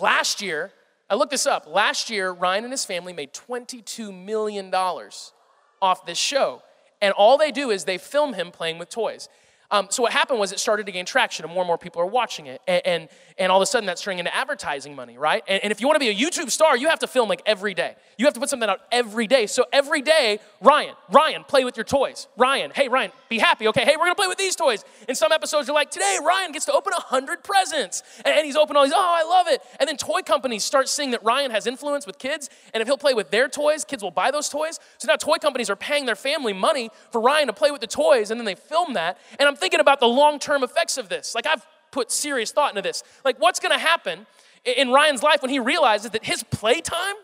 Last 0.00 0.40
year, 0.40 0.72
I 1.10 1.16
looked 1.16 1.30
this 1.30 1.46
up. 1.46 1.66
Last 1.66 2.08
year, 2.08 2.30
Ryan 2.30 2.64
and 2.64 2.72
his 2.72 2.86
family 2.86 3.12
made 3.12 3.34
$22 3.34 4.24
million 4.24 4.72
off 4.74 6.06
this 6.06 6.16
show. 6.16 6.62
And 7.02 7.12
all 7.12 7.36
they 7.36 7.52
do 7.52 7.68
is 7.68 7.84
they 7.84 7.98
film 7.98 8.32
him 8.32 8.50
playing 8.50 8.78
with 8.78 8.88
toys. 8.88 9.28
Um, 9.70 9.88
so 9.90 10.02
what 10.02 10.12
happened 10.12 10.40
was 10.40 10.52
it 10.52 10.58
started 10.58 10.86
to 10.86 10.92
gain 10.92 11.04
traction 11.04 11.44
and 11.44 11.52
more 11.52 11.62
and 11.62 11.66
more 11.66 11.76
people 11.76 12.00
are 12.00 12.06
watching 12.06 12.46
it. 12.46 12.62
And, 12.66 12.86
and, 12.86 13.08
and 13.36 13.52
all 13.52 13.58
of 13.58 13.62
a 13.62 13.66
sudden 13.66 13.86
that's 13.86 14.00
turning 14.00 14.18
into 14.18 14.34
advertising 14.34 14.96
money, 14.96 15.18
right? 15.18 15.42
And, 15.46 15.62
and 15.62 15.70
if 15.70 15.80
you 15.80 15.86
want 15.86 15.96
to 15.96 16.00
be 16.00 16.08
a 16.08 16.14
YouTube 16.14 16.50
star, 16.50 16.76
you 16.76 16.88
have 16.88 17.00
to 17.00 17.06
film 17.06 17.28
like 17.28 17.42
every 17.44 17.74
day. 17.74 17.94
You 18.16 18.24
have 18.24 18.34
to 18.34 18.40
put 18.40 18.48
something 18.48 18.68
out 18.68 18.80
every 18.90 19.26
day. 19.26 19.46
So 19.46 19.64
every 19.72 20.00
day, 20.00 20.40
Ryan, 20.62 20.94
Ryan, 21.10 21.44
play 21.44 21.64
with 21.64 21.76
your 21.76 21.84
toys. 21.84 22.28
Ryan, 22.36 22.72
hey, 22.74 22.88
Ryan, 22.88 23.12
be 23.28 23.38
happy. 23.38 23.68
Okay, 23.68 23.84
hey, 23.84 23.96
we're 23.98 24.08
to 24.08 24.14
play 24.14 24.26
with 24.26 24.38
these 24.38 24.56
toys. 24.56 24.84
In 25.06 25.14
some 25.14 25.32
episodes, 25.32 25.68
you're 25.68 25.74
like, 25.74 25.90
today, 25.90 26.18
Ryan 26.24 26.52
gets 26.52 26.64
to 26.66 26.72
open 26.72 26.92
100 26.94 27.44
presents. 27.44 28.02
And, 28.24 28.34
and 28.34 28.46
he's 28.46 28.56
opened 28.56 28.78
all 28.78 28.84
these, 28.84 28.94
oh, 28.94 28.98
I 28.98 29.28
love 29.28 29.48
it. 29.48 29.60
And 29.78 29.86
then 29.86 29.98
toy 29.98 30.22
companies 30.22 30.64
start 30.64 30.88
seeing 30.88 31.10
that 31.10 31.22
Ryan 31.22 31.50
has 31.50 31.66
influence 31.66 32.06
with 32.06 32.18
kids. 32.18 32.48
And 32.72 32.80
if 32.80 32.88
he'll 32.88 32.98
play 32.98 33.14
with 33.14 33.30
their 33.30 33.48
toys, 33.48 33.84
kids 33.84 34.02
will 34.02 34.10
buy 34.10 34.30
those 34.30 34.48
toys. 34.48 34.80
So 34.96 35.08
now 35.08 35.16
toy 35.16 35.36
companies 35.36 35.68
are 35.68 35.76
paying 35.76 36.06
their 36.06 36.16
family 36.16 36.54
money 36.54 36.90
for 37.12 37.20
Ryan 37.20 37.48
to 37.48 37.52
play 37.52 37.70
with 37.70 37.82
the 37.82 37.86
toys. 37.86 38.30
And 38.30 38.40
then 38.40 38.46
they 38.46 38.54
film 38.54 38.94
that. 38.94 39.18
And 39.38 39.46
I'm 39.46 39.57
thinking 39.58 39.80
about 39.80 40.00
the 40.00 40.06
long 40.06 40.38
term 40.38 40.62
effects 40.62 40.98
of 40.98 41.08
this. 41.08 41.34
Like, 41.34 41.46
I've 41.46 41.66
put 41.90 42.10
serious 42.10 42.52
thought 42.52 42.70
into 42.70 42.82
this. 42.82 43.02
Like, 43.24 43.40
what's 43.40 43.60
gonna 43.60 43.78
happen 43.78 44.26
in 44.64 44.90
Ryan's 44.90 45.22
life 45.22 45.42
when 45.42 45.50
he 45.50 45.58
realizes 45.58 46.10
that 46.10 46.24
his 46.24 46.42
playtime, 46.42 47.14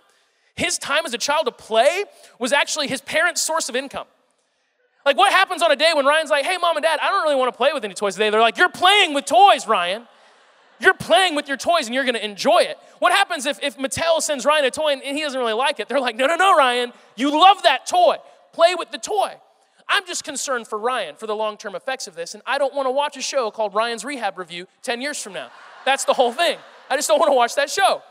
his 0.57 0.79
time 0.79 1.05
as 1.05 1.15
a 1.15 1.19
child 1.19 1.47
to 1.47 1.53
play, 1.53 2.05
was 2.39 2.53
actually 2.53 2.89
his 2.89 3.01
parents' 3.01 3.43
source 3.43 3.69
of 3.69 3.77
income? 3.77 4.07
Like, 5.05 5.19
what 5.19 5.33
happens 5.33 5.63
on 5.63 5.71
a 5.71 5.77
day 5.77 5.93
when 5.95 6.07
Ryan's 6.07 6.31
like, 6.31 6.47
hey, 6.47 6.57
mom 6.57 6.77
and 6.77 6.83
dad, 6.83 6.99
I 7.03 7.11
don't 7.11 7.23
really 7.25 7.37
wanna 7.37 7.53
play 7.53 7.73
with 7.73 7.85
any 7.85 7.95
toys 7.95 8.15
today? 8.15 8.31
They're 8.31 8.41
like, 8.41 8.57
you're 8.57 8.71
playing 8.71 9.15
with 9.15 9.27
toys, 9.27 9.67
Ryan. 9.67 10.07
You're 10.81 10.95
playing 10.95 11.35
with 11.35 11.47
your 11.47 11.57
toys 11.57 11.87
and 11.87 11.95
you're 11.95 12.05
gonna 12.05 12.19
enjoy 12.19 12.61
it. 12.61 12.79
What 12.99 13.13
happens 13.13 13.47
if, 13.47 13.63
if 13.63 13.77
Mattel 13.79 14.21
sends 14.21 14.45
Ryan 14.45 14.65
a 14.65 14.71
toy 14.71 14.93
and 14.93 15.03
he 15.03 15.23
doesn't 15.23 15.39
really 15.39 15.53
like 15.53 15.79
it? 15.79 15.89
They're 15.89 16.01
like, 16.01 16.17
no, 16.17 16.27
no, 16.27 16.37
no, 16.37 16.57
Ryan, 16.57 16.93
you 17.17 17.31
love 17.31 17.63
that 17.63 17.87
toy. 17.87 18.17
Play 18.53 18.75
with 18.75 18.91
the 18.91 18.99
toy. 18.99 19.35
I'm 19.89 20.07
just 20.07 20.25
concerned 20.25 20.67
for 20.67 20.79
Ryan 20.79 21.17
for 21.17 21.27
the 21.27 21.37
long 21.37 21.57
term 21.57 21.75
effects 21.75 22.07
of 22.07 22.15
this, 22.15 22.35
and 22.35 22.43
I 22.47 22.59
don't 22.59 22.75
want 22.75 22.87
to 22.87 22.91
watch 22.91 23.17
a 23.17 23.23
show 23.23 23.51
called 23.51 23.75
Ryan's 23.75 24.05
Rehab 24.05 24.39
Review 24.39 24.67
10 24.83 25.01
years 25.01 25.21
from 25.21 25.33
now. 25.35 25.51
That's 25.85 26.05
the 26.05 26.15
whole 26.15 26.33
thing. 26.33 26.59
I 26.91 26.97
just 26.97 27.09
don't 27.09 27.19
want 27.19 27.31
to 27.31 27.37
watch 27.37 27.55
that 27.57 27.71
show. 27.71 28.03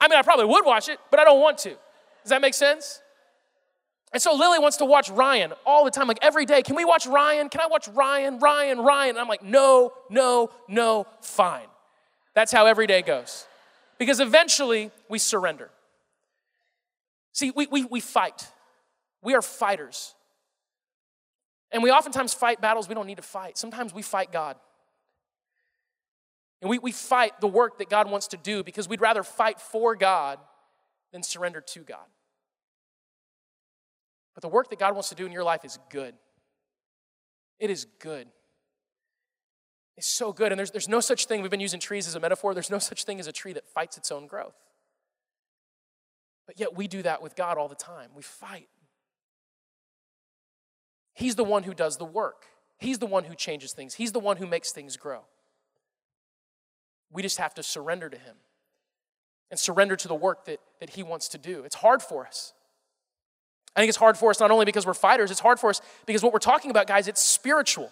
I 0.00 0.08
mean, 0.08 0.18
I 0.18 0.22
probably 0.22 0.46
would 0.46 0.64
watch 0.64 0.88
it, 0.88 0.98
but 1.10 1.20
I 1.20 1.24
don't 1.24 1.40
want 1.40 1.58
to. 1.58 1.70
Does 1.70 2.30
that 2.30 2.40
make 2.40 2.54
sense? 2.54 3.00
And 4.12 4.20
so 4.20 4.34
Lily 4.34 4.58
wants 4.58 4.76
to 4.78 4.84
watch 4.84 5.08
Ryan 5.10 5.54
all 5.64 5.84
the 5.84 5.90
time, 5.90 6.06
like 6.06 6.18
every 6.20 6.44
day. 6.44 6.62
Can 6.62 6.76
we 6.76 6.84
watch 6.84 7.06
Ryan? 7.06 7.48
Can 7.48 7.60
I 7.60 7.66
watch 7.66 7.88
Ryan, 7.88 8.38
Ryan, 8.38 8.80
Ryan? 8.80 9.10
And 9.10 9.18
I'm 9.18 9.28
like, 9.28 9.42
no, 9.42 9.92
no, 10.10 10.50
no, 10.68 11.06
fine. 11.22 11.66
That's 12.34 12.52
how 12.52 12.66
every 12.66 12.86
day 12.86 13.00
goes. 13.02 13.46
Because 13.98 14.20
eventually 14.20 14.90
we 15.08 15.18
surrender. 15.18 15.70
See, 17.32 17.50
we, 17.50 17.66
we, 17.70 17.84
we 17.84 18.00
fight. 18.00 18.50
We 19.22 19.34
are 19.34 19.42
fighters. 19.42 20.14
And 21.72 21.82
we 21.82 21.90
oftentimes 21.90 22.34
fight 22.34 22.60
battles 22.60 22.88
we 22.88 22.94
don't 22.94 23.06
need 23.06 23.16
to 23.16 23.22
fight. 23.22 23.56
Sometimes 23.56 23.94
we 23.94 24.02
fight 24.02 24.30
God. 24.30 24.56
And 26.60 26.68
we, 26.68 26.78
we 26.78 26.92
fight 26.92 27.40
the 27.40 27.48
work 27.48 27.78
that 27.78 27.88
God 27.88 28.10
wants 28.10 28.28
to 28.28 28.36
do 28.36 28.62
because 28.62 28.88
we'd 28.88 29.00
rather 29.00 29.22
fight 29.22 29.60
for 29.60 29.96
God 29.96 30.38
than 31.12 31.22
surrender 31.22 31.60
to 31.60 31.80
God. 31.80 32.06
But 34.34 34.42
the 34.42 34.48
work 34.48 34.70
that 34.70 34.78
God 34.78 34.94
wants 34.94 35.08
to 35.08 35.14
do 35.14 35.26
in 35.26 35.32
your 35.32 35.44
life 35.44 35.64
is 35.64 35.78
good. 35.90 36.14
It 37.58 37.70
is 37.70 37.86
good. 37.98 38.28
It's 39.96 40.06
so 40.06 40.32
good. 40.32 40.52
And 40.52 40.58
there's, 40.58 40.70
there's 40.70 40.88
no 40.88 41.00
such 41.00 41.26
thing, 41.26 41.42
we've 41.42 41.50
been 41.50 41.60
using 41.60 41.80
trees 41.80 42.06
as 42.06 42.14
a 42.14 42.20
metaphor, 42.20 42.54
there's 42.54 42.70
no 42.70 42.78
such 42.78 43.04
thing 43.04 43.20
as 43.20 43.26
a 43.26 43.32
tree 43.32 43.52
that 43.52 43.66
fights 43.66 43.96
its 43.96 44.10
own 44.10 44.26
growth. 44.26 44.56
But 46.46 46.58
yet 46.58 46.76
we 46.76 46.88
do 46.88 47.02
that 47.02 47.22
with 47.22 47.36
God 47.36 47.58
all 47.58 47.68
the 47.68 47.74
time. 47.74 48.10
We 48.14 48.22
fight. 48.22 48.68
He's 51.14 51.34
the 51.34 51.44
one 51.44 51.64
who 51.64 51.74
does 51.74 51.96
the 51.96 52.04
work. 52.04 52.46
He's 52.78 52.98
the 52.98 53.06
one 53.06 53.24
who 53.24 53.34
changes 53.34 53.72
things. 53.72 53.94
He's 53.94 54.12
the 54.12 54.18
one 54.18 54.38
who 54.38 54.46
makes 54.46 54.72
things 54.72 54.96
grow. 54.96 55.20
We 57.12 57.22
just 57.22 57.38
have 57.38 57.54
to 57.54 57.62
surrender 57.62 58.08
to 58.08 58.16
Him 58.16 58.36
and 59.50 59.60
surrender 59.60 59.96
to 59.96 60.08
the 60.08 60.14
work 60.14 60.46
that, 60.46 60.58
that 60.80 60.90
He 60.90 61.02
wants 61.02 61.28
to 61.28 61.38
do. 61.38 61.62
It's 61.64 61.76
hard 61.76 62.02
for 62.02 62.26
us. 62.26 62.54
I 63.76 63.80
think 63.80 63.88
it's 63.88 63.98
hard 63.98 64.18
for 64.18 64.30
us 64.30 64.40
not 64.40 64.50
only 64.50 64.64
because 64.64 64.84
we're 64.86 64.94
fighters, 64.94 65.30
it's 65.30 65.40
hard 65.40 65.58
for 65.60 65.70
us 65.70 65.80
because 66.06 66.22
what 66.22 66.32
we're 66.32 66.38
talking 66.38 66.70
about, 66.70 66.86
guys, 66.86 67.08
it's 67.08 67.22
spiritual. 67.22 67.90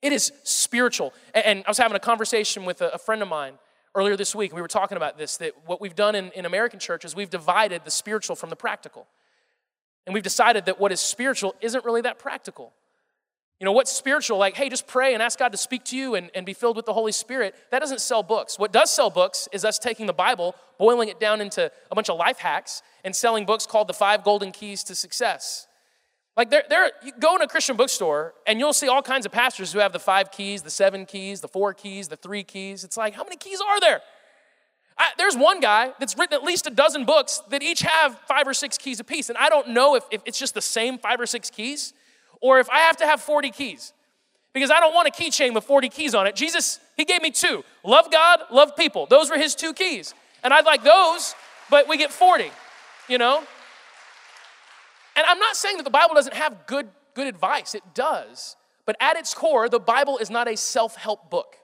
It 0.00 0.12
is 0.12 0.32
spiritual. 0.44 1.12
And 1.34 1.62
I 1.66 1.70
was 1.70 1.78
having 1.78 1.96
a 1.96 2.00
conversation 2.00 2.64
with 2.64 2.80
a 2.80 2.98
friend 2.98 3.22
of 3.22 3.28
mine 3.28 3.54
earlier 3.94 4.16
this 4.16 4.34
week. 4.34 4.54
We 4.54 4.62
were 4.62 4.68
talking 4.68 4.96
about 4.96 5.18
this 5.18 5.36
that 5.38 5.52
what 5.66 5.80
we've 5.80 5.94
done 5.94 6.14
in, 6.14 6.30
in 6.32 6.46
American 6.46 6.80
churches, 6.80 7.14
we've 7.14 7.30
divided 7.30 7.82
the 7.84 7.90
spiritual 7.90 8.34
from 8.34 8.50
the 8.50 8.56
practical. 8.56 9.06
And 10.06 10.14
we've 10.14 10.22
decided 10.22 10.66
that 10.66 10.80
what 10.80 10.92
is 10.92 11.00
spiritual 11.00 11.54
isn't 11.60 11.84
really 11.84 12.00
that 12.02 12.18
practical. 12.18 12.72
You 13.60 13.66
know, 13.66 13.72
what's 13.72 13.92
spiritual, 13.92 14.38
like, 14.38 14.56
hey, 14.56 14.68
just 14.68 14.88
pray 14.88 15.14
and 15.14 15.22
ask 15.22 15.38
God 15.38 15.52
to 15.52 15.58
speak 15.58 15.84
to 15.84 15.96
you 15.96 16.16
and, 16.16 16.30
and 16.34 16.44
be 16.44 16.52
filled 16.52 16.76
with 16.76 16.84
the 16.84 16.92
Holy 16.92 17.12
Spirit, 17.12 17.54
that 17.70 17.78
doesn't 17.78 18.00
sell 18.00 18.24
books. 18.24 18.58
What 18.58 18.72
does 18.72 18.90
sell 18.90 19.08
books 19.08 19.48
is 19.52 19.64
us 19.64 19.78
taking 19.78 20.06
the 20.06 20.12
Bible, 20.12 20.56
boiling 20.78 21.08
it 21.08 21.20
down 21.20 21.40
into 21.40 21.70
a 21.90 21.94
bunch 21.94 22.10
of 22.10 22.18
life 22.18 22.38
hacks, 22.38 22.82
and 23.04 23.14
selling 23.14 23.46
books 23.46 23.64
called 23.64 23.86
The 23.86 23.94
Five 23.94 24.24
Golden 24.24 24.50
Keys 24.50 24.82
to 24.84 24.96
Success. 24.96 25.68
Like, 26.36 26.50
there, 26.50 26.64
there, 26.68 26.90
you 27.04 27.12
go 27.20 27.36
in 27.36 27.42
a 27.42 27.46
Christian 27.46 27.76
bookstore 27.76 28.34
and 28.46 28.58
you'll 28.58 28.72
see 28.72 28.88
all 28.88 29.02
kinds 29.02 29.26
of 29.26 29.32
pastors 29.32 29.72
who 29.72 29.80
have 29.80 29.92
the 29.92 30.00
five 30.00 30.32
keys, 30.32 30.62
the 30.62 30.70
seven 30.70 31.04
keys, 31.04 31.40
the 31.40 31.48
four 31.48 31.74
keys, 31.74 32.08
the 32.08 32.16
three 32.16 32.42
keys. 32.42 32.84
It's 32.84 32.96
like, 32.96 33.14
how 33.14 33.22
many 33.22 33.36
keys 33.36 33.60
are 33.60 33.78
there? 33.80 34.00
I, 34.98 35.10
there's 35.18 35.36
one 35.36 35.60
guy 35.60 35.92
that's 35.98 36.18
written 36.18 36.34
at 36.34 36.42
least 36.42 36.66
a 36.66 36.70
dozen 36.70 37.04
books 37.04 37.42
that 37.50 37.62
each 37.62 37.80
have 37.80 38.18
five 38.28 38.46
or 38.46 38.54
six 38.54 38.78
keys 38.78 39.00
apiece. 39.00 39.28
And 39.28 39.38
I 39.38 39.48
don't 39.48 39.68
know 39.68 39.94
if, 39.96 40.04
if 40.10 40.22
it's 40.26 40.38
just 40.38 40.54
the 40.54 40.62
same 40.62 40.98
five 40.98 41.20
or 41.20 41.26
six 41.26 41.50
keys 41.50 41.94
or 42.40 42.60
if 42.60 42.68
I 42.70 42.80
have 42.80 42.96
to 42.98 43.06
have 43.06 43.20
40 43.20 43.50
keys 43.50 43.92
because 44.52 44.70
I 44.70 44.80
don't 44.80 44.94
want 44.94 45.08
a 45.08 45.10
keychain 45.10 45.54
with 45.54 45.64
40 45.64 45.88
keys 45.88 46.14
on 46.14 46.26
it. 46.26 46.36
Jesus, 46.36 46.78
He 46.96 47.04
gave 47.04 47.22
me 47.22 47.30
two 47.30 47.64
love 47.84 48.10
God, 48.10 48.40
love 48.50 48.76
people. 48.76 49.06
Those 49.06 49.30
were 49.30 49.38
His 49.38 49.54
two 49.54 49.72
keys. 49.72 50.14
And 50.44 50.52
I'd 50.52 50.66
like 50.66 50.82
those, 50.82 51.34
but 51.70 51.88
we 51.88 51.96
get 51.96 52.10
40, 52.10 52.50
you 53.08 53.16
know? 53.16 53.42
And 55.14 55.26
I'm 55.26 55.38
not 55.38 55.56
saying 55.56 55.76
that 55.76 55.84
the 55.84 55.90
Bible 55.90 56.14
doesn't 56.14 56.34
have 56.34 56.66
good, 56.66 56.88
good 57.14 57.26
advice, 57.26 57.74
it 57.74 57.82
does. 57.94 58.56
But 58.84 58.96
at 59.00 59.16
its 59.16 59.34
core, 59.34 59.68
the 59.68 59.78
Bible 59.78 60.18
is 60.18 60.30
not 60.30 60.48
a 60.48 60.56
self 60.56 60.96
help 60.96 61.30
book 61.30 61.56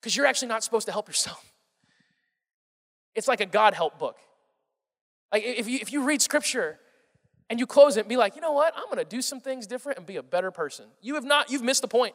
because 0.00 0.16
you're 0.16 0.26
actually 0.26 0.48
not 0.48 0.64
supposed 0.64 0.86
to 0.86 0.92
help 0.92 1.08
yourself. 1.08 1.52
It's 3.16 3.26
like 3.26 3.40
a 3.40 3.46
God 3.46 3.74
help 3.74 3.98
book. 3.98 4.18
Like 5.32 5.42
if 5.44 5.68
you, 5.68 5.78
if 5.80 5.92
you 5.92 6.04
read 6.04 6.22
scripture 6.22 6.78
and 7.50 7.58
you 7.58 7.66
close 7.66 7.96
it 7.96 8.00
and 8.00 8.08
be 8.08 8.16
like, 8.16 8.36
you 8.36 8.40
know 8.40 8.52
what? 8.52 8.74
I'm 8.76 8.96
to 8.96 9.04
do 9.04 9.20
some 9.22 9.40
things 9.40 9.66
different 9.66 9.98
and 9.98 10.06
be 10.06 10.16
a 10.16 10.22
better 10.22 10.50
person. 10.50 10.86
You 11.00 11.14
have 11.14 11.24
not, 11.24 11.50
you've 11.50 11.62
missed 11.62 11.82
the 11.82 11.88
point. 11.88 12.14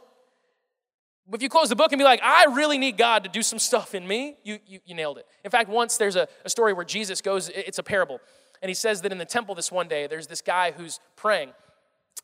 If 1.32 1.42
you 1.42 1.50
close 1.50 1.70
the 1.70 1.76
book 1.76 1.92
and 1.92 2.00
be 2.00 2.04
like, 2.04 2.20
I 2.24 2.46
really 2.46 2.78
need 2.78 2.98
God 2.98 3.24
to 3.24 3.30
do 3.30 3.42
some 3.42 3.60
stuff 3.60 3.96
in 3.96 4.08
me, 4.08 4.38
you, 4.44 4.60
you, 4.66 4.80
you 4.86 4.96
nailed 4.96 5.18
it. 5.18 5.26
In 5.46 5.52
fact, 5.52 5.70
once 5.70 5.98
there's 5.98 6.16
a, 6.16 6.28
a 6.44 6.50
story 6.50 6.74
where 6.74 6.84
Jesus 6.84 7.22
goes, 7.22 7.50
it's 7.50 7.78
a 7.78 7.84
parable. 7.84 8.20
And 8.62 8.70
he 8.70 8.74
says 8.74 9.02
that 9.02 9.12
in 9.12 9.18
the 9.18 9.26
temple 9.26 9.56
this 9.56 9.72
one 9.72 9.88
day, 9.88 10.08
there's 10.08 10.28
this 10.28 10.42
guy 10.42 10.72
who's 10.72 11.00
praying. 11.16 11.52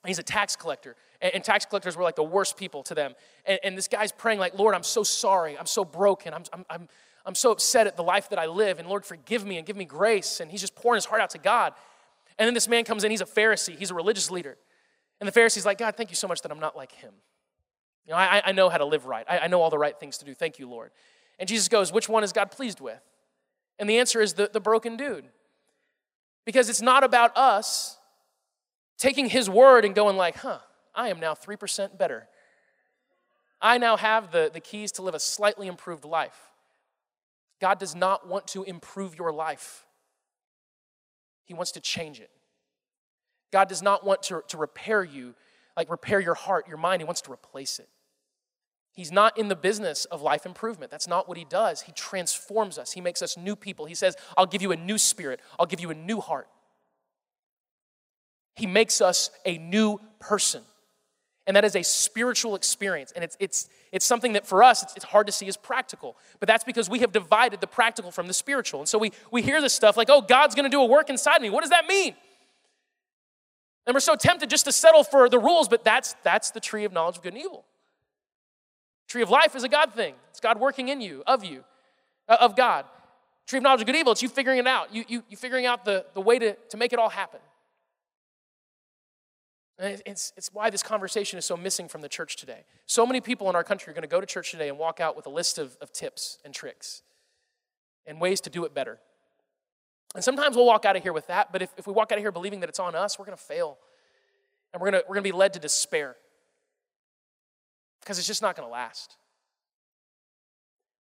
He's 0.05 0.19
a 0.19 0.23
tax 0.23 0.55
collector. 0.55 0.95
And, 1.21 1.35
and 1.35 1.43
tax 1.43 1.65
collectors 1.65 1.95
were 1.95 2.03
like 2.03 2.15
the 2.15 2.23
worst 2.23 2.57
people 2.57 2.83
to 2.83 2.95
them. 2.95 3.13
And, 3.45 3.59
and, 3.63 3.77
this 3.77 3.87
guy's 3.87 4.11
praying, 4.11 4.39
like, 4.39 4.57
Lord, 4.57 4.75
I'm 4.75 4.83
so 4.83 5.03
sorry. 5.03 5.57
I'm 5.57 5.65
so 5.65 5.85
broken. 5.85 6.33
I'm, 6.33 6.43
I'm, 6.51 6.65
I'm, 6.69 6.87
I'm 7.27 7.35
so 7.35 7.51
upset 7.51 7.85
at 7.85 7.97
the 7.97 8.03
life 8.03 8.29
that 8.29 8.39
I 8.39 8.47
live. 8.47 8.79
And 8.79 8.87
Lord, 8.87 9.05
forgive 9.05 9.45
me 9.45 9.57
and 9.57 9.67
give 9.67 9.75
me 9.75 9.85
grace. 9.85 10.39
And 10.39 10.49
he's 10.49 10.61
just 10.61 10.75
pouring 10.75 10.97
his 10.97 11.05
heart 11.05 11.21
out 11.21 11.29
to 11.31 11.37
God. 11.37 11.73
And 12.39 12.47
then 12.47 12.53
this 12.53 12.67
man 12.67 12.85
comes 12.85 13.03
in, 13.03 13.11
he's 13.11 13.21
a 13.21 13.25
Pharisee, 13.25 13.77
he's 13.77 13.91
a 13.91 13.93
religious 13.93 14.31
leader. 14.31 14.57
And 15.19 15.27
the 15.27 15.31
Pharisee's 15.31 15.65
like, 15.65 15.77
God, 15.77 15.95
thank 15.95 16.09
you 16.09 16.15
so 16.15 16.27
much 16.27 16.41
that 16.41 16.51
I'm 16.51 16.59
not 16.59 16.75
like 16.75 16.91
him. 16.93 17.11
You 18.05 18.13
know, 18.13 18.17
I, 18.17 18.41
I 18.45 18.51
know 18.53 18.69
how 18.69 18.77
to 18.77 18.85
live 18.85 19.05
right. 19.05 19.25
I, 19.29 19.39
I 19.39 19.47
know 19.47 19.61
all 19.61 19.69
the 19.69 19.77
right 19.77 19.99
things 19.99 20.17
to 20.19 20.25
do. 20.25 20.33
Thank 20.33 20.57
you, 20.57 20.69
Lord. 20.69 20.91
And 21.37 21.49
Jesus 21.49 21.67
goes, 21.67 21.91
Which 21.91 22.07
one 22.07 22.23
is 22.23 22.31
God 22.31 22.49
pleased 22.49 22.79
with? 22.79 23.01
And 23.77 23.89
the 23.89 23.97
answer 23.97 24.21
is 24.21 24.33
the, 24.33 24.49
the 24.51 24.61
broken 24.61 24.95
dude. 24.95 25.25
Because 26.45 26.69
it's 26.69 26.81
not 26.81 27.03
about 27.03 27.35
us 27.35 27.97
taking 28.97 29.29
his 29.29 29.49
word 29.49 29.85
and 29.85 29.93
going 29.93 30.17
like, 30.17 30.37
huh, 30.37 30.59
I 30.95 31.09
am 31.09 31.19
now 31.19 31.33
3% 31.33 31.97
better. 31.97 32.27
I 33.61 33.77
now 33.77 33.97
have 33.97 34.31
the, 34.31 34.49
the 34.51 34.59
keys 34.59 34.91
to 34.93 35.01
live 35.01 35.13
a 35.13 35.19
slightly 35.19 35.67
improved 35.67 36.05
life. 36.05 36.51
God 37.59 37.79
does 37.79 37.95
not 37.95 38.27
want 38.27 38.47
to 38.47 38.63
improve 38.63 39.17
your 39.17 39.31
life. 39.31 39.85
He 41.45 41.53
wants 41.53 41.71
to 41.73 41.79
change 41.79 42.19
it. 42.19 42.29
God 43.51 43.69
does 43.69 43.81
not 43.81 44.05
want 44.05 44.23
to, 44.23 44.43
to 44.49 44.57
repair 44.57 45.03
you, 45.03 45.33
like 45.75 45.89
repair 45.89 46.19
your 46.19 46.35
heart, 46.35 46.67
your 46.67 46.77
mind. 46.77 47.01
He 47.01 47.05
wants 47.05 47.21
to 47.21 47.31
replace 47.31 47.79
it. 47.79 47.87
He's 48.91 49.11
not 49.11 49.37
in 49.37 49.47
the 49.47 49.55
business 49.55 50.05
of 50.05 50.23
life 50.23 50.45
improvement. 50.45 50.91
That's 50.91 51.07
not 51.07 51.27
what 51.27 51.37
he 51.37 51.45
does. 51.45 51.81
He 51.81 51.91
transforms 51.91 52.77
us, 52.77 52.93
he 52.93 53.01
makes 53.01 53.21
us 53.21 53.37
new 53.37 53.55
people. 53.55 53.85
He 53.85 53.95
says, 53.95 54.15
I'll 54.35 54.47
give 54.47 54.61
you 54.61 54.71
a 54.71 54.75
new 54.75 54.97
spirit, 54.97 55.39
I'll 55.59 55.67
give 55.67 55.79
you 55.79 55.91
a 55.91 55.95
new 55.95 56.19
heart. 56.19 56.47
He 58.55 58.65
makes 58.65 59.01
us 59.01 59.29
a 59.45 59.59
new 59.59 60.01
person. 60.19 60.63
And 61.47 61.55
that 61.55 61.65
is 61.65 61.75
a 61.75 61.83
spiritual 61.83 62.55
experience. 62.55 63.13
And 63.13 63.23
it's, 63.23 63.37
it's, 63.39 63.69
it's 63.93 64.05
something 64.05 64.33
that 64.33 64.45
for 64.45 64.61
us, 64.61 64.83
it's, 64.83 64.95
it's 64.97 65.05
hard 65.05 65.27
to 65.27 65.33
see 65.33 65.47
as 65.47 65.55
practical. 65.57 66.17
But 66.39 66.47
that's 66.47 66.65
because 66.65 66.89
we 66.89 66.99
have 66.99 67.13
divided 67.13 67.61
the 67.61 67.67
practical 67.67 68.11
from 68.11 68.27
the 68.27 68.33
spiritual. 68.33 68.81
And 68.81 68.89
so 68.89 68.99
we, 68.99 69.13
we 69.31 69.41
hear 69.41 69.61
this 69.61 69.73
stuff 69.73 69.95
like, 69.95 70.09
oh, 70.09 70.21
God's 70.21 70.53
gonna 70.55 70.69
do 70.69 70.81
a 70.81 70.85
work 70.85 71.09
inside 71.09 71.41
me. 71.41 71.49
What 71.49 71.61
does 71.61 71.69
that 71.71 71.87
mean? 71.87 72.13
And 73.87 73.93
we're 73.93 74.01
so 74.01 74.17
tempted 74.17 74.49
just 74.49 74.65
to 74.65 74.73
settle 74.73 75.05
for 75.05 75.29
the 75.29 75.39
rules, 75.39 75.69
but 75.69 75.85
that's, 75.85 76.15
that's 76.21 76.51
the 76.51 76.59
tree 76.59 76.83
of 76.83 76.91
knowledge 76.91 77.15
of 77.15 77.23
good 77.23 77.33
and 77.33 77.41
evil. 77.41 77.63
Tree 79.07 79.21
of 79.21 79.29
life 79.29 79.55
is 79.55 79.63
a 79.63 79.69
God 79.69 79.93
thing. 79.93 80.15
It's 80.29 80.41
God 80.41 80.59
working 80.59 80.89
in 80.89 80.99
you, 80.99 81.23
of 81.25 81.45
you, 81.45 81.63
uh, 82.27 82.35
of 82.41 82.57
God. 82.57 82.83
Tree 83.47 83.57
of 83.57 83.63
knowledge 83.63 83.79
of 83.79 83.85
good 83.85 83.95
and 83.95 84.01
evil, 84.01 84.11
it's 84.11 84.21
you 84.21 84.27
figuring 84.27 84.59
it 84.59 84.67
out. 84.67 84.93
You, 84.93 85.05
you, 85.07 85.23
you 85.29 85.37
figuring 85.37 85.65
out 85.65 85.85
the, 85.85 86.05
the 86.13 86.19
way 86.19 86.37
to, 86.37 86.55
to 86.69 86.77
make 86.77 86.91
it 86.91 86.99
all 86.99 87.07
happen. 87.07 87.39
And 89.79 90.01
it's, 90.05 90.33
it's 90.35 90.49
why 90.51 90.69
this 90.69 90.81
conversation 90.81 91.37
is 91.37 91.45
so 91.45 91.55
missing 91.55 91.87
from 91.87 92.01
the 92.01 92.09
church 92.09 92.35
today. 92.35 92.65
So 92.87 93.05
many 93.05 93.21
people 93.21 93.49
in 93.49 93.55
our 93.55 93.63
country 93.63 93.91
are 93.91 93.93
going 93.93 94.01
to 94.01 94.07
go 94.07 94.19
to 94.19 94.25
church 94.25 94.51
today 94.51 94.69
and 94.69 94.77
walk 94.77 94.99
out 94.99 95.15
with 95.15 95.27
a 95.27 95.29
list 95.29 95.59
of, 95.59 95.77
of 95.81 95.91
tips 95.91 96.39
and 96.43 96.53
tricks 96.53 97.03
and 98.07 98.19
ways 98.19 98.41
to 98.41 98.49
do 98.49 98.65
it 98.65 98.73
better. 98.73 98.97
And 100.15 100.23
sometimes 100.23 100.55
we'll 100.55 100.65
walk 100.65 100.85
out 100.85 100.95
of 100.95 101.03
here 101.03 101.13
with 101.13 101.27
that, 101.27 101.51
but 101.51 101.61
if, 101.61 101.69
if 101.77 101.85
we 101.85 101.93
walk 101.93 102.11
out 102.11 102.17
of 102.17 102.23
here 102.23 102.31
believing 102.31 102.61
that 102.61 102.69
it's 102.69 102.79
on 102.79 102.95
us, 102.95 103.19
we're 103.19 103.25
going 103.25 103.37
to 103.37 103.43
fail. 103.43 103.77
And 104.73 104.81
we're 104.81 104.89
going 104.91 105.03
we're 105.07 105.15
to 105.15 105.21
be 105.21 105.31
led 105.31 105.53
to 105.53 105.59
despair 105.59 106.15
because 108.01 108.17
it's 108.17 108.27
just 108.27 108.41
not 108.41 108.55
going 108.55 108.67
to 108.67 108.71
last. 108.71 109.17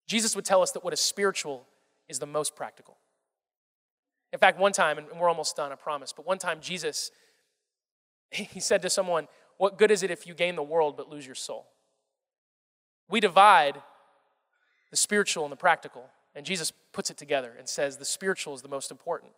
Jesus 0.06 0.36
would 0.36 0.44
tell 0.44 0.62
us 0.62 0.72
that 0.72 0.84
what 0.84 0.92
is 0.92 1.00
spiritual 1.00 1.66
is 2.08 2.18
the 2.18 2.26
most 2.26 2.54
practical. 2.54 2.98
In 4.32 4.38
fact, 4.38 4.58
one 4.58 4.72
time, 4.72 4.98
and 4.98 5.06
we're 5.18 5.28
almost 5.28 5.56
done, 5.56 5.72
I 5.72 5.76
promise, 5.76 6.12
but 6.12 6.26
one 6.26 6.38
time 6.38 6.58
Jesus 6.60 7.10
he 8.30 8.60
said 8.60 8.82
to 8.82 8.90
someone, 8.90 9.28
What 9.58 9.78
good 9.78 9.90
is 9.90 10.02
it 10.02 10.10
if 10.10 10.26
you 10.26 10.34
gain 10.34 10.56
the 10.56 10.62
world 10.62 10.96
but 10.96 11.08
lose 11.08 11.26
your 11.26 11.34
soul? 11.34 11.66
We 13.08 13.20
divide 13.20 13.80
the 14.90 14.96
spiritual 14.96 15.44
and 15.44 15.52
the 15.52 15.56
practical, 15.56 16.04
and 16.34 16.44
Jesus 16.44 16.72
puts 16.92 17.10
it 17.10 17.16
together 17.16 17.52
and 17.58 17.68
says 17.68 17.96
the 17.96 18.04
spiritual 18.04 18.54
is 18.54 18.62
the 18.62 18.68
most 18.68 18.90
important. 18.90 19.32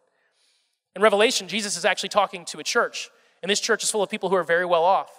In 0.97 1.03
Revelation, 1.03 1.49
Jesus 1.49 1.77
is 1.77 1.85
actually 1.85 2.09
talking 2.09 2.45
to 2.47 2.59
a 2.59 2.65
church, 2.65 3.11
and 3.43 3.51
this 3.51 3.61
church 3.61 3.83
is 3.83 3.91
full 3.91 4.03
of 4.03 4.11
people 4.11 4.29
who 4.29 4.37
are 4.37 4.45
very 4.45 4.65
well 4.65 4.85
off. 4.85 5.11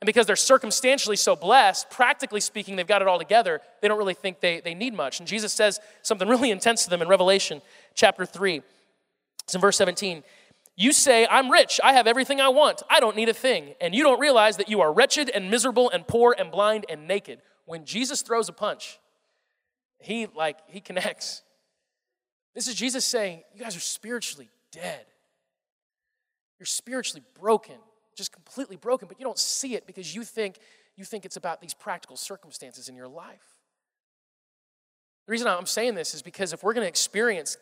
And 0.00 0.06
because 0.06 0.26
they're 0.26 0.34
circumstantially 0.34 1.14
so 1.14 1.36
blessed, 1.36 1.88
practically 1.90 2.40
speaking, 2.40 2.74
they've 2.74 2.86
got 2.86 3.02
it 3.02 3.08
all 3.08 3.20
together, 3.20 3.60
they 3.80 3.86
don't 3.86 3.98
really 3.98 4.14
think 4.14 4.40
they, 4.40 4.60
they 4.60 4.74
need 4.74 4.94
much. 4.94 5.20
And 5.20 5.28
Jesus 5.28 5.52
says 5.52 5.78
something 6.02 6.28
really 6.34 6.50
intense 6.50 6.84
to 6.84 6.90
them 6.90 7.02
in 7.02 7.08
Revelation 7.08 7.62
chapter 7.94 8.26
3. 8.26 8.62
It's 9.44 9.54
in 9.54 9.60
verse 9.60 9.76
17. 9.76 10.24
You 10.82 10.92
say, 10.92 11.28
I'm 11.30 11.48
rich, 11.48 11.78
I 11.84 11.92
have 11.92 12.08
everything 12.08 12.40
I 12.40 12.48
want, 12.48 12.82
I 12.90 12.98
don't 12.98 13.14
need 13.14 13.28
a 13.28 13.34
thing. 13.34 13.76
And 13.80 13.94
you 13.94 14.02
don't 14.02 14.18
realize 14.18 14.56
that 14.56 14.68
you 14.68 14.80
are 14.80 14.92
wretched 14.92 15.30
and 15.30 15.48
miserable 15.48 15.88
and 15.88 16.04
poor 16.04 16.34
and 16.36 16.50
blind 16.50 16.86
and 16.88 17.06
naked. 17.06 17.40
When 17.66 17.84
Jesus 17.84 18.20
throws 18.20 18.48
a 18.48 18.52
punch, 18.52 18.98
he 20.00 20.26
like 20.34 20.56
he 20.66 20.80
connects. 20.80 21.44
This 22.56 22.66
is 22.66 22.74
Jesus 22.74 23.04
saying, 23.04 23.44
You 23.54 23.60
guys 23.60 23.76
are 23.76 23.80
spiritually 23.80 24.50
dead. 24.72 25.06
You're 26.58 26.66
spiritually 26.66 27.22
broken, 27.40 27.76
just 28.16 28.32
completely 28.32 28.74
broken, 28.74 29.06
but 29.06 29.20
you 29.20 29.24
don't 29.24 29.38
see 29.38 29.76
it 29.76 29.86
because 29.86 30.12
you 30.12 30.24
think 30.24 30.58
you 30.96 31.04
think 31.04 31.24
it's 31.24 31.36
about 31.36 31.60
these 31.60 31.74
practical 31.74 32.16
circumstances 32.16 32.88
in 32.88 32.96
your 32.96 33.06
life. 33.06 33.54
The 35.28 35.30
reason 35.30 35.46
I'm 35.46 35.64
saying 35.64 35.94
this 35.94 36.12
is 36.12 36.22
because 36.22 36.52
if 36.52 36.64
we're 36.64 36.74
going 36.74 36.84
to 36.84 36.88
experience 36.88 37.56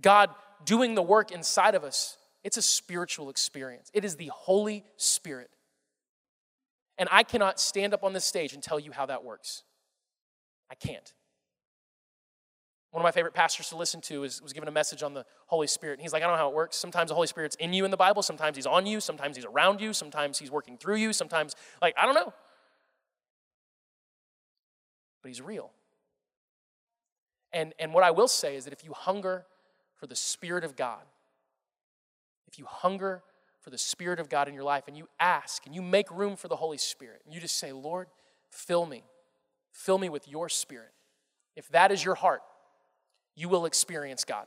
God 0.00 0.30
doing 0.64 0.94
the 0.94 1.02
work 1.02 1.32
inside 1.32 1.74
of 1.74 1.84
us, 1.84 2.16
it's 2.46 2.56
a 2.56 2.62
spiritual 2.62 3.28
experience, 3.28 3.90
it 3.92 4.04
is 4.04 4.14
the 4.14 4.30
Holy 4.32 4.84
Spirit. 4.96 5.50
And 6.96 7.08
I 7.10 7.24
cannot 7.24 7.58
stand 7.58 7.92
up 7.92 8.04
on 8.04 8.12
this 8.12 8.24
stage 8.24 8.52
and 8.52 8.62
tell 8.62 8.78
you 8.78 8.92
how 8.92 9.04
that 9.06 9.24
works. 9.24 9.64
I 10.70 10.76
can't. 10.76 11.12
One 12.92 13.02
of 13.02 13.04
my 13.04 13.10
favorite 13.10 13.34
pastors 13.34 13.68
to 13.70 13.76
listen 13.76 14.00
to 14.02 14.22
is, 14.22 14.40
was 14.40 14.52
given 14.52 14.68
a 14.68 14.72
message 14.72 15.02
on 15.02 15.12
the 15.12 15.26
Holy 15.46 15.66
Spirit. 15.66 15.94
And 15.94 16.02
he's 16.02 16.12
like, 16.12 16.22
I 16.22 16.26
don't 16.26 16.36
know 16.36 16.42
how 16.42 16.48
it 16.48 16.54
works. 16.54 16.76
Sometimes 16.76 17.08
the 17.08 17.16
Holy 17.16 17.26
Spirit's 17.26 17.56
in 17.56 17.72
you 17.72 17.84
in 17.84 17.90
the 17.90 17.96
Bible. 17.96 18.22
Sometimes 18.22 18.56
he's 18.56 18.64
on 18.64 18.86
you. 18.86 19.00
Sometimes 19.00 19.36
he's 19.36 19.44
around 19.44 19.80
you. 19.80 19.92
Sometimes 19.92 20.38
he's 20.38 20.50
working 20.50 20.78
through 20.78 20.96
you. 20.96 21.12
Sometimes, 21.12 21.56
like, 21.82 21.96
I 22.00 22.06
don't 22.06 22.14
know. 22.14 22.32
But 25.20 25.28
he's 25.28 25.42
real. 25.42 25.72
And, 27.52 27.74
and 27.80 27.92
what 27.92 28.04
I 28.04 28.12
will 28.12 28.28
say 28.28 28.54
is 28.54 28.64
that 28.64 28.72
if 28.72 28.84
you 28.84 28.92
hunger 28.92 29.46
for 29.96 30.06
the 30.06 30.16
Spirit 30.16 30.62
of 30.62 30.76
God, 30.76 31.02
you 32.58 32.66
hunger 32.66 33.22
for 33.60 33.70
the 33.70 33.78
Spirit 33.78 34.20
of 34.20 34.28
God 34.28 34.48
in 34.48 34.54
your 34.54 34.62
life 34.64 34.84
and 34.86 34.96
you 34.96 35.08
ask 35.18 35.66
and 35.66 35.74
you 35.74 35.82
make 35.82 36.10
room 36.10 36.36
for 36.36 36.48
the 36.48 36.56
Holy 36.56 36.78
Spirit 36.78 37.22
and 37.24 37.34
you 37.34 37.40
just 37.40 37.58
say, 37.58 37.72
Lord, 37.72 38.08
fill 38.50 38.86
me, 38.86 39.02
fill 39.72 39.98
me 39.98 40.08
with 40.08 40.28
your 40.28 40.48
Spirit. 40.48 40.92
If 41.56 41.68
that 41.70 41.90
is 41.90 42.04
your 42.04 42.14
heart, 42.14 42.42
you 43.34 43.48
will 43.48 43.66
experience 43.66 44.24
God. 44.24 44.46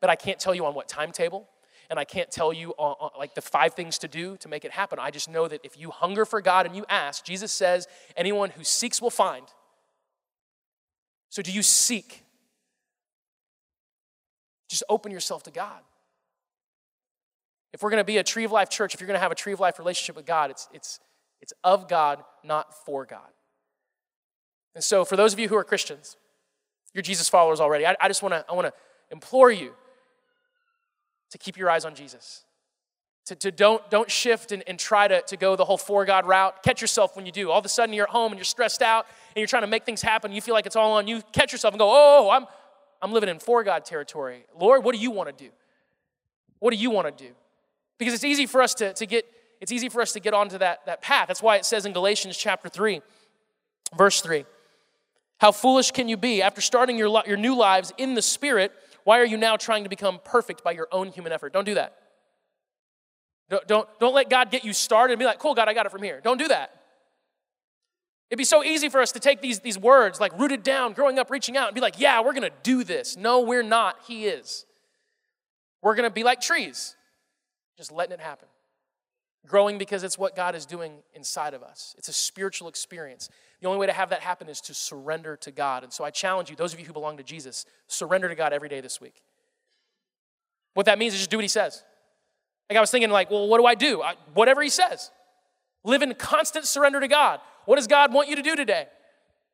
But 0.00 0.10
I 0.10 0.16
can't 0.16 0.38
tell 0.38 0.54
you 0.54 0.66
on 0.66 0.74
what 0.74 0.88
timetable, 0.88 1.48
and 1.90 1.98
I 1.98 2.04
can't 2.04 2.30
tell 2.30 2.52
you 2.52 2.70
on, 2.78 2.96
on, 3.00 3.10
like 3.18 3.34
the 3.34 3.42
five 3.42 3.74
things 3.74 3.98
to 3.98 4.08
do 4.08 4.36
to 4.38 4.48
make 4.48 4.64
it 4.64 4.72
happen. 4.72 4.98
I 4.98 5.10
just 5.10 5.28
know 5.28 5.46
that 5.46 5.60
if 5.62 5.78
you 5.78 5.90
hunger 5.90 6.24
for 6.24 6.40
God 6.40 6.66
and 6.66 6.74
you 6.74 6.84
ask, 6.88 7.24
Jesus 7.24 7.52
says, 7.52 7.86
anyone 8.16 8.50
who 8.50 8.64
seeks 8.64 9.02
will 9.02 9.10
find. 9.10 9.46
So 11.28 11.42
do 11.42 11.52
you 11.52 11.62
seek? 11.62 12.24
Just 14.68 14.84
open 14.88 15.12
yourself 15.12 15.42
to 15.44 15.50
God. 15.50 15.80
If 17.72 17.82
we're 17.82 17.90
going 17.90 18.00
to 18.00 18.04
be 18.04 18.18
a 18.18 18.24
tree 18.24 18.44
of 18.44 18.52
life 18.52 18.68
church, 18.68 18.94
if 18.94 19.00
you're 19.00 19.06
going 19.06 19.16
to 19.16 19.22
have 19.22 19.32
a 19.32 19.36
tree 19.36 19.52
of 19.52 19.60
life 19.60 19.78
relationship 19.78 20.16
with 20.16 20.26
God, 20.26 20.50
it's, 20.50 20.68
it's, 20.72 21.00
it's 21.40 21.52
of 21.64 21.88
God, 21.88 22.22
not 22.44 22.74
for 22.84 23.06
God. 23.06 23.20
And 24.74 24.82
so, 24.82 25.04
for 25.04 25.16
those 25.16 25.32
of 25.32 25.38
you 25.38 25.48
who 25.48 25.56
are 25.56 25.64
Christians, 25.64 26.16
you're 26.94 27.02
Jesus 27.02 27.28
followers 27.28 27.60
already, 27.60 27.86
I, 27.86 27.96
I 28.00 28.08
just 28.08 28.22
want 28.22 28.34
to 28.34 28.44
I 28.48 28.54
want 28.54 28.66
to 28.66 28.72
implore 29.10 29.50
you 29.50 29.72
to 31.30 31.38
keep 31.38 31.56
your 31.56 31.68
eyes 31.68 31.84
on 31.84 31.94
Jesus. 31.94 32.44
To, 33.26 33.36
to 33.36 33.52
don't, 33.52 33.88
don't 33.88 34.10
shift 34.10 34.50
and, 34.50 34.64
and 34.66 34.78
try 34.78 35.06
to, 35.06 35.22
to 35.22 35.36
go 35.36 35.54
the 35.54 35.64
whole 35.64 35.78
for 35.78 36.04
God 36.04 36.26
route. 36.26 36.62
Catch 36.62 36.80
yourself 36.80 37.14
when 37.14 37.24
you 37.24 37.32
do. 37.32 37.50
All 37.50 37.58
of 37.58 37.64
a 37.64 37.68
sudden, 37.68 37.94
you're 37.94 38.06
at 38.06 38.10
home 38.10 38.32
and 38.32 38.38
you're 38.38 38.44
stressed 38.44 38.82
out 38.82 39.06
and 39.28 39.40
you're 39.40 39.46
trying 39.46 39.62
to 39.62 39.68
make 39.68 39.84
things 39.84 40.02
happen. 40.02 40.32
You 40.32 40.40
feel 40.40 40.54
like 40.54 40.66
it's 40.66 40.74
all 40.74 40.92
on 40.92 41.06
you. 41.06 41.22
Catch 41.32 41.52
yourself 41.52 41.72
and 41.72 41.78
go, 41.78 41.88
oh, 41.90 42.30
I'm, 42.30 42.46
I'm 43.00 43.12
living 43.12 43.28
in 43.28 43.38
for 43.38 43.62
God 43.62 43.84
territory. 43.84 44.44
Lord, 44.58 44.84
what 44.84 44.94
do 44.94 45.00
you 45.00 45.12
want 45.12 45.36
to 45.36 45.44
do? 45.44 45.50
What 46.58 46.72
do 46.72 46.76
you 46.76 46.90
want 46.90 47.16
to 47.16 47.24
do? 47.24 47.32
Because 48.02 48.14
it's 48.14 48.24
easy 48.24 48.46
for 48.46 48.60
us 48.60 48.74
to, 48.74 48.92
to 48.94 49.06
get 49.06 49.24
it's 49.60 49.70
easy 49.70 49.88
for 49.88 50.02
us 50.02 50.12
to 50.14 50.18
get 50.18 50.34
onto 50.34 50.58
that, 50.58 50.84
that 50.86 51.02
path. 51.02 51.28
That's 51.28 51.40
why 51.40 51.54
it 51.54 51.64
says 51.64 51.86
in 51.86 51.92
Galatians 51.92 52.36
chapter 52.36 52.68
3, 52.68 53.00
verse 53.96 54.20
3. 54.20 54.44
How 55.38 55.52
foolish 55.52 55.92
can 55.92 56.08
you 56.08 56.16
be? 56.16 56.42
After 56.42 56.60
starting 56.60 56.98
your, 56.98 57.22
your 57.28 57.36
new 57.36 57.54
lives 57.54 57.92
in 57.96 58.14
the 58.14 58.22
Spirit, 58.22 58.72
why 59.04 59.20
are 59.20 59.24
you 59.24 59.36
now 59.36 59.56
trying 59.56 59.84
to 59.84 59.88
become 59.88 60.18
perfect 60.24 60.64
by 60.64 60.72
your 60.72 60.88
own 60.90 61.12
human 61.12 61.30
effort? 61.30 61.52
Don't 61.52 61.64
do 61.64 61.74
that. 61.74 61.96
Don't, 63.50 63.68
don't, 63.68 63.88
don't 64.00 64.14
let 64.14 64.28
God 64.28 64.50
get 64.50 64.64
you 64.64 64.72
started 64.72 65.12
and 65.12 65.20
be 65.20 65.26
like, 65.26 65.38
cool, 65.38 65.54
God, 65.54 65.68
I 65.68 65.74
got 65.74 65.86
it 65.86 65.92
from 65.92 66.02
here. 66.02 66.20
Don't 66.24 66.38
do 66.38 66.48
that. 66.48 66.74
It'd 68.28 68.38
be 68.38 68.44
so 68.44 68.64
easy 68.64 68.88
for 68.88 69.00
us 69.00 69.12
to 69.12 69.20
take 69.20 69.40
these, 69.40 69.60
these 69.60 69.78
words, 69.78 70.18
like 70.18 70.36
rooted 70.40 70.64
down, 70.64 70.92
growing 70.92 71.20
up, 71.20 71.30
reaching 71.30 71.56
out, 71.56 71.68
and 71.68 71.74
be 71.76 71.80
like, 71.80 72.00
yeah, 72.00 72.20
we're 72.20 72.32
going 72.32 72.50
to 72.50 72.56
do 72.64 72.82
this. 72.82 73.16
No, 73.16 73.42
we're 73.42 73.62
not. 73.62 73.96
He 74.08 74.24
is. 74.24 74.66
We're 75.82 75.94
going 75.94 76.08
to 76.08 76.12
be 76.12 76.24
like 76.24 76.40
trees 76.40 76.96
just 77.82 77.92
letting 77.92 78.14
it 78.14 78.20
happen. 78.20 78.48
growing 79.46 79.78
because 79.78 80.04
it's 80.04 80.16
what 80.16 80.36
God 80.36 80.54
is 80.54 80.66
doing 80.66 80.92
inside 81.14 81.54
of 81.54 81.62
us. 81.62 81.94
It's 81.98 82.08
a 82.08 82.12
spiritual 82.12 82.68
experience. 82.68 83.28
The 83.60 83.66
only 83.66 83.78
way 83.78 83.86
to 83.86 83.92
have 83.92 84.10
that 84.10 84.20
happen 84.20 84.48
is 84.48 84.60
to 84.62 84.74
surrender 84.74 85.36
to 85.38 85.50
God. 85.50 85.82
And 85.82 85.92
so 85.92 86.04
I 86.04 86.10
challenge 86.10 86.50
you, 86.50 86.56
those 86.56 86.72
of 86.72 86.80
you 86.80 86.86
who 86.86 86.92
belong 86.92 87.16
to 87.16 87.22
Jesus, 87.22 87.66
surrender 87.88 88.28
to 88.28 88.34
God 88.34 88.52
every 88.52 88.68
day 88.68 88.80
this 88.80 89.00
week. 89.00 89.22
What 90.74 90.86
that 90.86 90.98
means 90.98 91.14
is 91.14 91.20
just 91.20 91.30
do 91.30 91.36
what 91.36 91.44
He 91.44 91.48
says. 91.48 91.82
Like 92.70 92.76
I 92.76 92.80
was 92.80 92.90
thinking, 92.90 93.10
like, 93.10 93.30
well, 93.30 93.48
what 93.48 93.58
do 93.58 93.66
I 93.66 93.74
do? 93.74 94.00
I, 94.00 94.14
whatever 94.32 94.62
He 94.62 94.70
says. 94.70 95.10
Live 95.84 96.02
in 96.02 96.14
constant 96.14 96.64
surrender 96.64 97.00
to 97.00 97.08
God. 97.08 97.40
What 97.64 97.76
does 97.76 97.88
God 97.88 98.12
want 98.12 98.28
you 98.28 98.36
to 98.36 98.42
do 98.42 98.54
today? 98.54 98.86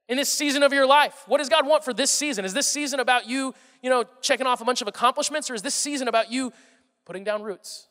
In 0.08 0.16
this 0.16 0.30
season 0.30 0.62
of 0.62 0.72
your 0.72 0.86
life, 0.86 1.24
what 1.26 1.38
does 1.38 1.48
God 1.48 1.66
want 1.66 1.84
for 1.84 1.92
this 1.92 2.10
season? 2.10 2.44
Is 2.44 2.54
this 2.54 2.66
season 2.66 3.00
about 3.00 3.28
you, 3.28 3.54
you 3.82 3.90
know, 3.90 4.04
checking 4.22 4.46
off 4.46 4.60
a 4.60 4.64
bunch 4.64 4.80
of 4.80 4.88
accomplishments, 4.88 5.50
or 5.50 5.54
is 5.54 5.62
this 5.62 5.74
season 5.74 6.08
about 6.08 6.30
you 6.30 6.52
putting 7.04 7.24
down 7.24 7.42
roots? 7.42 7.88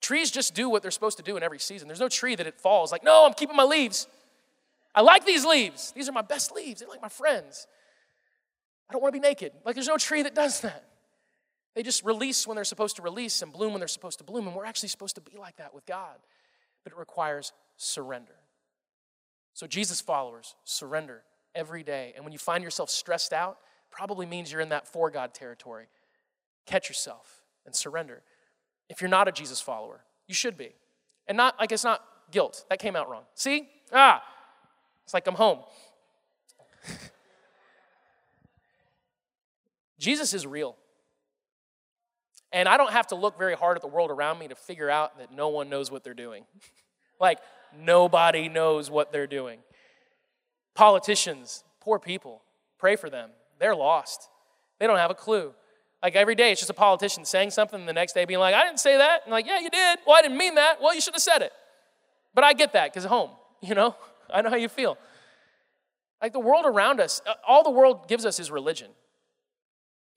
Trees 0.00 0.30
just 0.30 0.54
do 0.54 0.68
what 0.68 0.82
they're 0.82 0.90
supposed 0.90 1.18
to 1.18 1.22
do 1.22 1.36
in 1.36 1.42
every 1.42 1.58
season. 1.58 1.88
There's 1.88 2.00
no 2.00 2.08
tree 2.08 2.34
that 2.34 2.46
it 2.46 2.58
falls 2.58 2.90
like, 2.90 3.04
no, 3.04 3.26
I'm 3.26 3.34
keeping 3.34 3.56
my 3.56 3.64
leaves. 3.64 4.06
I 4.94 5.02
like 5.02 5.24
these 5.24 5.44
leaves. 5.44 5.92
These 5.92 6.08
are 6.08 6.12
my 6.12 6.22
best 6.22 6.52
leaves. 6.52 6.80
They're 6.80 6.88
like 6.88 7.02
my 7.02 7.08
friends. 7.08 7.66
I 8.88 8.92
don't 8.92 9.02
want 9.02 9.14
to 9.14 9.20
be 9.20 9.26
naked. 9.26 9.52
Like, 9.64 9.76
there's 9.76 9.88
no 9.88 9.98
tree 9.98 10.22
that 10.22 10.34
does 10.34 10.62
that. 10.62 10.84
They 11.74 11.84
just 11.84 12.04
release 12.04 12.46
when 12.46 12.56
they're 12.56 12.64
supposed 12.64 12.96
to 12.96 13.02
release 13.02 13.42
and 13.42 13.52
bloom 13.52 13.72
when 13.72 13.80
they're 13.80 13.88
supposed 13.88 14.18
to 14.18 14.24
bloom. 14.24 14.48
And 14.48 14.56
we're 14.56 14.64
actually 14.64 14.88
supposed 14.88 15.14
to 15.14 15.20
be 15.20 15.36
like 15.38 15.56
that 15.58 15.72
with 15.72 15.86
God. 15.86 16.16
But 16.82 16.92
it 16.92 16.98
requires 16.98 17.52
surrender. 17.76 18.34
So, 19.54 19.66
Jesus 19.66 20.00
followers, 20.00 20.56
surrender 20.64 21.22
every 21.54 21.84
day. 21.84 22.12
And 22.16 22.24
when 22.24 22.32
you 22.32 22.38
find 22.38 22.64
yourself 22.64 22.90
stressed 22.90 23.32
out, 23.32 23.58
probably 23.90 24.26
means 24.26 24.50
you're 24.50 24.60
in 24.60 24.70
that 24.70 24.88
for 24.88 25.10
God 25.10 25.34
territory. 25.34 25.86
Catch 26.66 26.88
yourself 26.88 27.42
and 27.64 27.74
surrender. 27.74 28.22
If 28.90 29.00
you're 29.00 29.08
not 29.08 29.26
a 29.28 29.32
Jesus 29.32 29.60
follower, 29.60 30.00
you 30.26 30.34
should 30.34 30.58
be. 30.58 30.74
And 31.28 31.36
not 31.36 31.58
like 31.58 31.72
it's 31.72 31.84
not 31.84 32.04
guilt. 32.30 32.66
That 32.68 32.80
came 32.80 32.96
out 32.96 33.08
wrong. 33.08 33.22
See? 33.34 33.68
Ah, 33.92 34.22
it's 35.04 35.14
like 35.14 35.26
I'm 35.26 35.36
home. 35.36 35.60
Jesus 39.98 40.34
is 40.34 40.46
real. 40.46 40.76
And 42.52 42.68
I 42.68 42.76
don't 42.76 42.90
have 42.90 43.06
to 43.08 43.14
look 43.14 43.38
very 43.38 43.54
hard 43.54 43.76
at 43.76 43.82
the 43.82 43.88
world 43.88 44.10
around 44.10 44.40
me 44.40 44.48
to 44.48 44.56
figure 44.56 44.90
out 44.90 45.18
that 45.18 45.32
no 45.32 45.48
one 45.48 45.70
knows 45.70 45.88
what 45.90 46.02
they're 46.02 46.14
doing. 46.14 46.44
like, 47.20 47.38
nobody 47.78 48.48
knows 48.48 48.90
what 48.90 49.12
they're 49.12 49.28
doing. 49.28 49.60
Politicians, 50.74 51.62
poor 51.80 52.00
people, 52.00 52.42
pray 52.76 52.96
for 52.96 53.08
them. 53.08 53.30
They're 53.60 53.76
lost, 53.76 54.28
they 54.80 54.88
don't 54.88 54.98
have 54.98 55.12
a 55.12 55.14
clue. 55.14 55.54
Like 56.02 56.16
every 56.16 56.34
day, 56.34 56.50
it's 56.50 56.60
just 56.60 56.70
a 56.70 56.74
politician 56.74 57.24
saying 57.24 57.50
something, 57.50 57.78
and 57.78 57.88
the 57.88 57.92
next 57.92 58.14
day 58.14 58.24
being 58.24 58.40
like, 58.40 58.54
I 58.54 58.64
didn't 58.64 58.80
say 58.80 58.96
that. 58.96 59.22
And 59.24 59.32
like, 59.32 59.46
yeah, 59.46 59.60
you 59.60 59.68
did. 59.68 59.98
Well, 60.06 60.16
I 60.16 60.22
didn't 60.22 60.38
mean 60.38 60.54
that. 60.54 60.80
Well, 60.80 60.94
you 60.94 61.00
should 61.00 61.14
have 61.14 61.22
said 61.22 61.42
it. 61.42 61.52
But 62.34 62.44
I 62.44 62.52
get 62.52 62.72
that 62.72 62.92
because 62.92 63.04
at 63.04 63.10
home, 63.10 63.30
you 63.60 63.74
know, 63.74 63.94
I 64.32 64.42
know 64.42 64.50
how 64.50 64.56
you 64.56 64.68
feel. 64.68 64.96
Like 66.22 66.32
the 66.32 66.40
world 66.40 66.64
around 66.66 67.00
us, 67.00 67.20
uh, 67.26 67.34
all 67.46 67.62
the 67.62 67.70
world 67.70 68.08
gives 68.08 68.24
us 68.24 68.38
is 68.38 68.50
religion. 68.50 68.90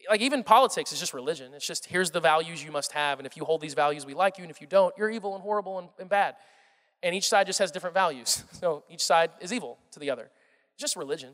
Like 0.09 0.21
even 0.21 0.43
politics 0.43 0.91
is 0.91 0.99
just 0.99 1.13
religion. 1.13 1.53
It's 1.53 1.65
just 1.65 1.85
here's 1.85 2.11
the 2.11 2.19
values 2.19 2.63
you 2.63 2.71
must 2.71 2.91
have, 2.91 3.19
and 3.19 3.25
if 3.25 3.37
you 3.37 3.45
hold 3.45 3.61
these 3.61 3.73
values, 3.73 4.05
we 4.05 4.13
like 4.13 4.37
you, 4.37 4.43
and 4.43 4.51
if 4.51 4.59
you 4.59 4.67
don't, 4.67 4.93
you're 4.97 5.09
evil 5.09 5.33
and 5.33 5.41
horrible 5.41 5.79
and, 5.79 5.89
and 5.97 6.09
bad. 6.09 6.35
And 7.01 7.15
each 7.15 7.27
side 7.27 7.47
just 7.47 7.59
has 7.59 7.71
different 7.71 7.93
values. 7.93 8.43
So 8.53 8.83
each 8.89 9.03
side 9.03 9.31
is 9.41 9.51
evil 9.51 9.77
to 9.91 9.99
the 9.99 10.09
other. 10.09 10.29
It's 10.73 10.81
just 10.81 10.95
religion. 10.95 11.31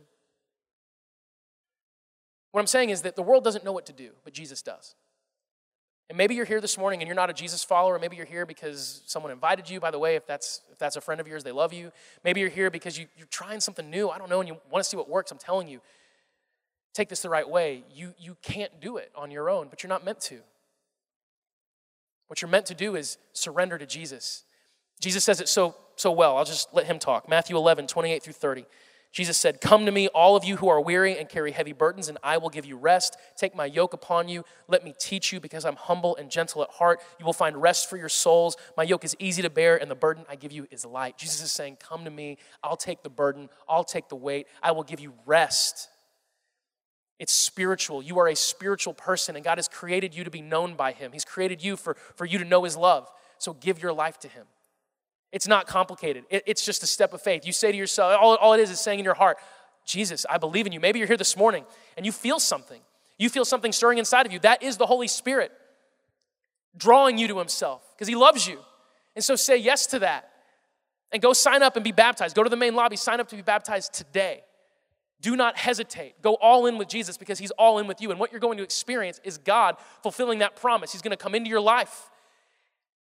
What 2.52 2.62
I'm 2.62 2.68
saying 2.68 2.90
is 2.90 3.04
that 3.04 3.16
the 3.16 3.22
world 3.22 3.44
doesn't 3.44 3.64
know 3.64 3.72
what 3.72 3.86
to 3.88 3.94
do, 3.94 4.12
but 4.24 4.34
Jesus 4.34 4.62
does. 4.62 4.96
And 6.10 6.18
maybe 6.18 6.34
you're 6.34 6.46
here 6.46 6.60
this 6.60 6.78
morning 6.78 7.02
and 7.02 7.08
you're 7.08 7.16
not 7.16 7.30
a 7.30 7.34
Jesus 7.34 7.64
follower. 7.64 8.00
Maybe 8.00 8.18
you're 8.18 8.26
here 8.26 8.48
because 8.48 9.04
someone 9.06 9.32
invited 9.32 9.70
you. 9.70 9.80
By 9.80 9.92
the 9.92 10.00
way, 10.00 10.16
if 10.16 10.26
that's 10.26 10.62
if 10.72 10.80
that's 10.80 10.96
a 10.96 11.02
friend 11.02 11.22
of 11.22 11.28
yours, 11.28 11.44
they 11.44 11.52
love 11.52 11.72
you. 11.72 11.92
Maybe 12.24 12.40
you're 12.40 12.50
here 12.50 12.72
because 12.72 12.98
you, 12.98 13.06
you're 13.16 13.28
trying 13.28 13.60
something 13.60 13.88
new. 13.90 14.10
I 14.10 14.18
don't 14.18 14.30
know, 14.30 14.40
and 14.40 14.48
you 14.48 14.58
want 14.72 14.84
to 14.84 14.90
see 14.90 14.98
what 14.98 15.08
works. 15.08 15.32
I'm 15.32 15.38
telling 15.38 15.68
you, 15.68 15.82
take 16.96 17.10
this 17.10 17.22
the 17.22 17.30
right 17.30 17.48
way. 17.48 17.84
You 17.94 18.14
you 18.18 18.36
can't 18.42 18.82
do 18.82 18.98
it 18.98 19.12
on 19.16 19.30
your 19.30 19.52
own, 19.52 19.68
but 19.70 19.84
you're 19.84 19.90
not 19.90 20.04
meant 20.04 20.20
to. 20.22 20.40
What 22.26 22.42
you're 22.42 22.50
meant 22.50 22.66
to 22.68 22.76
do 22.76 22.96
is 22.96 23.20
surrender 23.34 23.78
to 23.78 23.86
Jesus. 23.86 24.44
Jesus 25.00 25.24
says 25.24 25.40
it 25.40 25.48
so 25.48 25.76
so 25.96 26.12
well. 26.12 26.38
I'll 26.38 26.46
just 26.46 26.74
let 26.74 26.88
him 26.88 26.98
talk. 26.98 27.30
Matthew 27.30 27.56
11, 27.56 27.86
28 27.86 28.24
through 28.24 28.34
30. 28.34 28.66
Jesus 29.12 29.38
said, 29.38 29.60
Come 29.60 29.86
to 29.86 29.92
me, 29.92 30.08
all 30.10 30.36
of 30.36 30.44
you 30.44 30.58
who 30.58 30.70
are 30.70 30.80
weary 30.80 31.18
and 31.18 31.28
carry 31.28 31.52
heavy 31.52 31.74
burdens, 31.74 32.10
and 32.10 32.18
I 32.24 32.38
will 32.38 32.50
give 32.50 32.66
you 32.66 32.78
rest. 32.78 33.18
Take 33.36 33.56
my 33.56 33.66
yoke 33.66 33.94
upon 33.94 34.30
you. 34.30 34.46
Let 34.68 34.84
me 34.84 34.94
teach 35.00 35.34
you, 35.34 35.40
because 35.40 35.66
I'm 35.66 35.76
humble 35.76 36.16
and 36.16 36.30
gentle 36.30 36.62
at 36.62 36.70
heart. 36.70 37.02
You 37.20 37.26
will 37.26 37.34
find 37.34 37.60
rest 37.60 37.90
for 37.90 37.98
your 37.98 38.10
souls. 38.10 38.56
My 38.78 38.84
yoke 38.84 39.04
is 39.04 39.16
easy 39.18 39.42
to 39.42 39.50
bear, 39.50 39.82
and 39.82 39.90
the 39.90 39.96
burden 39.96 40.26
I 40.30 40.36
give 40.36 40.52
you 40.52 40.68
is 40.70 40.86
light. 40.86 41.18
Jesus 41.18 41.42
is 41.42 41.52
saying, 41.52 41.78
Come 41.80 42.06
to 42.06 42.12
me. 42.12 42.38
I'll 42.64 42.78
take 42.78 43.02
the 43.02 43.10
burden. 43.10 43.50
I'll 43.68 43.84
take 43.84 44.10
the 44.10 44.16
weight. 44.16 44.46
I 44.62 44.72
will 44.72 44.84
give 44.84 45.00
you 45.00 45.14
rest. 45.26 45.90
It's 47.18 47.34
spiritual. 47.34 48.04
You 48.04 48.20
are 48.20 48.28
a 48.28 48.36
spiritual 48.36 48.94
person, 48.94 49.36
and 49.36 49.44
God 49.44 49.58
has 49.58 49.68
created 49.68 50.16
you 50.16 50.24
to 50.24 50.32
be 50.32 50.42
known 50.42 50.76
by 50.76 50.92
Him. 50.92 51.12
He's 51.14 51.26
created 51.26 51.64
you 51.64 51.78
for, 51.78 51.96
for 52.16 52.26
you 52.26 52.38
to 52.38 52.46
know 52.46 52.64
His 52.64 52.78
love. 52.78 53.10
So 53.40 53.54
give 53.54 53.82
your 53.82 53.92
life 53.92 54.20
to 54.20 54.28
Him. 54.28 54.46
It's 55.32 55.48
not 55.48 55.68
complicated. 55.68 56.26
It, 56.30 56.44
it's 56.46 56.66
just 56.66 56.84
a 56.84 56.88
step 56.88 57.14
of 57.14 57.22
faith. 57.22 57.46
You 57.46 57.54
say 57.54 57.72
to 57.72 57.78
yourself, 57.78 58.18
all, 58.20 58.36
all 58.38 58.54
it 58.54 58.60
is 58.60 58.72
is 58.72 58.80
saying 58.80 59.00
in 59.00 59.06
your 59.06 59.14
heart, 59.14 59.38
Jesus, 59.86 60.26
I 60.30 60.38
believe 60.38 60.66
in 60.66 60.72
you. 60.72 60.80
Maybe 60.80 61.00
you're 61.00 61.08
here 61.08 61.18
this 61.18 61.38
morning 61.38 61.66
and 61.98 62.06
you 62.06 62.12
feel 62.12 62.40
something. 62.40 62.82
You 63.18 63.30
feel 63.30 63.46
something 63.46 63.72
stirring 63.72 63.98
inside 63.98 64.26
of 64.26 64.32
you. 64.32 64.40
That 64.40 64.64
is 64.64 64.78
the 64.78 64.86
Holy 64.86 65.08
Spirit 65.08 65.52
drawing 66.78 67.18
you 67.18 67.28
to 67.28 67.38
Himself 67.38 67.84
because 67.96 68.08
He 68.08 68.16
loves 68.16 68.48
you. 68.48 68.60
And 69.16 69.24
so 69.24 69.36
say 69.36 69.58
yes 69.58 69.88
to 69.88 70.00
that 70.00 70.32
and 71.12 71.22
go 71.22 71.34
sign 71.34 71.64
up 71.64 71.76
and 71.76 71.84
be 71.84 71.92
baptized. 71.92 72.36
Go 72.36 72.44
to 72.44 72.50
the 72.50 72.56
main 72.56 72.76
lobby, 72.76 72.96
sign 72.96 73.20
up 73.20 73.28
to 73.30 73.36
be 73.36 73.42
baptized 73.42 73.94
today. 73.94 74.44
Do 75.22 75.36
not 75.36 75.58
hesitate. 75.58 76.22
Go 76.22 76.36
all 76.36 76.66
in 76.66 76.78
with 76.78 76.88
Jesus 76.88 77.18
because 77.18 77.40
He's 77.40 77.52
all 77.52 77.80
in 77.80 77.88
with 77.88 78.00
you. 78.02 78.12
And 78.12 78.20
what 78.20 78.32
you're 78.32 78.40
going 78.40 78.58
to 78.58 78.64
experience 78.64 79.20
is 79.24 79.38
God 79.38 79.76
fulfilling 80.02 80.40
that 80.40 80.56
promise. 80.56 80.92
He's 80.92 81.02
going 81.02 81.12
to 81.12 81.18
come 81.18 81.36
into 81.36 81.50
your 81.50 81.60
life 81.60 82.10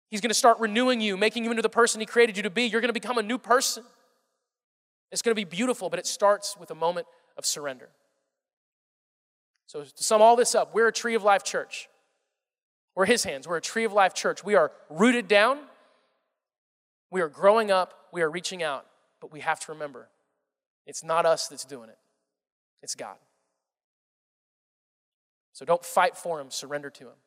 He's 0.10 0.22
going 0.22 0.30
to 0.30 0.36
start 0.36 0.60
renewing 0.60 1.02
you, 1.02 1.18
making 1.18 1.44
you 1.44 1.52
into 1.52 1.62
the 1.62 1.70
person 1.70 2.00
He 2.00 2.06
created 2.06 2.38
you 2.38 2.44
to 2.44 2.50
be. 2.50 2.64
You're 2.64 2.82
going 2.82 2.90
to 2.90 2.94
become 2.94 3.18
a 3.18 3.24
new 3.24 3.38
person. 3.38 3.84
It's 5.12 5.22
going 5.22 5.32
to 5.32 5.40
be 5.40 5.46
beautiful, 5.46 5.90
but 5.90 6.00
it 6.00 6.06
starts 6.06 6.56
with 6.58 6.72
a 6.72 6.76
moment 6.76 7.08
of 7.38 7.46
surrender. 7.46 7.90
So, 9.68 9.84
to 9.84 10.04
sum 10.04 10.22
all 10.22 10.36
this 10.36 10.56
up, 10.56 10.74
we're 10.74 10.88
a 10.88 10.94
tree 10.94 11.16
of 11.16 11.24
life 11.24 11.44
church. 11.44 11.90
We're 12.96 13.06
His 13.06 13.24
hands. 13.24 13.48
We're 13.48 13.58
a 13.58 13.62
tree 13.62 13.84
of 13.84 13.94
life 13.94 14.14
church. 14.14 14.44
We 14.44 14.56
are 14.56 14.72
rooted 14.90 15.28
down, 15.28 15.60
we 17.12 17.22
are 17.22 17.30
growing 17.30 17.72
up, 17.72 17.94
we 18.14 18.22
are 18.22 18.30
reaching 18.30 18.62
out, 18.62 18.86
but 19.22 19.32
we 19.32 19.40
have 19.40 19.60
to 19.62 19.72
remember 19.72 20.10
it's 20.86 21.04
not 21.04 21.26
us 21.26 21.48
that's 21.48 21.66
doing 21.66 21.90
it, 21.90 21.98
it's 22.84 22.94
God. 22.94 23.18
So, 25.54 25.66
don't 25.66 25.84
fight 25.84 26.16
for 26.16 26.40
Him, 26.40 26.52
surrender 26.52 26.90
to 26.92 27.06
Him 27.06 27.18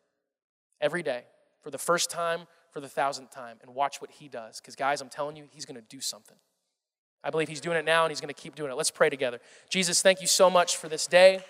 every 0.81 1.03
day 1.03 1.25
for 1.63 1.71
the 1.71 1.79
first 1.79 2.11
time 2.11 2.47
for 2.79 2.83
the 2.83 2.89
thousandth 2.89 3.33
time 3.33 3.57
and 3.61 3.75
watch 3.75 4.01
what 4.01 4.09
he 4.09 4.29
does. 4.29 4.61
Because, 4.61 4.77
guys, 4.77 5.01
I'm 5.01 5.09
telling 5.09 5.35
you, 5.35 5.47
he's 5.51 5.65
going 5.65 5.75
to 5.75 5.87
do 5.89 6.01
something. 6.01 6.37
I 7.25 7.31
believe 7.31 7.49
he's 7.49 7.61
doing 7.61 7.77
it 7.77 7.85
now 7.85 8.05
and 8.05 8.13
he's 8.13 8.21
going 8.21 8.33
to 8.33 8.41
keep 8.41 8.55
doing 8.55 8.71
it. 8.71 8.77
Let's 8.77 8.93
pray 8.93 9.11
together. 9.11 9.41
Jesus, 9.69 10.01
thank 10.01 10.21
you 10.21 10.29
so 10.29 10.49
much 10.49 10.77
for 10.77 10.89
this 10.89 11.09
day. 11.09 11.41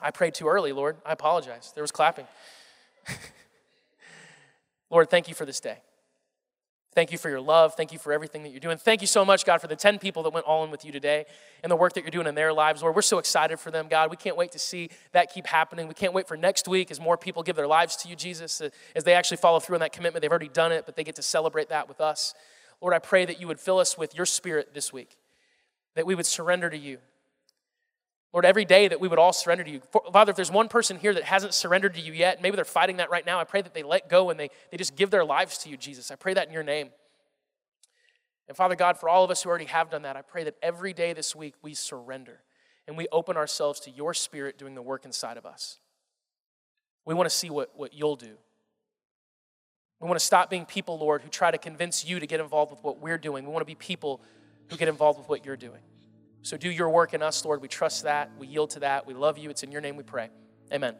I 0.00 0.12
prayed 0.12 0.34
too 0.34 0.46
early, 0.46 0.70
Lord. 0.70 0.98
I 1.04 1.10
apologize. 1.10 1.72
There 1.74 1.82
was 1.82 1.90
clapping. 1.90 2.28
Lord, 4.90 5.10
thank 5.10 5.26
you 5.26 5.34
for 5.34 5.44
this 5.44 5.58
day. 5.58 5.78
Thank 6.98 7.12
you 7.12 7.18
for 7.18 7.28
your 7.28 7.40
love. 7.40 7.74
Thank 7.76 7.92
you 7.92 7.98
for 8.00 8.12
everything 8.12 8.42
that 8.42 8.48
you're 8.48 8.58
doing. 8.58 8.76
Thank 8.76 9.02
you 9.02 9.06
so 9.06 9.24
much, 9.24 9.44
God, 9.44 9.60
for 9.60 9.68
the 9.68 9.76
10 9.76 10.00
people 10.00 10.24
that 10.24 10.30
went 10.30 10.46
all 10.46 10.64
in 10.64 10.72
with 10.72 10.84
you 10.84 10.90
today 10.90 11.26
and 11.62 11.70
the 11.70 11.76
work 11.76 11.92
that 11.92 12.00
you're 12.02 12.10
doing 12.10 12.26
in 12.26 12.34
their 12.34 12.52
lives. 12.52 12.82
Lord, 12.82 12.96
we're 12.96 13.02
so 13.02 13.18
excited 13.18 13.60
for 13.60 13.70
them, 13.70 13.86
God. 13.86 14.10
We 14.10 14.16
can't 14.16 14.36
wait 14.36 14.50
to 14.50 14.58
see 14.58 14.90
that 15.12 15.32
keep 15.32 15.46
happening. 15.46 15.86
We 15.86 15.94
can't 15.94 16.12
wait 16.12 16.26
for 16.26 16.36
next 16.36 16.66
week 16.66 16.90
as 16.90 16.98
more 16.98 17.16
people 17.16 17.44
give 17.44 17.54
their 17.54 17.68
lives 17.68 17.94
to 17.98 18.08
you, 18.08 18.16
Jesus, 18.16 18.60
uh, 18.60 18.70
as 18.96 19.04
they 19.04 19.12
actually 19.14 19.36
follow 19.36 19.60
through 19.60 19.76
on 19.76 19.80
that 19.82 19.92
commitment. 19.92 20.22
They've 20.22 20.30
already 20.32 20.48
done 20.48 20.72
it, 20.72 20.86
but 20.86 20.96
they 20.96 21.04
get 21.04 21.14
to 21.14 21.22
celebrate 21.22 21.68
that 21.68 21.86
with 21.86 22.00
us. 22.00 22.34
Lord, 22.80 22.94
I 22.94 22.98
pray 22.98 23.24
that 23.26 23.40
you 23.40 23.46
would 23.46 23.60
fill 23.60 23.78
us 23.78 23.96
with 23.96 24.16
your 24.16 24.26
spirit 24.26 24.74
this 24.74 24.92
week, 24.92 25.18
that 25.94 26.04
we 26.04 26.16
would 26.16 26.26
surrender 26.26 26.68
to 26.68 26.76
you. 26.76 26.98
Lord, 28.32 28.44
every 28.44 28.64
day 28.64 28.88
that 28.88 29.00
we 29.00 29.08
would 29.08 29.18
all 29.18 29.32
surrender 29.32 29.64
to 29.64 29.70
you. 29.70 29.80
Father, 30.12 30.30
if 30.30 30.36
there's 30.36 30.50
one 30.50 30.68
person 30.68 30.98
here 30.98 31.14
that 31.14 31.24
hasn't 31.24 31.54
surrendered 31.54 31.94
to 31.94 32.00
you 32.00 32.12
yet, 32.12 32.42
maybe 32.42 32.56
they're 32.56 32.64
fighting 32.64 32.98
that 32.98 33.10
right 33.10 33.24
now, 33.24 33.40
I 33.40 33.44
pray 33.44 33.62
that 33.62 33.72
they 33.72 33.82
let 33.82 34.08
go 34.10 34.28
and 34.30 34.38
they, 34.38 34.50
they 34.70 34.76
just 34.76 34.96
give 34.96 35.10
their 35.10 35.24
lives 35.24 35.58
to 35.58 35.70
you, 35.70 35.76
Jesus. 35.78 36.10
I 36.10 36.16
pray 36.16 36.34
that 36.34 36.46
in 36.46 36.52
your 36.52 36.62
name. 36.62 36.90
And 38.48 38.56
Father 38.56 38.74
God, 38.74 38.98
for 38.98 39.08
all 39.08 39.24
of 39.24 39.30
us 39.30 39.42
who 39.42 39.48
already 39.48 39.64
have 39.66 39.90
done 39.90 40.02
that, 40.02 40.16
I 40.16 40.22
pray 40.22 40.44
that 40.44 40.56
every 40.62 40.92
day 40.92 41.14
this 41.14 41.34
week 41.34 41.54
we 41.62 41.74
surrender 41.74 42.40
and 42.86 42.96
we 42.96 43.06
open 43.12 43.36
ourselves 43.36 43.80
to 43.80 43.90
your 43.90 44.12
spirit 44.12 44.58
doing 44.58 44.74
the 44.74 44.82
work 44.82 45.04
inside 45.04 45.36
of 45.36 45.46
us. 45.46 45.78
We 47.04 47.14
want 47.14 47.28
to 47.28 47.34
see 47.34 47.48
what, 47.48 47.70
what 47.76 47.94
you'll 47.94 48.16
do. 48.16 48.36
We 50.00 50.06
want 50.06 50.18
to 50.18 50.24
stop 50.24 50.48
being 50.48 50.64
people, 50.64 50.98
Lord, 50.98 51.22
who 51.22 51.28
try 51.28 51.50
to 51.50 51.58
convince 51.58 52.04
you 52.04 52.20
to 52.20 52.26
get 52.26 52.40
involved 52.40 52.70
with 52.70 52.82
what 52.84 53.00
we're 53.00 53.18
doing. 53.18 53.44
We 53.44 53.50
want 53.50 53.62
to 53.62 53.66
be 53.66 53.74
people 53.74 54.20
who 54.68 54.76
get 54.76 54.88
involved 54.88 55.18
with 55.18 55.28
what 55.28 55.44
you're 55.44 55.56
doing. 55.56 55.80
So 56.42 56.56
do 56.56 56.70
your 56.70 56.88
work 56.90 57.14
in 57.14 57.22
us, 57.22 57.44
Lord. 57.44 57.60
We 57.60 57.68
trust 57.68 58.04
that. 58.04 58.30
We 58.38 58.46
yield 58.46 58.70
to 58.70 58.80
that. 58.80 59.06
We 59.06 59.14
love 59.14 59.38
you. 59.38 59.50
It's 59.50 59.62
in 59.62 59.72
your 59.72 59.80
name 59.80 59.96
we 59.96 60.04
pray. 60.04 60.30
Amen. 60.72 60.94